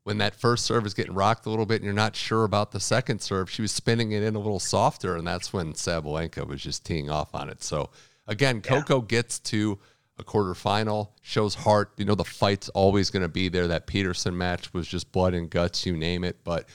when 0.09 0.17
that 0.17 0.33
first 0.33 0.65
serve 0.65 0.87
is 0.87 0.95
getting 0.95 1.13
rocked 1.13 1.45
a 1.45 1.49
little 1.51 1.67
bit 1.67 1.75
and 1.75 1.83
you're 1.83 1.93
not 1.93 2.15
sure 2.15 2.43
about 2.43 2.71
the 2.71 2.79
second 2.79 3.21
serve, 3.21 3.47
she 3.47 3.61
was 3.61 3.71
spinning 3.71 4.11
it 4.11 4.23
in 4.23 4.33
a 4.35 4.39
little 4.39 4.59
softer, 4.59 5.15
and 5.15 5.27
that's 5.27 5.53
when 5.53 5.73
Sabalenka 5.73 6.47
was 6.47 6.61
just 6.63 6.83
teeing 6.83 7.11
off 7.11 7.35
on 7.35 7.47
it. 7.47 7.61
So 7.61 7.91
again, 8.25 8.61
Coco 8.61 9.01
gets 9.01 9.37
to 9.39 9.77
a 10.19 10.23
quarterfinal, 10.23 11.09
shows 11.21 11.55
heart. 11.55 11.93
You 11.97 12.05
know, 12.05 12.15
the 12.15 12.23
fight's 12.23 12.69
always 12.69 13.09
going 13.09 13.23
to 13.23 13.29
be 13.29 13.49
there. 13.49 13.67
That 13.67 13.87
Peterson 13.87 14.37
match 14.37 14.73
was 14.73 14.87
just 14.87 15.11
blood 15.11 15.33
and 15.33 15.49
guts, 15.49 15.85
you 15.85 15.95
name 15.95 16.23
it. 16.23 16.43
But 16.43 16.67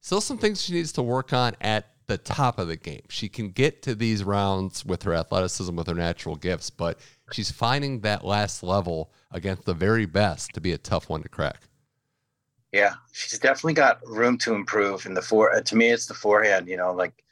still 0.00 0.20
some 0.20 0.38
things 0.38 0.62
she 0.62 0.72
needs 0.72 0.92
to 0.92 1.02
work 1.02 1.32
on 1.32 1.54
at 1.60 1.86
the 2.06 2.18
top 2.18 2.58
of 2.58 2.68
the 2.68 2.76
game. 2.76 3.02
She 3.08 3.28
can 3.28 3.50
get 3.50 3.82
to 3.82 3.94
these 3.94 4.24
rounds 4.24 4.84
with 4.84 5.02
her 5.04 5.14
athleticism, 5.14 5.74
with 5.74 5.86
her 5.86 5.94
natural 5.94 6.36
gifts, 6.36 6.70
but 6.70 6.98
she's 7.32 7.50
finding 7.50 8.00
that 8.00 8.24
last 8.24 8.62
level 8.62 9.12
against 9.30 9.64
the 9.64 9.74
very 9.74 10.06
best 10.06 10.52
to 10.54 10.60
be 10.60 10.72
a 10.72 10.78
tough 10.78 11.08
one 11.08 11.22
to 11.22 11.28
crack. 11.28 11.62
Yeah, 12.72 12.94
she's 13.12 13.38
definitely 13.38 13.74
got 13.74 14.06
room 14.06 14.38
to 14.38 14.54
improve 14.54 15.06
in 15.06 15.14
the 15.14 15.22
four. 15.22 15.60
To 15.60 15.76
me, 15.76 15.88
it's 15.88 16.06
the 16.06 16.14
forehand. 16.14 16.68
You 16.68 16.76
know, 16.78 16.92
like 16.92 17.22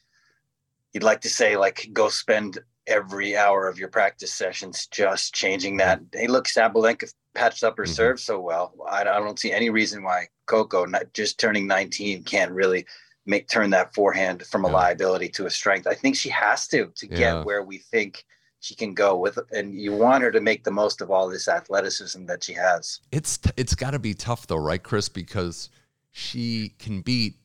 you'd 0.92 1.02
like 1.02 1.22
to 1.22 1.30
say, 1.30 1.56
like 1.56 1.88
go 1.92 2.08
spend 2.08 2.58
every 2.90 3.36
hour 3.36 3.68
of 3.68 3.78
your 3.78 3.88
practice 3.88 4.32
sessions 4.32 4.86
just 4.90 5.34
changing 5.34 5.76
that. 5.78 6.00
Hey, 6.12 6.26
look, 6.26 6.46
Sabalenka 6.46 7.12
patched 7.34 7.62
up 7.64 7.76
her 7.78 7.84
Mhm. 7.84 7.94
serve 7.94 8.20
so 8.20 8.40
well. 8.40 8.74
I, 8.90 9.00
I 9.02 9.04
don't 9.04 9.38
see 9.38 9.52
any 9.52 9.70
reason 9.70 10.02
why 10.02 10.28
Coco, 10.46 10.84
not 10.84 11.12
just 11.14 11.38
turning 11.38 11.66
19, 11.66 12.24
can't 12.24 12.50
really 12.50 12.84
make 13.26 13.48
turn 13.48 13.70
that 13.70 13.94
forehand 13.94 14.44
from 14.46 14.64
a 14.64 14.68
Yeah. 14.68 14.74
liability 14.74 15.28
to 15.28 15.46
a 15.46 15.50
strength. 15.50 15.86
I 15.86 15.94
think 15.94 16.16
she 16.16 16.28
has 16.30 16.66
to 16.68 16.86
to 16.96 17.06
Yeah. 17.06 17.16
get 17.16 17.44
where 17.46 17.62
we 17.62 17.78
think 17.78 18.24
she 18.58 18.74
can 18.74 18.92
go 18.92 19.16
with. 19.16 19.38
And 19.52 19.74
you 19.74 19.92
want 19.92 20.22
her 20.24 20.32
to 20.32 20.40
make 20.40 20.64
the 20.64 20.70
most 20.72 21.00
of 21.00 21.10
all 21.10 21.28
this 21.28 21.46
athleticism 21.48 22.26
that 22.26 22.42
she 22.42 22.52
has. 22.54 23.00
It's 23.12 23.38
t- 23.38 23.50
it's 23.56 23.74
got 23.74 23.92
to 23.92 23.98
be 23.98 24.12
tough 24.14 24.48
though, 24.48 24.56
right, 24.56 24.82
Chris? 24.82 25.08
Because 25.08 25.70
she 26.10 26.74
can 26.78 27.00
beat 27.00 27.36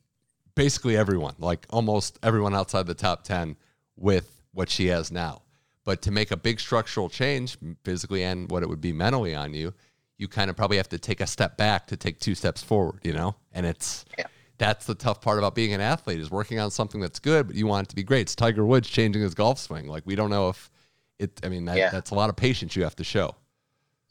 basically 0.56 0.98
everyone, 0.98 1.36
like 1.38 1.68
almost 1.70 2.18
everyone 2.24 2.56
outside 2.56 2.88
the 2.88 2.94
top 2.96 3.24
ten, 3.24 3.56
with 3.96 4.35
what 4.56 4.70
she 4.72 4.88
has 4.88 5.12
now. 5.12 5.44
But 5.84 6.02
to 6.02 6.12
make 6.12 6.32
a 6.32 6.38
big 6.38 6.60
structural 6.60 7.10
change, 7.10 7.58
physically 7.84 8.24
and 8.24 8.50
what 8.50 8.64
it 8.64 8.70
would 8.70 8.82
be 8.82 8.92
mentally 8.92 9.36
on 9.36 9.54
you, 9.54 9.74
you 10.18 10.28
kind 10.28 10.50
of 10.50 10.56
probably 10.56 10.78
have 10.78 10.90
to 10.90 10.98
take 10.98 11.22
a 11.22 11.28
step 11.28 11.58
back 11.58 11.86
to 11.88 11.98
take 11.98 12.20
two 12.20 12.34
steps 12.34 12.64
forward. 12.64 13.02
You 13.04 13.14
know, 13.14 13.36
and 13.54 13.68
it's 13.68 14.04
Yeah. 14.18 14.26
that's 14.58 14.86
the 14.88 14.96
tough 14.96 15.22
part 15.22 15.38
about 15.38 15.54
being 15.54 15.74
an 15.74 15.82
athlete 15.82 16.20
is 16.20 16.32
working 16.32 16.58
on 16.60 16.72
something 16.72 17.00
that's 17.02 17.20
good, 17.20 17.46
but 17.48 17.56
you 17.56 17.68
want 17.68 17.88
it 17.88 17.90
to 17.90 17.96
be 17.96 18.02
great. 18.04 18.22
It's 18.22 18.36
Tiger 18.36 18.66
Woods 18.66 18.90
changing 18.90 19.22
his 19.22 19.36
golf 19.36 19.60
swing. 19.60 19.88
Like 19.88 20.04
we 20.06 20.16
don't 20.16 20.32
know 20.32 20.50
if 20.50 20.72
it. 21.20 21.40
I 21.44 21.50
mean, 21.50 21.66
that, 21.66 21.78
Yeah. 21.78 21.92
that's 21.92 22.10
a 22.10 22.16
lot 22.16 22.30
of 22.32 22.36
patience 22.36 22.76
you 22.76 22.84
have 22.84 22.96
to 22.96 23.04
show. 23.04 23.36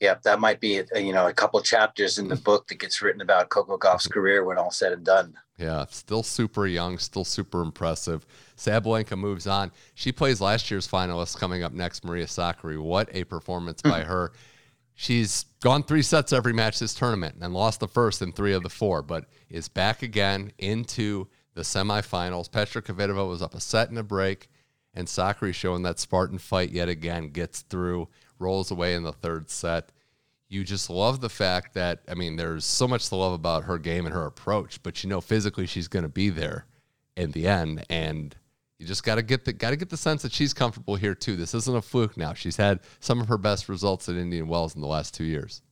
Yep, 0.01 0.23
that 0.23 0.41
might 0.41 0.61
be 0.61 0.81
uh, 0.81 0.99
you 0.99 1.13
know 1.13 1.27
a 1.29 1.33
couple 1.33 1.61
chapters 1.63 2.19
in 2.19 2.29
the 2.29 2.37
book 2.37 2.69
that 2.69 2.77
gets 2.77 3.01
written 3.01 3.21
about 3.21 3.49
Coco 3.49 3.77
Gauff's 3.77 4.07
career 4.07 4.45
when 4.45 4.59
all 4.59 4.71
said 4.71 4.93
and 4.93 5.05
done. 5.05 5.35
Yeah, 5.59 5.87
still 5.89 6.23
super 6.23 6.67
young, 6.67 6.99
still 6.99 7.25
super 7.25 7.63
impressive. 7.63 8.27
Sabalenka 8.57 9.19
moves 9.19 9.47
on. 9.47 9.73
She 9.95 10.12
plays 10.12 10.40
last 10.40 10.71
year's 10.71 10.88
finalist 10.88 11.38
coming 11.38 11.62
up 11.62 11.73
next, 11.73 12.05
Maria 12.05 12.27
Sakkari. 12.27 12.81
What 12.81 13.09
a 13.12 13.25
performance 13.25 13.83
by 13.83 14.03
hmm. 14.03 14.09
her. 14.09 14.33
She's 14.95 15.47
gone 15.61 15.83
three 15.83 16.03
sets 16.03 16.33
every 16.33 16.53
match 16.53 16.79
this 16.79 16.95
tournament 16.95 17.37
and 17.40 17.53
lost 17.53 17.81
the 17.81 17.88
first 17.88 18.23
in 18.23 18.33
three 18.33 18.53
of 18.53 18.62
the 18.62 18.69
four, 18.69 19.03
but 19.03 19.27
is 19.51 19.69
back 19.69 20.03
again 20.03 20.53
into 20.59 21.27
the 21.55 21.62
semifinals. 21.62 22.51
Petra 22.51 22.81
Kvitova 22.81 23.29
was 23.29 23.43
up 23.43 23.55
a 23.55 23.61
set 23.61 23.88
and 23.88 23.99
a 23.99 24.05
break, 24.05 24.49
and 24.95 25.09
Sakkari 25.09 25.53
showing 25.53 25.83
that 25.83 25.99
Spartan 25.99 26.38
fight 26.38 26.71
yet 26.71 26.88
again, 26.88 27.31
gets 27.31 27.62
through, 27.62 28.09
rolls 28.38 28.71
away 28.71 28.95
in 28.95 29.03
the 29.03 29.12
third 29.12 29.51
set 29.51 29.90
you 30.55 30.64
just 30.64 30.88
love 30.88 31.21
the 31.21 31.29
fact 31.29 31.75
that 31.75 32.01
I 32.09 32.14
mean, 32.14 32.37
there's 32.37 32.64
so 32.64 32.87
much 32.87 33.09
to 33.09 33.17
love 33.17 33.33
about 33.33 33.64
her 33.64 33.79
game 33.79 34.07
and 34.07 34.14
her 34.14 34.25
approach, 34.25 34.83
but 34.83 35.03
you 35.03 35.11
know 35.11 35.21
physically 35.21 35.67
she's 35.67 35.88
going 35.88 36.05
to 36.05 36.09
be 36.09 36.31
there 36.31 36.67
in 37.17 37.33
the 37.33 37.47
end, 37.47 37.85
and 37.90 38.35
you 38.85 38.88
just 38.88 39.03
got 39.03 39.14
to 39.14 39.23
get 39.23 39.47
the 39.47 39.53
got 39.55 39.70
to 39.70 39.77
get 39.77 39.88
the 39.88 39.97
sense 39.97 40.20
that 40.23 40.33
she's 40.33 40.53
comfortable 40.53 40.97
here 40.97 41.14
too. 41.14 41.37
This 41.37 41.55
isn't 41.55 41.75
a 41.75 41.81
fluke 41.81 42.18
now. 42.18 42.35
She's 42.35 42.57
had 42.59 42.81
some 43.01 43.18
of 43.18 43.29
her 43.29 43.38
best 43.38 43.66
results 43.68 44.11
at 44.11 44.16
Indian 44.16 44.47
Wells 44.47 44.75
in 44.75 44.83
the 44.83 44.87
last 44.87 45.14
two 45.14 45.25
years. 45.25 45.62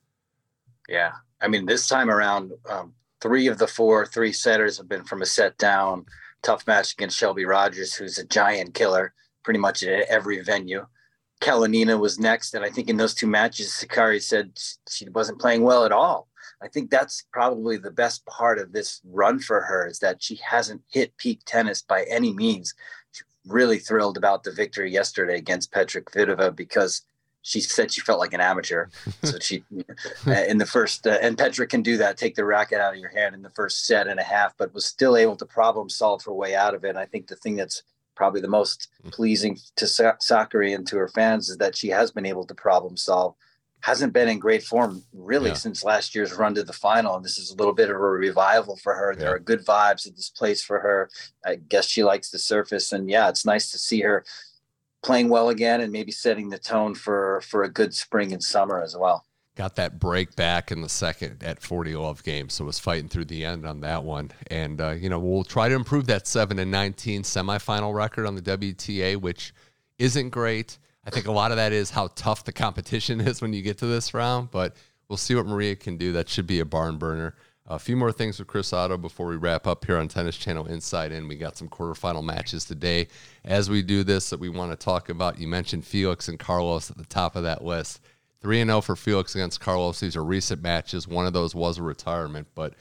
Yeah, 0.89 1.13
I 1.41 1.49
mean 1.49 1.67
this 1.67 1.87
time 1.87 2.11
around, 2.11 2.53
um, 2.69 2.95
three 3.21 3.49
of 3.49 3.59
the 3.59 3.67
four 3.67 4.07
three 4.07 4.33
setters 4.33 4.79
have 4.79 4.89
been 4.89 5.05
from 5.05 5.21
a 5.21 5.27
set 5.27 5.59
down. 5.59 6.07
Tough 6.43 6.67
match 6.67 6.95
against 6.95 7.19
Shelby 7.19 7.45
Rogers, 7.45 7.95
who's 7.95 8.19
a 8.19 8.25
giant 8.27 8.75
killer. 8.75 9.13
pretty 9.45 9.59
much 9.59 9.83
at 9.83 10.09
every 10.09 10.41
venue. 10.41 10.87
Kalinina 11.43 11.99
was 11.99 12.19
next, 12.19 12.55
and 12.55 12.65
I 12.65 12.71
think 12.71 12.89
in 12.89 12.97
those 12.97 13.15
two 13.15 13.27
matches, 13.27 13.69
Sakkari 13.69 14.23
said 14.23 14.59
she 14.89 15.09
wasn't 15.09 15.41
playing 15.41 15.63
well 15.63 15.85
at 15.85 15.93
all. 15.93 16.29
I 16.63 16.69
think 16.69 16.91
that's 16.91 17.25
probably 17.33 17.77
the 17.77 17.91
best 17.91 18.25
part 18.27 18.59
of 18.61 18.73
this 18.73 19.01
run 19.05 19.41
for 19.41 19.61
her 19.61 19.87
is 19.87 19.99
that 19.99 20.23
she 20.23 20.37
hasn't 20.37 20.83
hit 20.89 21.17
peak 21.17 21.41
tennis 21.45 21.83
by 21.83 22.05
any 22.05 22.33
means. 22.33 22.75
She's 23.11 23.25
really 23.45 23.79
thrilled 23.79 24.17
about 24.17 24.45
the 24.45 24.53
victory 24.53 24.91
yesterday 24.91 25.37
against 25.37 25.73
Petra 25.73 26.03
Kvitova 26.03 26.55
because 26.55 27.03
she 27.43 27.61
said 27.61 27.93
she 27.93 28.01
felt 28.01 28.21
like 28.21 28.33
an 28.33 28.41
amateur. 28.41 28.87
so 29.25 29.41
she, 29.41 29.65
in 30.27 30.59
the 30.59 30.67
first, 30.67 31.05
uh, 31.09 31.19
and 31.21 31.37
Petra 31.37 31.67
can 31.67 31.83
do 31.83 31.97
that, 31.97 32.17
take 32.17 32.37
the 32.37 32.45
racket 32.45 32.81
out 32.81 32.95
of 32.95 33.01
your 33.01 33.11
hand 33.11 33.35
in 33.35 33.43
the 33.43 33.51
first 33.51 33.85
set 33.85 34.07
and 34.07 34.21
a 34.21 34.25
half, 34.25 34.57
but 34.57 34.73
was 34.73 34.87
still 34.87 35.17
able 35.17 35.35
to 35.37 35.47
problem 35.47 35.89
solve 35.89 36.23
her 36.25 36.33
way 36.33 36.55
out 36.55 36.75
of 36.75 36.85
it. 36.85 36.91
And 36.91 36.99
I 36.99 37.07
think 37.07 37.27
the 37.27 37.35
thing 37.35 37.57
that's 37.57 37.83
probably 38.15 38.41
the 38.41 38.49
most 38.49 38.89
mm. 39.05 39.13
pleasing 39.13 39.59
to 39.77 39.85
Sakkari 39.85 40.75
and 40.75 40.87
to 40.89 40.97
her 40.99 41.09
fans 41.09 41.49
is 41.49 41.59
that 41.59 41.77
she 41.77 41.89
has 41.89 42.11
been 42.11 42.27
able 42.27 42.47
to 42.47 42.55
problem 42.55 42.97
solve 42.97 43.35
hasn't 43.83 44.13
been 44.13 44.29
in 44.29 44.39
great 44.39 44.63
form 44.63 45.03
really 45.13 45.51
yeah. 45.51 45.57
since 45.57 45.85
last 45.85 46.15
year's 46.15 46.33
run 46.33 46.55
to 46.55 46.63
the 46.63 46.73
final. 46.73 47.17
And 47.17 47.25
this 47.25 47.37
is 47.37 47.51
a 47.51 47.57
little 47.57 47.75
bit 47.75 47.91
of 47.91 47.97
a 47.97 47.99
revival 47.99 48.77
for 48.77 48.95
her. 48.95 49.13
Yeah. 49.13 49.19
There 49.19 49.35
are 49.35 49.41
good 49.41 49.67
vibes 49.67 50.07
at 50.07 50.15
this 50.15 50.31
place 50.31 50.63
for 50.63 50.79
her. 50.79 51.11
I 51.45 51.57
guess 51.57 51.89
she 51.89 52.05
likes 52.05 52.31
the 52.31 52.39
surface. 52.39 52.93
And 52.93 53.11
yeah, 53.11 53.29
it's 53.29 53.45
nice 53.45 53.73
to 53.73 53.79
see 53.79 54.01
her 54.03 54.25
playing 55.03 55.29
well 55.29 55.49
again 55.49 55.81
and 55.81 55.93
maybe 55.93 56.13
setting 56.13 56.49
the 56.49 56.59
tone 56.59 56.95
for 56.95 57.41
for 57.41 57.65
a 57.65 57.69
good 57.69 57.93
spring 57.93 58.33
and 58.33 58.43
summer 58.43 58.81
as 58.81 58.97
well. 58.97 59.27
Got 59.55 59.77
that 59.77 59.99
break 59.99 60.35
back 60.35 60.73
in 60.73 60.81
the 60.81 60.89
second 60.89 61.43
at 61.43 61.61
40 61.61 61.95
love 61.97 62.23
game, 62.23 62.49
so 62.49 62.65
was 62.65 62.79
fighting 62.79 63.09
through 63.09 63.27
the 63.27 63.45
end 63.45 63.67
on 63.67 63.81
that 63.81 64.03
one. 64.03 64.31
And 64.51 64.81
uh, 64.81 64.91
you 64.93 65.11
know, 65.11 65.19
we'll 65.19 65.45
try 65.45 65.69
to 65.69 65.75
improve 65.75 66.07
that 66.07 66.27
7 66.27 66.59
and 66.59 66.71
19 66.71 67.23
semifinal 67.23 67.95
record 67.95 68.27
on 68.27 68.35
the 68.35 68.43
WTA, 68.43 69.17
which 69.17 69.53
isn't 69.99 70.31
great. 70.31 70.79
I 71.05 71.11
think 71.11 71.27
a 71.27 71.33
lot 71.33 71.51
of 71.51 71.59
that 71.59 71.73
is 71.73 71.91
how 71.91 72.09
tough 72.15 72.45
the 72.45 72.53
competition 72.53 73.21
is 73.21 73.43
when 73.43 73.53
you 73.53 73.61
get 73.61 73.79
to 73.79 73.87
this 73.87 74.15
round, 74.15 74.51
but 74.51 74.75
we'll 75.09 75.17
see 75.17 75.35
what 75.35 75.47
Maria 75.47 75.77
can 75.77 75.97
do. 75.97 76.13
That 76.13 76.29
should 76.29 76.47
be 76.47 76.61
a 76.61 76.65
barn 76.65 76.97
burner. 76.97 77.35
A 77.67 77.79
few 77.79 77.97
more 77.97 78.11
things 78.11 78.39
with 78.39 78.49
Chris 78.49 78.73
Oddo 78.73 78.97
before 78.99 79.27
we 79.27 79.37
wrap 79.37 79.67
up 79.67 79.85
here 79.85 79.97
on 79.97 80.09
Tennis 80.09 80.37
Channel 80.37 80.67
Inside 80.67 81.13
In. 81.13 81.29
We 81.29 81.37
got 81.37 81.57
some 81.57 81.69
quarterfinal 81.69 82.25
matches 82.25 82.65
today. 82.65 83.07
As 83.45 83.71
we 83.71 83.83
do 83.83 84.03
this, 84.03 84.31
that 84.31 84.41
we 84.41 84.49
want 84.49 84.73
to 84.73 84.77
talk 84.77 85.09
about, 85.09 85.39
you 85.39 85.47
mentioned 85.47 85.85
Felix 85.85 86.27
and 86.27 86.39
Carlos 86.39 86.91
at 86.91 86.97
the 86.97 87.05
top 87.05 87.37
of 87.37 87.45
that 87.45 87.65
list. 87.65 88.01
3 88.43 88.61
and 88.61 88.69
0 88.69 88.81
for 88.81 88.97
Felix 88.97 89.35
against 89.35 89.61
Carlos. 89.61 90.01
These 90.01 90.17
are 90.17 90.25
recent 90.25 90.63
matches. 90.63 91.09
One 91.09 91.27
of 91.27 91.33
those 91.33 91.55
was 91.55 91.79
a 91.79 91.83
retirement. 91.83 92.49
But 92.55 92.75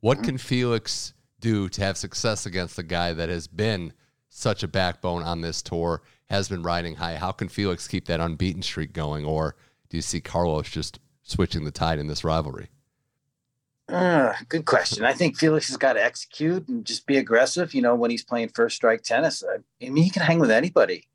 what 0.00 0.22
can 0.22 0.38
Felix 0.38 1.14
do 1.40 1.68
to 1.68 1.80
have 1.82 1.96
success 1.96 2.46
against 2.46 2.78
a 2.78 2.82
guy 2.82 3.12
that 3.12 3.28
has 3.28 3.46
been 3.46 3.92
such 4.28 4.62
a 4.62 4.68
backbone 4.68 5.22
on 5.22 5.40
this 5.40 5.62
tour 5.62 6.02
has 6.28 6.48
been 6.48 6.62
riding 6.62 6.96
high. 6.96 7.16
How 7.16 7.32
can 7.32 7.48
Felix 7.48 7.88
keep 7.88 8.06
that 8.06 8.20
unbeaten 8.20 8.62
streak 8.62 8.92
going, 8.92 9.24
or 9.24 9.56
do 9.88 9.96
you 9.96 10.02
see 10.02 10.20
Carlos 10.20 10.68
just 10.68 11.00
switching 11.22 11.64
the 11.64 11.70
tide 11.70 11.98
in 11.98 12.06
this 12.06 12.24
rivalry? 12.24 12.68
Uh, 13.88 14.34
good 14.50 14.66
question. 14.66 15.04
I 15.04 15.14
think 15.14 15.38
Felix 15.38 15.68
has 15.68 15.78
got 15.78 15.94
to 15.94 16.04
execute 16.04 16.68
and 16.68 16.84
just 16.84 17.06
be 17.06 17.16
aggressive. 17.16 17.72
You 17.72 17.80
know, 17.80 17.94
when 17.94 18.10
he's 18.10 18.24
playing 18.24 18.50
first 18.50 18.76
strike 18.76 19.02
tennis, 19.02 19.42
I 19.42 19.88
mean, 19.88 20.04
he 20.04 20.10
can 20.10 20.22
hang 20.22 20.38
with 20.38 20.50
anybody. 20.50 21.08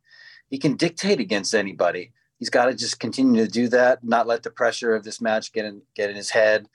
He 0.49 0.57
can 0.57 0.75
dictate 0.75 1.19
against 1.19 1.53
anybody. 1.53 2.11
He's 2.43 2.49
got 2.49 2.65
to 2.65 2.73
just 2.73 2.99
continue 2.99 3.45
to 3.45 3.49
do 3.49 3.69
that, 3.69 4.03
not 4.03 4.27
let 4.27 4.43
the 4.43 4.51
pressure 4.51 4.93
of 4.93 5.05
this 5.05 5.21
match 5.21 5.53
get 5.53 5.63
in 5.63 5.81
get 5.95 6.09
in 6.09 6.17
his 6.17 6.29
head, 6.29 6.67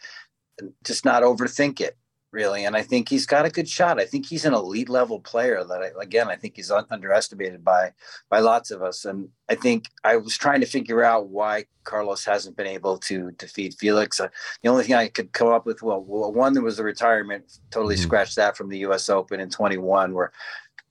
and 0.58 0.72
just 0.82 1.04
not 1.04 1.22
overthink 1.22 1.78
it 1.78 1.98
really. 2.32 2.64
And 2.64 2.74
I 2.74 2.82
think 2.82 3.10
he's 3.10 3.26
got 3.26 3.44
a 3.44 3.50
good 3.50 3.68
shot. 3.68 4.00
I 4.00 4.04
think 4.04 4.26
he's 4.26 4.44
an 4.44 4.54
elite 4.54 4.88
level 4.88 5.20
player 5.20 5.64
that 5.64 5.82
I, 5.82 5.90
again, 6.02 6.28
I 6.28 6.36
think 6.36 6.56
he's 6.56 6.70
un- 6.70 6.86
underestimated 6.90 7.64
by, 7.64 7.92
by 8.28 8.40
lots 8.40 8.70
of 8.70 8.82
us. 8.82 9.04
And 9.04 9.28
I 9.48 9.54
think 9.54 9.86
I 10.04 10.16
was 10.16 10.36
trying 10.36 10.60
to 10.60 10.66
figure 10.66 11.02
out 11.02 11.28
why 11.28 11.66
Carlos 11.84 12.24
hasn't 12.24 12.56
been 12.56 12.66
able 12.66 12.98
to 12.98 13.30
defeat 13.32 13.76
Felix. 13.78 14.20
Uh, 14.20 14.28
the 14.62 14.68
only 14.68 14.84
thing 14.84 14.94
I 14.94 15.08
could 15.08 15.32
come 15.32 15.48
up 15.48 15.64
with, 15.64 15.82
well, 15.82 16.02
well 16.02 16.32
one, 16.32 16.52
there 16.52 16.62
was 16.62 16.76
the 16.76 16.84
retirement, 16.84 17.58
totally 17.70 17.94
mm-hmm. 17.94 18.04
scratched 18.04 18.36
that 18.36 18.56
from 18.56 18.68
the 18.68 18.78
US 18.78 19.08
open 19.08 19.40
in 19.40 19.48
21 19.48 20.12
where 20.12 20.32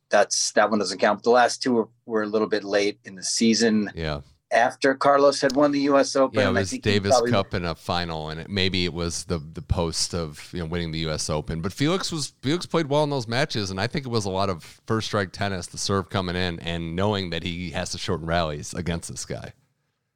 that's, 0.10 0.52
that 0.54 0.70
one 0.70 0.80
doesn't 0.80 1.00
count. 1.00 1.20
But 1.20 1.24
the 1.24 1.32
last 1.32 1.62
two 1.62 1.74
were, 1.74 1.90
were 2.06 2.24
a 2.24 2.28
little 2.28 2.48
bit 2.48 2.64
late 2.64 3.00
in 3.04 3.16
the 3.16 3.24
season. 3.24 3.92
Yeah 3.94 4.22
after 4.52 4.96
Carlos 4.96 5.42
had 5.42 5.56
won 5.56 5.72
the 5.72 5.82
U.S. 5.82 6.16
Open. 6.16 6.40
Yeah, 6.40 6.50
it 6.50 6.54
was 6.54 6.72
Davis 6.72 7.12
probably... 7.12 7.32
Cup 7.32 7.54
in 7.54 7.66
a 7.66 7.76
final, 7.76 8.30
and 8.30 8.42
it, 8.42 8.50
maybe 8.50 8.86
it 8.86 8.94
was 8.94 9.26
the 9.26 9.40
the 9.40 9.62
post 9.62 10.14
of 10.14 10.50
you 10.54 10.60
know 10.60 10.66
winning 10.66 10.92
the 10.92 11.00
U.S. 11.00 11.30
Open. 11.30 11.62
But 11.62 11.74
Felix 11.74 12.12
was 12.12 12.34
Felix 12.42 12.66
played 12.66 12.88
well 12.88 13.04
in 13.04 13.10
those 13.10 13.28
matches, 13.28 13.72
and 13.72 13.80
I 13.80 13.88
think 13.88 14.06
it 14.06 14.10
was 14.10 14.26
a 14.26 14.30
lot 14.30 14.50
of 14.50 14.64
first 14.86 15.08
strike 15.08 15.32
tennis, 15.32 15.68
the 15.68 15.78
serve 15.78 16.10
coming 16.10 16.36
in, 16.36 16.60
and 16.60 16.96
knowing 16.96 17.30
that 17.32 17.44
he 17.44 17.72
has 17.72 17.92
to 17.92 17.98
shorten 17.98 18.26
rallies 18.26 18.74
against 18.74 19.10
this 19.10 19.26
guy. 19.26 19.54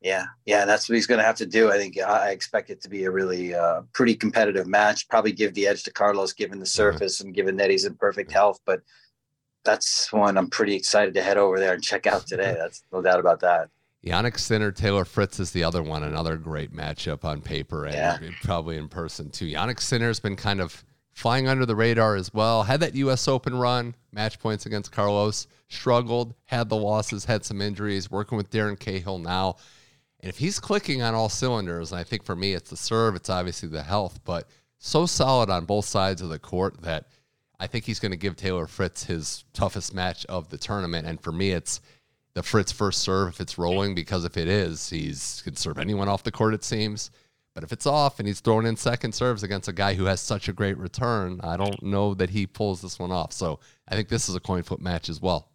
Yeah, 0.01 0.25
yeah, 0.45 0.65
that's 0.65 0.89
what 0.89 0.95
he's 0.95 1.05
going 1.05 1.19
to 1.19 1.25
have 1.25 1.35
to 1.37 1.45
do. 1.45 1.69
I 1.69 1.77
think 1.77 1.99
I 1.99 2.31
expect 2.31 2.71
it 2.71 2.81
to 2.81 2.89
be 2.89 3.03
a 3.03 3.11
really 3.11 3.53
uh, 3.53 3.81
pretty 3.93 4.15
competitive 4.15 4.65
match. 4.65 5.07
Probably 5.07 5.31
give 5.31 5.53
the 5.53 5.67
edge 5.67 5.83
to 5.83 5.91
Carlos, 5.91 6.33
given 6.33 6.59
the 6.59 6.65
surface 6.65 7.21
and 7.21 7.35
given 7.35 7.55
that 7.57 7.69
he's 7.69 7.85
in 7.85 7.93
perfect 7.95 8.31
health. 8.31 8.59
But 8.65 8.81
that's 9.63 10.11
one 10.11 10.39
I'm 10.39 10.49
pretty 10.49 10.75
excited 10.75 11.13
to 11.13 11.21
head 11.21 11.37
over 11.37 11.59
there 11.59 11.73
and 11.73 11.83
check 11.83 12.07
out 12.07 12.25
today. 12.25 12.55
That's 12.57 12.83
no 12.91 13.03
doubt 13.03 13.19
about 13.19 13.41
that. 13.41 13.69
Jannik 14.05 14.39
Sinner, 14.39 14.71
Taylor 14.71 15.05
Fritz 15.05 15.39
is 15.39 15.51
the 15.51 15.63
other 15.63 15.83
one, 15.83 16.03
another 16.03 16.35
great 16.35 16.73
matchup 16.73 17.23
on 17.23 17.41
paper 17.41 17.85
and 17.85 17.93
yeah. 17.93 18.17
probably 18.41 18.77
in 18.77 18.87
person 18.87 19.29
too. 19.29 19.51
Jannik 19.51 19.79
Sinner's 19.79 20.19
been 20.19 20.35
kind 20.35 20.59
of 20.59 20.83
flying 21.11 21.47
under 21.47 21.65
the 21.65 21.75
radar 21.75 22.15
as 22.15 22.33
well. 22.33 22.63
Had 22.63 22.79
that 22.79 22.95
U.S. 22.95 23.27
Open 23.27 23.55
run, 23.55 23.95
match 24.11 24.39
points 24.39 24.65
against 24.65 24.91
Carlos, 24.91 25.45
struggled, 25.69 26.33
had 26.45 26.69
the 26.69 26.75
losses, 26.75 27.25
had 27.25 27.45
some 27.45 27.61
injuries, 27.61 28.09
working 28.09 28.37
with 28.37 28.49
Darren 28.49 28.79
Cahill 28.79 29.19
now. 29.19 29.57
And 30.19 30.29
if 30.29 30.37
he's 30.37 30.59
clicking 30.59 31.01
on 31.01 31.13
all 31.13 31.29
cylinders, 31.29 31.91
and 31.91 31.99
I 31.99 32.03
think 32.03 32.23
for 32.23 32.35
me 32.35 32.53
it's 32.53 32.69
the 32.69 32.77
serve, 32.77 33.15
it's 33.15 33.29
obviously 33.29 33.69
the 33.69 33.83
health, 33.83 34.19
but 34.23 34.47
so 34.79 35.05
solid 35.05 35.51
on 35.51 35.65
both 35.65 35.85
sides 35.85 36.21
of 36.21 36.29
the 36.29 36.39
court 36.39 36.81
that 36.81 37.07
I 37.59 37.67
think 37.67 37.85
he's 37.85 37.99
going 37.99 38.11
to 38.11 38.17
give 38.17 38.35
Taylor 38.35 38.65
Fritz 38.65 39.03
his 39.03 39.45
toughest 39.53 39.93
match 39.93 40.25
of 40.25 40.49
the 40.49 40.57
tournament. 40.57 41.07
And 41.07 41.21
for 41.21 41.31
me, 41.31 41.51
it's 41.51 41.81
the 42.33 42.43
Fritz 42.43 42.71
first 42.71 43.01
serve 43.01 43.29
if 43.29 43.41
it's 43.41 43.57
rolling, 43.57 43.95
because 43.95 44.25
if 44.25 44.37
it 44.37 44.47
is, 44.47 44.89
he's 44.89 45.41
can 45.43 45.55
serve 45.55 45.77
anyone 45.77 46.07
off 46.07 46.23
the 46.23 46.31
court, 46.31 46.53
it 46.53 46.63
seems. 46.63 47.11
But 47.53 47.63
if 47.63 47.73
it's 47.73 47.85
off 47.85 48.19
and 48.19 48.27
he's 48.27 48.39
throwing 48.39 48.65
in 48.65 48.77
second 48.77 49.13
serves 49.13 49.43
against 49.43 49.67
a 49.67 49.73
guy 49.73 49.93
who 49.93 50.05
has 50.05 50.21
such 50.21 50.47
a 50.47 50.53
great 50.53 50.77
return, 50.77 51.41
I 51.43 51.57
don't 51.57 51.83
know 51.83 52.13
that 52.13 52.29
he 52.29 52.47
pulls 52.47 52.81
this 52.81 52.97
one 52.97 53.11
off. 53.11 53.33
So 53.33 53.59
I 53.89 53.95
think 53.95 54.07
this 54.07 54.29
is 54.29 54.35
a 54.35 54.39
coin 54.39 54.63
flip 54.63 54.79
match 54.79 55.09
as 55.09 55.21
well. 55.21 55.49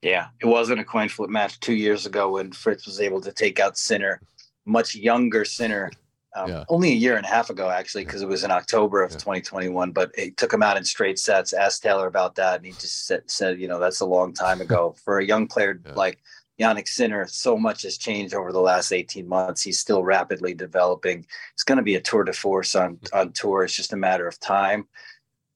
Yeah, 0.00 0.28
it 0.40 0.46
wasn't 0.46 0.78
a 0.78 0.84
coin 0.84 1.08
flip 1.08 1.28
match 1.28 1.58
two 1.58 1.74
years 1.74 2.06
ago 2.06 2.30
when 2.30 2.52
Fritz 2.52 2.86
was 2.86 3.00
able 3.00 3.20
to 3.22 3.32
take 3.32 3.58
out 3.58 3.76
Sinner, 3.76 4.20
much 4.64 4.94
younger 4.94 5.44
Sinner, 5.44 5.90
um, 6.38 6.50
yeah. 6.50 6.64
only 6.68 6.90
a 6.90 6.94
year 6.94 7.16
and 7.16 7.26
a 7.26 7.28
half 7.28 7.50
ago, 7.50 7.68
actually, 7.68 8.04
because 8.04 8.22
it 8.22 8.28
was 8.28 8.44
in 8.44 8.50
October 8.50 9.02
of 9.02 9.10
yeah. 9.12 9.18
2021. 9.18 9.90
But 9.92 10.12
it 10.16 10.36
took 10.36 10.52
him 10.52 10.62
out 10.62 10.76
in 10.76 10.84
straight 10.84 11.18
sets. 11.18 11.52
Asked 11.52 11.82
Taylor 11.82 12.06
about 12.06 12.34
that, 12.36 12.56
and 12.56 12.66
he 12.66 12.72
just 12.72 13.06
said, 13.06 13.22
said 13.26 13.60
you 13.60 13.68
know, 13.68 13.78
that's 13.78 14.00
a 14.00 14.06
long 14.06 14.32
time 14.32 14.60
ago 14.60 14.94
for 15.04 15.18
a 15.18 15.26
young 15.26 15.46
player 15.46 15.80
yeah. 15.84 15.92
like 15.94 16.20
Jannik 16.60 16.88
Sinner. 16.88 17.26
So 17.26 17.56
much 17.56 17.82
has 17.82 17.98
changed 17.98 18.34
over 18.34 18.52
the 18.52 18.60
last 18.60 18.92
18 18.92 19.26
months. 19.26 19.62
He's 19.62 19.78
still 19.78 20.02
rapidly 20.02 20.54
developing. 20.54 21.26
It's 21.54 21.64
going 21.64 21.78
to 21.78 21.82
be 21.82 21.96
a 21.96 22.00
tour 22.00 22.24
de 22.24 22.32
force 22.32 22.74
on 22.74 22.98
on 23.12 23.32
tour. 23.32 23.64
It's 23.64 23.76
just 23.76 23.92
a 23.92 23.96
matter 23.96 24.26
of 24.26 24.38
time. 24.40 24.86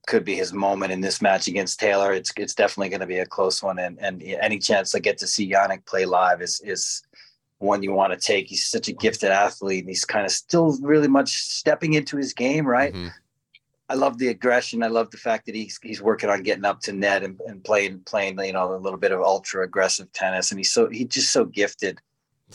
Could 0.09 0.25
be 0.25 0.35
his 0.35 0.53
moment 0.53 0.91
in 0.91 1.01
this 1.01 1.23
match 1.23 1.47
against 1.47 1.79
Taylor. 1.79 2.13
It's 2.13 2.33
it's 2.37 2.55
definitely 2.55 2.89
going 2.89 3.01
to 3.01 3.07
be 3.07 3.19
a 3.19 3.27
close 3.27 3.63
one, 3.63 3.79
and 3.79 4.01
and 4.01 4.21
any 4.23 4.59
chance 4.59 4.95
I 4.95 4.99
get 4.99 5.19
to 5.19 5.29
see 5.29 5.51
Jannik 5.51 5.87
play 5.87 6.07
live 6.07 6.43
is 6.43 6.61
is 6.65 7.03
one 7.63 7.83
you 7.83 7.93
want 7.93 8.13
to 8.13 8.19
take. 8.19 8.49
He's 8.49 8.65
such 8.65 8.89
a 8.89 8.93
gifted 8.93 9.31
athlete, 9.31 9.81
and 9.81 9.89
he's 9.89 10.05
kind 10.05 10.27
of 10.27 10.33
still 10.33 10.77
really 10.83 11.09
much 11.09 11.43
stepping 11.43 11.95
into 11.95 12.17
his 12.17 12.33
game, 12.35 12.67
right? 12.67 12.93
Mm-hmm. 12.93 13.09
I 13.89 13.95
love 13.95 14.19
the 14.19 14.29
aggression. 14.29 14.83
I 14.83 14.87
love 14.89 15.11
the 15.11 15.19
fact 15.19 15.47
that 15.47 15.55
he's 15.55 15.79
he's 15.83 16.01
working 16.01 16.31
on 16.31 16.43
getting 16.43 16.65
up 16.65 16.81
to 16.83 16.93
net 16.93 17.23
and, 17.23 17.39
and 17.47 17.63
playing 17.63 18.01
playing 18.01 18.39
you 18.41 18.53
know 18.53 18.75
a 18.75 18.77
little 18.77 18.99
bit 18.99 19.13
of 19.13 19.21
ultra 19.21 19.65
aggressive 19.65 20.13
tennis, 20.13 20.51
and 20.51 20.59
he's 20.59 20.73
so 20.73 20.89
he's 20.89 21.09
just 21.09 21.31
so 21.31 21.45
gifted. 21.45 22.01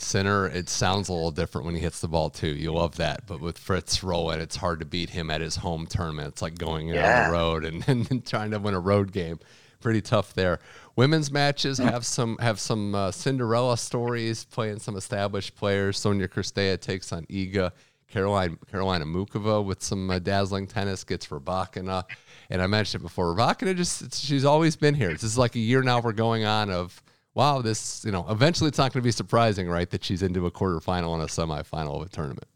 Sinner, 0.00 0.46
it 0.46 0.68
sounds 0.68 1.08
a 1.08 1.12
little 1.12 1.30
different 1.30 1.64
when 1.64 1.74
he 1.74 1.80
hits 1.80 2.00
the 2.00 2.08
ball 2.08 2.30
too. 2.30 2.48
You 2.48 2.72
love 2.72 2.96
that, 2.96 3.26
but 3.26 3.40
with 3.40 3.58
Fritz 3.58 4.02
rolling, 4.02 4.40
it's 4.40 4.56
hard 4.56 4.80
to 4.80 4.86
beat 4.86 5.10
him 5.10 5.30
at 5.30 5.40
his 5.40 5.56
home 5.56 5.86
tournament. 5.86 6.28
It's 6.28 6.42
like 6.42 6.56
going 6.58 6.88
yeah. 6.88 7.24
on 7.24 7.30
the 7.30 7.32
road 7.36 7.64
and, 7.64 7.88
and 8.10 8.26
trying 8.26 8.50
to 8.52 8.58
win 8.58 8.74
a 8.74 8.80
road 8.80 9.12
game. 9.12 9.38
Pretty 9.80 10.00
tough 10.00 10.34
there. 10.34 10.58
Women's 10.98 11.30
matches 11.30 11.78
have 11.78 12.04
some 12.04 12.36
have 12.38 12.58
some 12.58 12.92
uh, 12.92 13.12
Cinderella 13.12 13.78
stories, 13.78 14.44
playing 14.44 14.80
some 14.80 14.96
established 14.96 15.54
players. 15.54 15.96
Sorana 15.96 16.26
Cirstea 16.26 16.80
takes 16.80 17.12
on 17.12 17.24
Iga. 17.26 17.70
Caroline 18.08 18.58
Karolina 18.72 19.04
Muchova 19.04 19.64
with 19.64 19.80
some 19.80 20.10
uh, 20.10 20.18
dazzling 20.18 20.66
tennis 20.66 21.04
gets 21.04 21.28
Rybakina. 21.28 22.02
And 22.50 22.60
I 22.60 22.66
mentioned 22.66 23.02
it 23.02 23.04
before, 23.04 23.32
Rybakina 23.32 23.76
just 23.76 24.12
she's 24.12 24.44
always 24.44 24.74
been 24.74 24.96
here. 24.96 25.12
This 25.12 25.22
is 25.22 25.38
like 25.38 25.54
a 25.54 25.60
year 25.60 25.82
now 25.82 26.00
we're 26.00 26.10
going 26.10 26.44
on 26.44 26.68
of 26.68 27.00
wow, 27.32 27.62
this 27.62 28.04
you 28.04 28.10
know 28.10 28.26
eventually 28.28 28.66
it's 28.66 28.78
not 28.78 28.92
going 28.92 29.00
to 29.00 29.06
be 29.06 29.12
surprising, 29.12 29.68
right, 29.68 29.88
that 29.90 30.02
she's 30.02 30.24
into 30.24 30.46
a 30.46 30.50
quarterfinal 30.50 31.14
and 31.14 31.22
a 31.22 31.26
semifinal 31.26 32.00
of 32.00 32.08
a 32.08 32.08
tournament. 32.08 32.48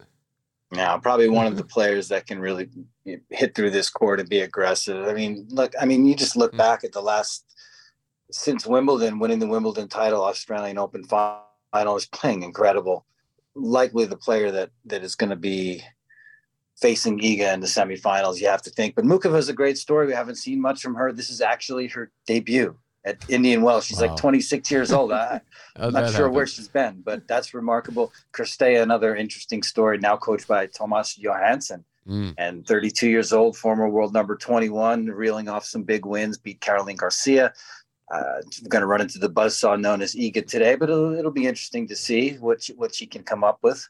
Now, 0.72 0.99
probably 0.99 1.28
one 1.28 1.47
of 1.47 1.57
the 1.57 1.64
players 1.64 2.09
that 2.09 2.26
can 2.26 2.40
really 2.40 2.68
hit 3.30 3.55
through 3.55 3.70
this 3.70 3.88
court 3.88 4.18
and 4.18 4.28
be 4.28 4.40
aggressive. 4.40 5.07
I 5.07 5.12
mean, 5.12 5.47
look, 5.49 5.74
I 5.80 5.84
mean, 5.84 6.07
you 6.07 6.16
just 6.16 6.34
look 6.34 6.53
mm. 6.55 6.59
back 6.59 6.82
at 6.82 6.90
the 6.90 7.03
last 7.03 7.45
since 8.30 8.66
Wimbledon, 8.66 9.18
winning 9.18 9.38
the 9.38 9.46
Wimbledon 9.46 9.88
title, 9.88 10.24
Australian 10.24 10.78
Open 10.78 11.04
final, 11.04 11.96
is 11.96 12.06
playing 12.06 12.42
incredible. 12.42 13.04
Likely 13.54 14.06
the 14.06 14.16
player 14.16 14.50
that 14.50 14.70
that 14.86 15.02
is 15.02 15.14
going 15.14 15.30
to 15.30 15.36
be 15.36 15.82
facing 16.80 17.20
Iga 17.20 17.54
in 17.54 17.60
the 17.60 17.66
semifinals, 17.66 18.40
you 18.40 18.48
have 18.48 18.62
to 18.62 18.70
think. 18.70 18.94
But 18.94 19.04
Muchova 19.04 19.38
is 19.38 19.48
a 19.48 19.52
great 19.52 19.78
story. 19.78 20.06
We 20.06 20.14
haven't 20.14 20.36
seen 20.36 20.60
much 20.60 20.80
from 20.80 20.94
her. 20.94 21.12
This 21.12 21.30
is 21.30 21.40
actually 21.40 21.88
her 21.88 22.10
debut 22.26 22.76
at 23.04 23.18
Indian 23.28 23.62
Wells. 23.62 23.84
She's 23.84 24.00
wow. 24.00 24.08
like 24.08 24.16
26 24.16 24.70
years 24.70 24.92
old. 24.92 25.12
I, 25.12 25.40
am 25.76 25.92
not 25.92 26.10
sure 26.10 26.24
happen? 26.24 26.34
where 26.34 26.46
she's 26.46 26.68
been, 26.68 27.02
but 27.04 27.26
that's 27.26 27.54
remarkable. 27.54 28.12
Cirstea, 28.32 28.82
another 28.82 29.16
interesting 29.16 29.62
story, 29.62 29.98
now 29.98 30.16
coached 30.16 30.48
by 30.48 30.66
Thomas 30.66 31.16
Johansson. 31.16 31.84
Mm. 32.08 32.34
And 32.36 32.66
32 32.66 33.08
years 33.08 33.32
old, 33.32 33.56
former 33.56 33.88
world 33.88 34.12
number 34.12 34.34
21, 34.36 35.06
reeling 35.06 35.48
off 35.48 35.64
some 35.64 35.84
big 35.84 36.04
wins, 36.04 36.36
beat 36.36 36.60
Caroline 36.60 36.96
Garcia. 36.96 37.52
Uh, 38.12 38.42
going 38.68 38.82
to 38.82 38.86
run 38.86 39.00
into 39.00 39.18
the 39.18 39.30
buzzsaw 39.30 39.80
known 39.80 40.02
as 40.02 40.14
Iga 40.14 40.46
today, 40.46 40.74
but 40.74 40.90
it'll, 40.90 41.14
it'll 41.14 41.30
be 41.30 41.46
interesting 41.46 41.88
to 41.88 41.96
see 41.96 42.34
what 42.34 42.62
she, 42.62 42.74
what 42.74 42.94
she 42.94 43.06
can 43.06 43.22
come 43.22 43.42
up 43.42 43.58
with. 43.62 43.88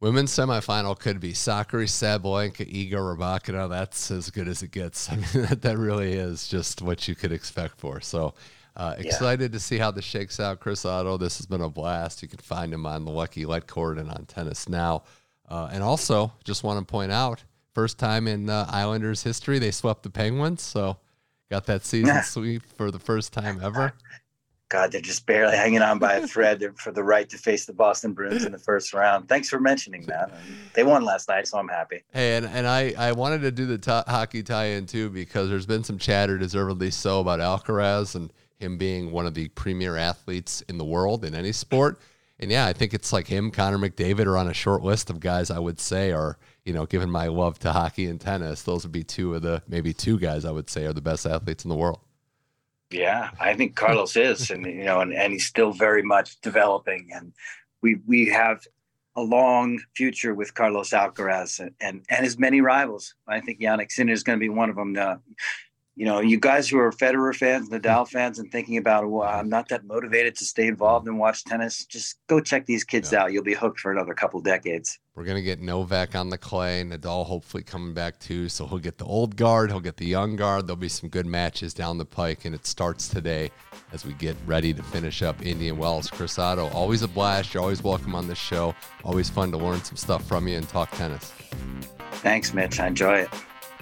Women's 0.00 0.30
semifinal 0.30 0.98
could 0.98 1.18
be 1.18 1.32
Sakkari 1.32 1.88
Sabalenka, 1.88 2.70
Iga 2.70 2.92
Rybakina. 2.92 3.70
That's 3.70 4.10
as 4.10 4.28
good 4.30 4.46
as 4.46 4.62
it 4.62 4.70
gets. 4.70 5.10
I 5.12 5.16
mean, 5.16 5.46
that, 5.48 5.62
that 5.62 5.78
really 5.78 6.12
is 6.12 6.46
just 6.46 6.82
what 6.82 7.08
you 7.08 7.14
could 7.14 7.32
expect 7.32 7.80
for. 7.80 8.02
So 8.02 8.34
uh, 8.76 8.94
excited 8.98 9.50
yeah. 9.50 9.56
to 9.56 9.60
see 9.60 9.78
how 9.78 9.90
this 9.90 10.04
shakes 10.04 10.38
out. 10.38 10.60
Chris 10.60 10.84
Oddo, 10.84 11.16
this 11.16 11.38
has 11.38 11.46
been 11.46 11.62
a 11.62 11.70
blast. 11.70 12.22
You 12.22 12.28
can 12.28 12.40
find 12.40 12.74
him 12.74 12.84
on 12.84 13.06
the 13.06 13.10
Lucky 13.10 13.46
Let 13.46 13.66
Court 13.66 13.96
and 13.96 14.10
on 14.10 14.26
Tennis 14.26 14.68
Now. 14.68 15.04
Uh, 15.48 15.70
and 15.72 15.82
also, 15.82 16.32
just 16.44 16.62
want 16.64 16.78
to 16.78 16.84
point 16.84 17.12
out, 17.12 17.42
first 17.72 17.98
time 17.98 18.28
in 18.28 18.50
uh, 18.50 18.66
Islanders 18.68 19.22
history, 19.22 19.58
they 19.58 19.70
swept 19.70 20.02
the 20.02 20.10
Penguins. 20.10 20.60
So 20.60 20.98
got 21.50 21.66
that 21.66 21.84
season 21.84 22.22
sweep 22.22 22.62
for 22.76 22.90
the 22.90 22.98
first 22.98 23.32
time 23.32 23.60
ever. 23.62 23.92
God, 24.68 24.90
they're 24.90 25.00
just 25.00 25.26
barely 25.26 25.56
hanging 25.56 25.80
on 25.80 26.00
by 26.00 26.14
a 26.14 26.26
thread 26.26 26.64
for 26.76 26.90
the 26.90 27.04
right 27.04 27.28
to 27.28 27.38
face 27.38 27.66
the 27.66 27.72
Boston 27.72 28.12
Bruins 28.12 28.44
in 28.44 28.50
the 28.50 28.58
first 28.58 28.92
round. 28.92 29.28
Thanks 29.28 29.48
for 29.48 29.60
mentioning 29.60 30.02
that. 30.06 30.32
They 30.74 30.82
won 30.82 31.04
last 31.04 31.28
night, 31.28 31.46
so 31.46 31.58
I'm 31.58 31.68
happy. 31.68 32.02
Hey, 32.12 32.36
and, 32.36 32.46
and 32.46 32.66
I, 32.66 32.92
I 32.98 33.12
wanted 33.12 33.42
to 33.42 33.52
do 33.52 33.66
the 33.66 33.78
t- 33.78 33.90
hockey 33.90 34.42
tie-in 34.42 34.86
too 34.86 35.10
because 35.10 35.48
there's 35.48 35.66
been 35.66 35.84
some 35.84 35.98
chatter, 35.98 36.36
deservedly 36.36 36.90
so, 36.90 37.20
about 37.20 37.38
Alcaraz 37.38 38.16
and 38.16 38.32
him 38.58 38.76
being 38.76 39.12
one 39.12 39.26
of 39.26 39.34
the 39.34 39.48
premier 39.48 39.96
athletes 39.96 40.62
in 40.62 40.78
the 40.78 40.84
world 40.84 41.24
in 41.24 41.34
any 41.34 41.52
sport. 41.52 42.00
And 42.38 42.50
yeah, 42.50 42.66
I 42.66 42.72
think 42.72 42.92
it's 42.92 43.12
like 43.12 43.28
him, 43.28 43.50
Connor 43.50 43.78
McDavid 43.78 44.26
are 44.26 44.36
on 44.36 44.48
a 44.48 44.54
short 44.54 44.82
list 44.82 45.10
of 45.10 45.20
guys 45.20 45.50
I 45.50 45.58
would 45.58 45.80
say 45.80 46.10
are, 46.12 46.38
you 46.66 46.72
know, 46.72 46.84
given 46.84 47.08
my 47.08 47.28
love 47.28 47.60
to 47.60 47.72
hockey 47.72 48.06
and 48.06 48.20
tennis, 48.20 48.64
those 48.64 48.82
would 48.82 48.92
be 48.92 49.04
two 49.04 49.34
of 49.34 49.42
the 49.42 49.62
maybe 49.68 49.94
two 49.94 50.18
guys 50.18 50.44
I 50.44 50.50
would 50.50 50.68
say 50.68 50.84
are 50.84 50.92
the 50.92 51.00
best 51.00 51.24
athletes 51.24 51.64
in 51.64 51.68
the 51.68 51.76
world. 51.76 52.00
Yeah, 52.90 53.30
I 53.40 53.54
think 53.54 53.76
Carlos 53.76 54.16
is, 54.16 54.50
and 54.50 54.66
you 54.66 54.84
know, 54.84 55.00
and, 55.00 55.14
and 55.14 55.32
he's 55.32 55.46
still 55.46 55.72
very 55.72 56.02
much 56.02 56.40
developing, 56.40 57.10
and 57.14 57.32
we 57.82 58.00
we 58.06 58.28
have 58.28 58.66
a 59.14 59.22
long 59.22 59.80
future 59.94 60.34
with 60.34 60.54
Carlos 60.54 60.90
Alcaraz 60.90 61.60
and 61.60 61.72
and, 61.80 62.04
and 62.10 62.24
his 62.24 62.38
many 62.38 62.60
rivals. 62.60 63.14
I 63.28 63.40
think 63.40 63.60
Jannik 63.60 63.92
Sinner 63.92 64.12
is 64.12 64.24
going 64.24 64.38
to 64.38 64.40
be 64.40 64.48
one 64.48 64.68
of 64.68 64.76
them. 64.76 64.92
Now, 64.92 65.20
you 65.94 66.04
know, 66.04 66.20
you 66.20 66.38
guys 66.38 66.68
who 66.68 66.78
are 66.78 66.90
Federer 66.90 67.34
fans, 67.34 67.70
Nadal 67.70 68.08
fans, 68.08 68.40
and 68.40 68.50
thinking 68.50 68.76
about, 68.76 69.08
well, 69.08 69.26
I'm 69.26 69.48
not 69.48 69.68
that 69.68 69.84
motivated 69.84 70.36
to 70.36 70.44
stay 70.44 70.66
involved 70.66 71.06
and 71.06 71.18
watch 71.18 71.44
tennis, 71.44 71.86
just 71.86 72.18
go 72.26 72.40
check 72.40 72.66
these 72.66 72.84
kids 72.84 73.12
yeah. 73.12 73.22
out. 73.22 73.32
You'll 73.32 73.44
be 73.44 73.54
hooked 73.54 73.80
for 73.80 73.92
another 73.92 74.14
couple 74.14 74.40
decades. 74.40 74.98
We're 75.16 75.24
going 75.24 75.38
to 75.38 75.42
get 75.42 75.62
Novak 75.62 76.14
on 76.14 76.28
the 76.28 76.36
clay, 76.36 76.84
Nadal 76.84 77.24
hopefully 77.24 77.62
coming 77.62 77.94
back 77.94 78.18
too. 78.18 78.50
So 78.50 78.66
he'll 78.66 78.78
get 78.78 78.98
the 78.98 79.06
old 79.06 79.34
guard, 79.34 79.70
he'll 79.70 79.80
get 79.80 79.96
the 79.96 80.04
young 80.04 80.36
guard. 80.36 80.66
There'll 80.66 80.76
be 80.76 80.90
some 80.90 81.08
good 81.08 81.24
matches 81.24 81.72
down 81.72 81.96
the 81.96 82.04
pike, 82.04 82.44
and 82.44 82.54
it 82.54 82.66
starts 82.66 83.08
today 83.08 83.50
as 83.94 84.04
we 84.04 84.12
get 84.12 84.36
ready 84.44 84.74
to 84.74 84.82
finish 84.82 85.22
up 85.22 85.44
Indian 85.44 85.78
Wells. 85.78 86.10
Chris 86.10 86.38
Oddo, 86.38 86.68
always 86.68 87.00
a 87.00 87.08
blast. 87.08 87.54
You're 87.54 87.62
always 87.62 87.82
welcome 87.82 88.14
on 88.14 88.28
this 88.28 88.36
show. 88.36 88.74
Always 89.04 89.30
fun 89.30 89.50
to 89.52 89.56
learn 89.56 89.82
some 89.82 89.96
stuff 89.96 90.22
from 90.28 90.48
you 90.48 90.58
and 90.58 90.68
talk 90.68 90.90
tennis. 90.90 91.32
Thanks, 92.16 92.52
Mitch. 92.52 92.78
I 92.78 92.88
enjoy 92.88 93.20
it. 93.20 93.30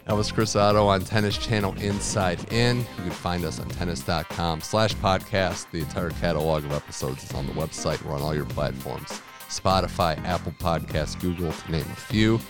That 0.06 0.14
was 0.14 0.30
Chris 0.30 0.54
Oddo 0.54 0.86
on 0.86 1.02
Tennis 1.02 1.36
Channel 1.36 1.74
Inside 1.78 2.52
In. 2.52 2.78
You 2.78 2.84
can 3.02 3.10
find 3.10 3.44
us 3.44 3.58
on 3.58 3.68
tennis.com 3.70 4.60
slash 4.60 4.94
podcast. 4.96 5.68
The 5.72 5.80
entire 5.80 6.10
catalog 6.10 6.64
of 6.64 6.72
episodes 6.72 7.24
is 7.24 7.32
on 7.32 7.46
the 7.46 7.54
website 7.54 8.06
or 8.06 8.12
on 8.12 8.22
all 8.22 8.36
your 8.36 8.44
platforms. 8.44 9.20
Spotify, 9.48 10.22
Apple 10.24 10.52
Podcasts, 10.52 11.20
Google, 11.20 11.52
to 11.52 11.72
name 11.72 11.82
a 11.82 11.96
few. 11.96 12.40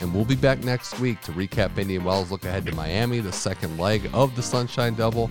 And 0.00 0.14
we'll 0.14 0.24
be 0.24 0.36
back 0.36 0.62
next 0.62 0.98
week 1.00 1.20
to 1.22 1.32
recap 1.32 1.78
Indian 1.78 2.04
Wells, 2.04 2.30
look 2.30 2.44
ahead 2.44 2.66
to 2.66 2.74
Miami, 2.74 3.20
the 3.20 3.32
second 3.32 3.78
leg 3.78 4.10
of 4.12 4.34
the 4.36 4.42
Sunshine 4.42 4.94
Double. 4.94 5.30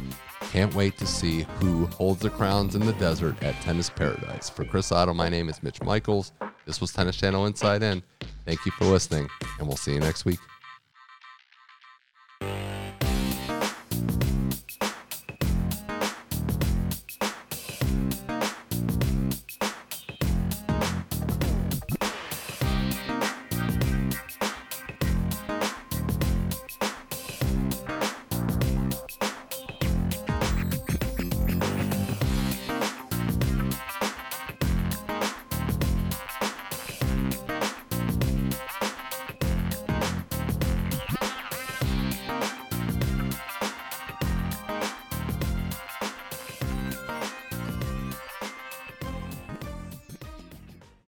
Can't 0.52 0.74
wait 0.74 0.98
to 0.98 1.06
see 1.06 1.46
who 1.60 1.86
holds 1.88 2.22
the 2.22 2.30
crowns 2.30 2.76
in 2.76 2.86
the 2.86 2.94
desert 2.94 3.42
at 3.44 3.60
Tennis 3.62 3.90
Paradise. 3.90 4.50
For 4.50 4.66
Chris 4.66 4.92
Oddo, 4.92 5.14
my 5.14 5.30
name 5.30 5.50
is 5.50 5.62
Mitch 5.62 5.82
Michals. 5.82 6.32
This 6.66 6.82
was 6.82 6.92
Tennis 6.92 7.18
Channel 7.18 7.46
Inside 7.46 7.84
In. 7.84 8.02
Thank 8.46 8.66
you 8.66 8.72
for 8.72 8.86
listening, 8.86 9.28
and 9.60 9.68
we'll 9.68 9.78
see 9.78 9.94
you 9.94 10.00
next 10.00 10.26
week. 10.26 10.40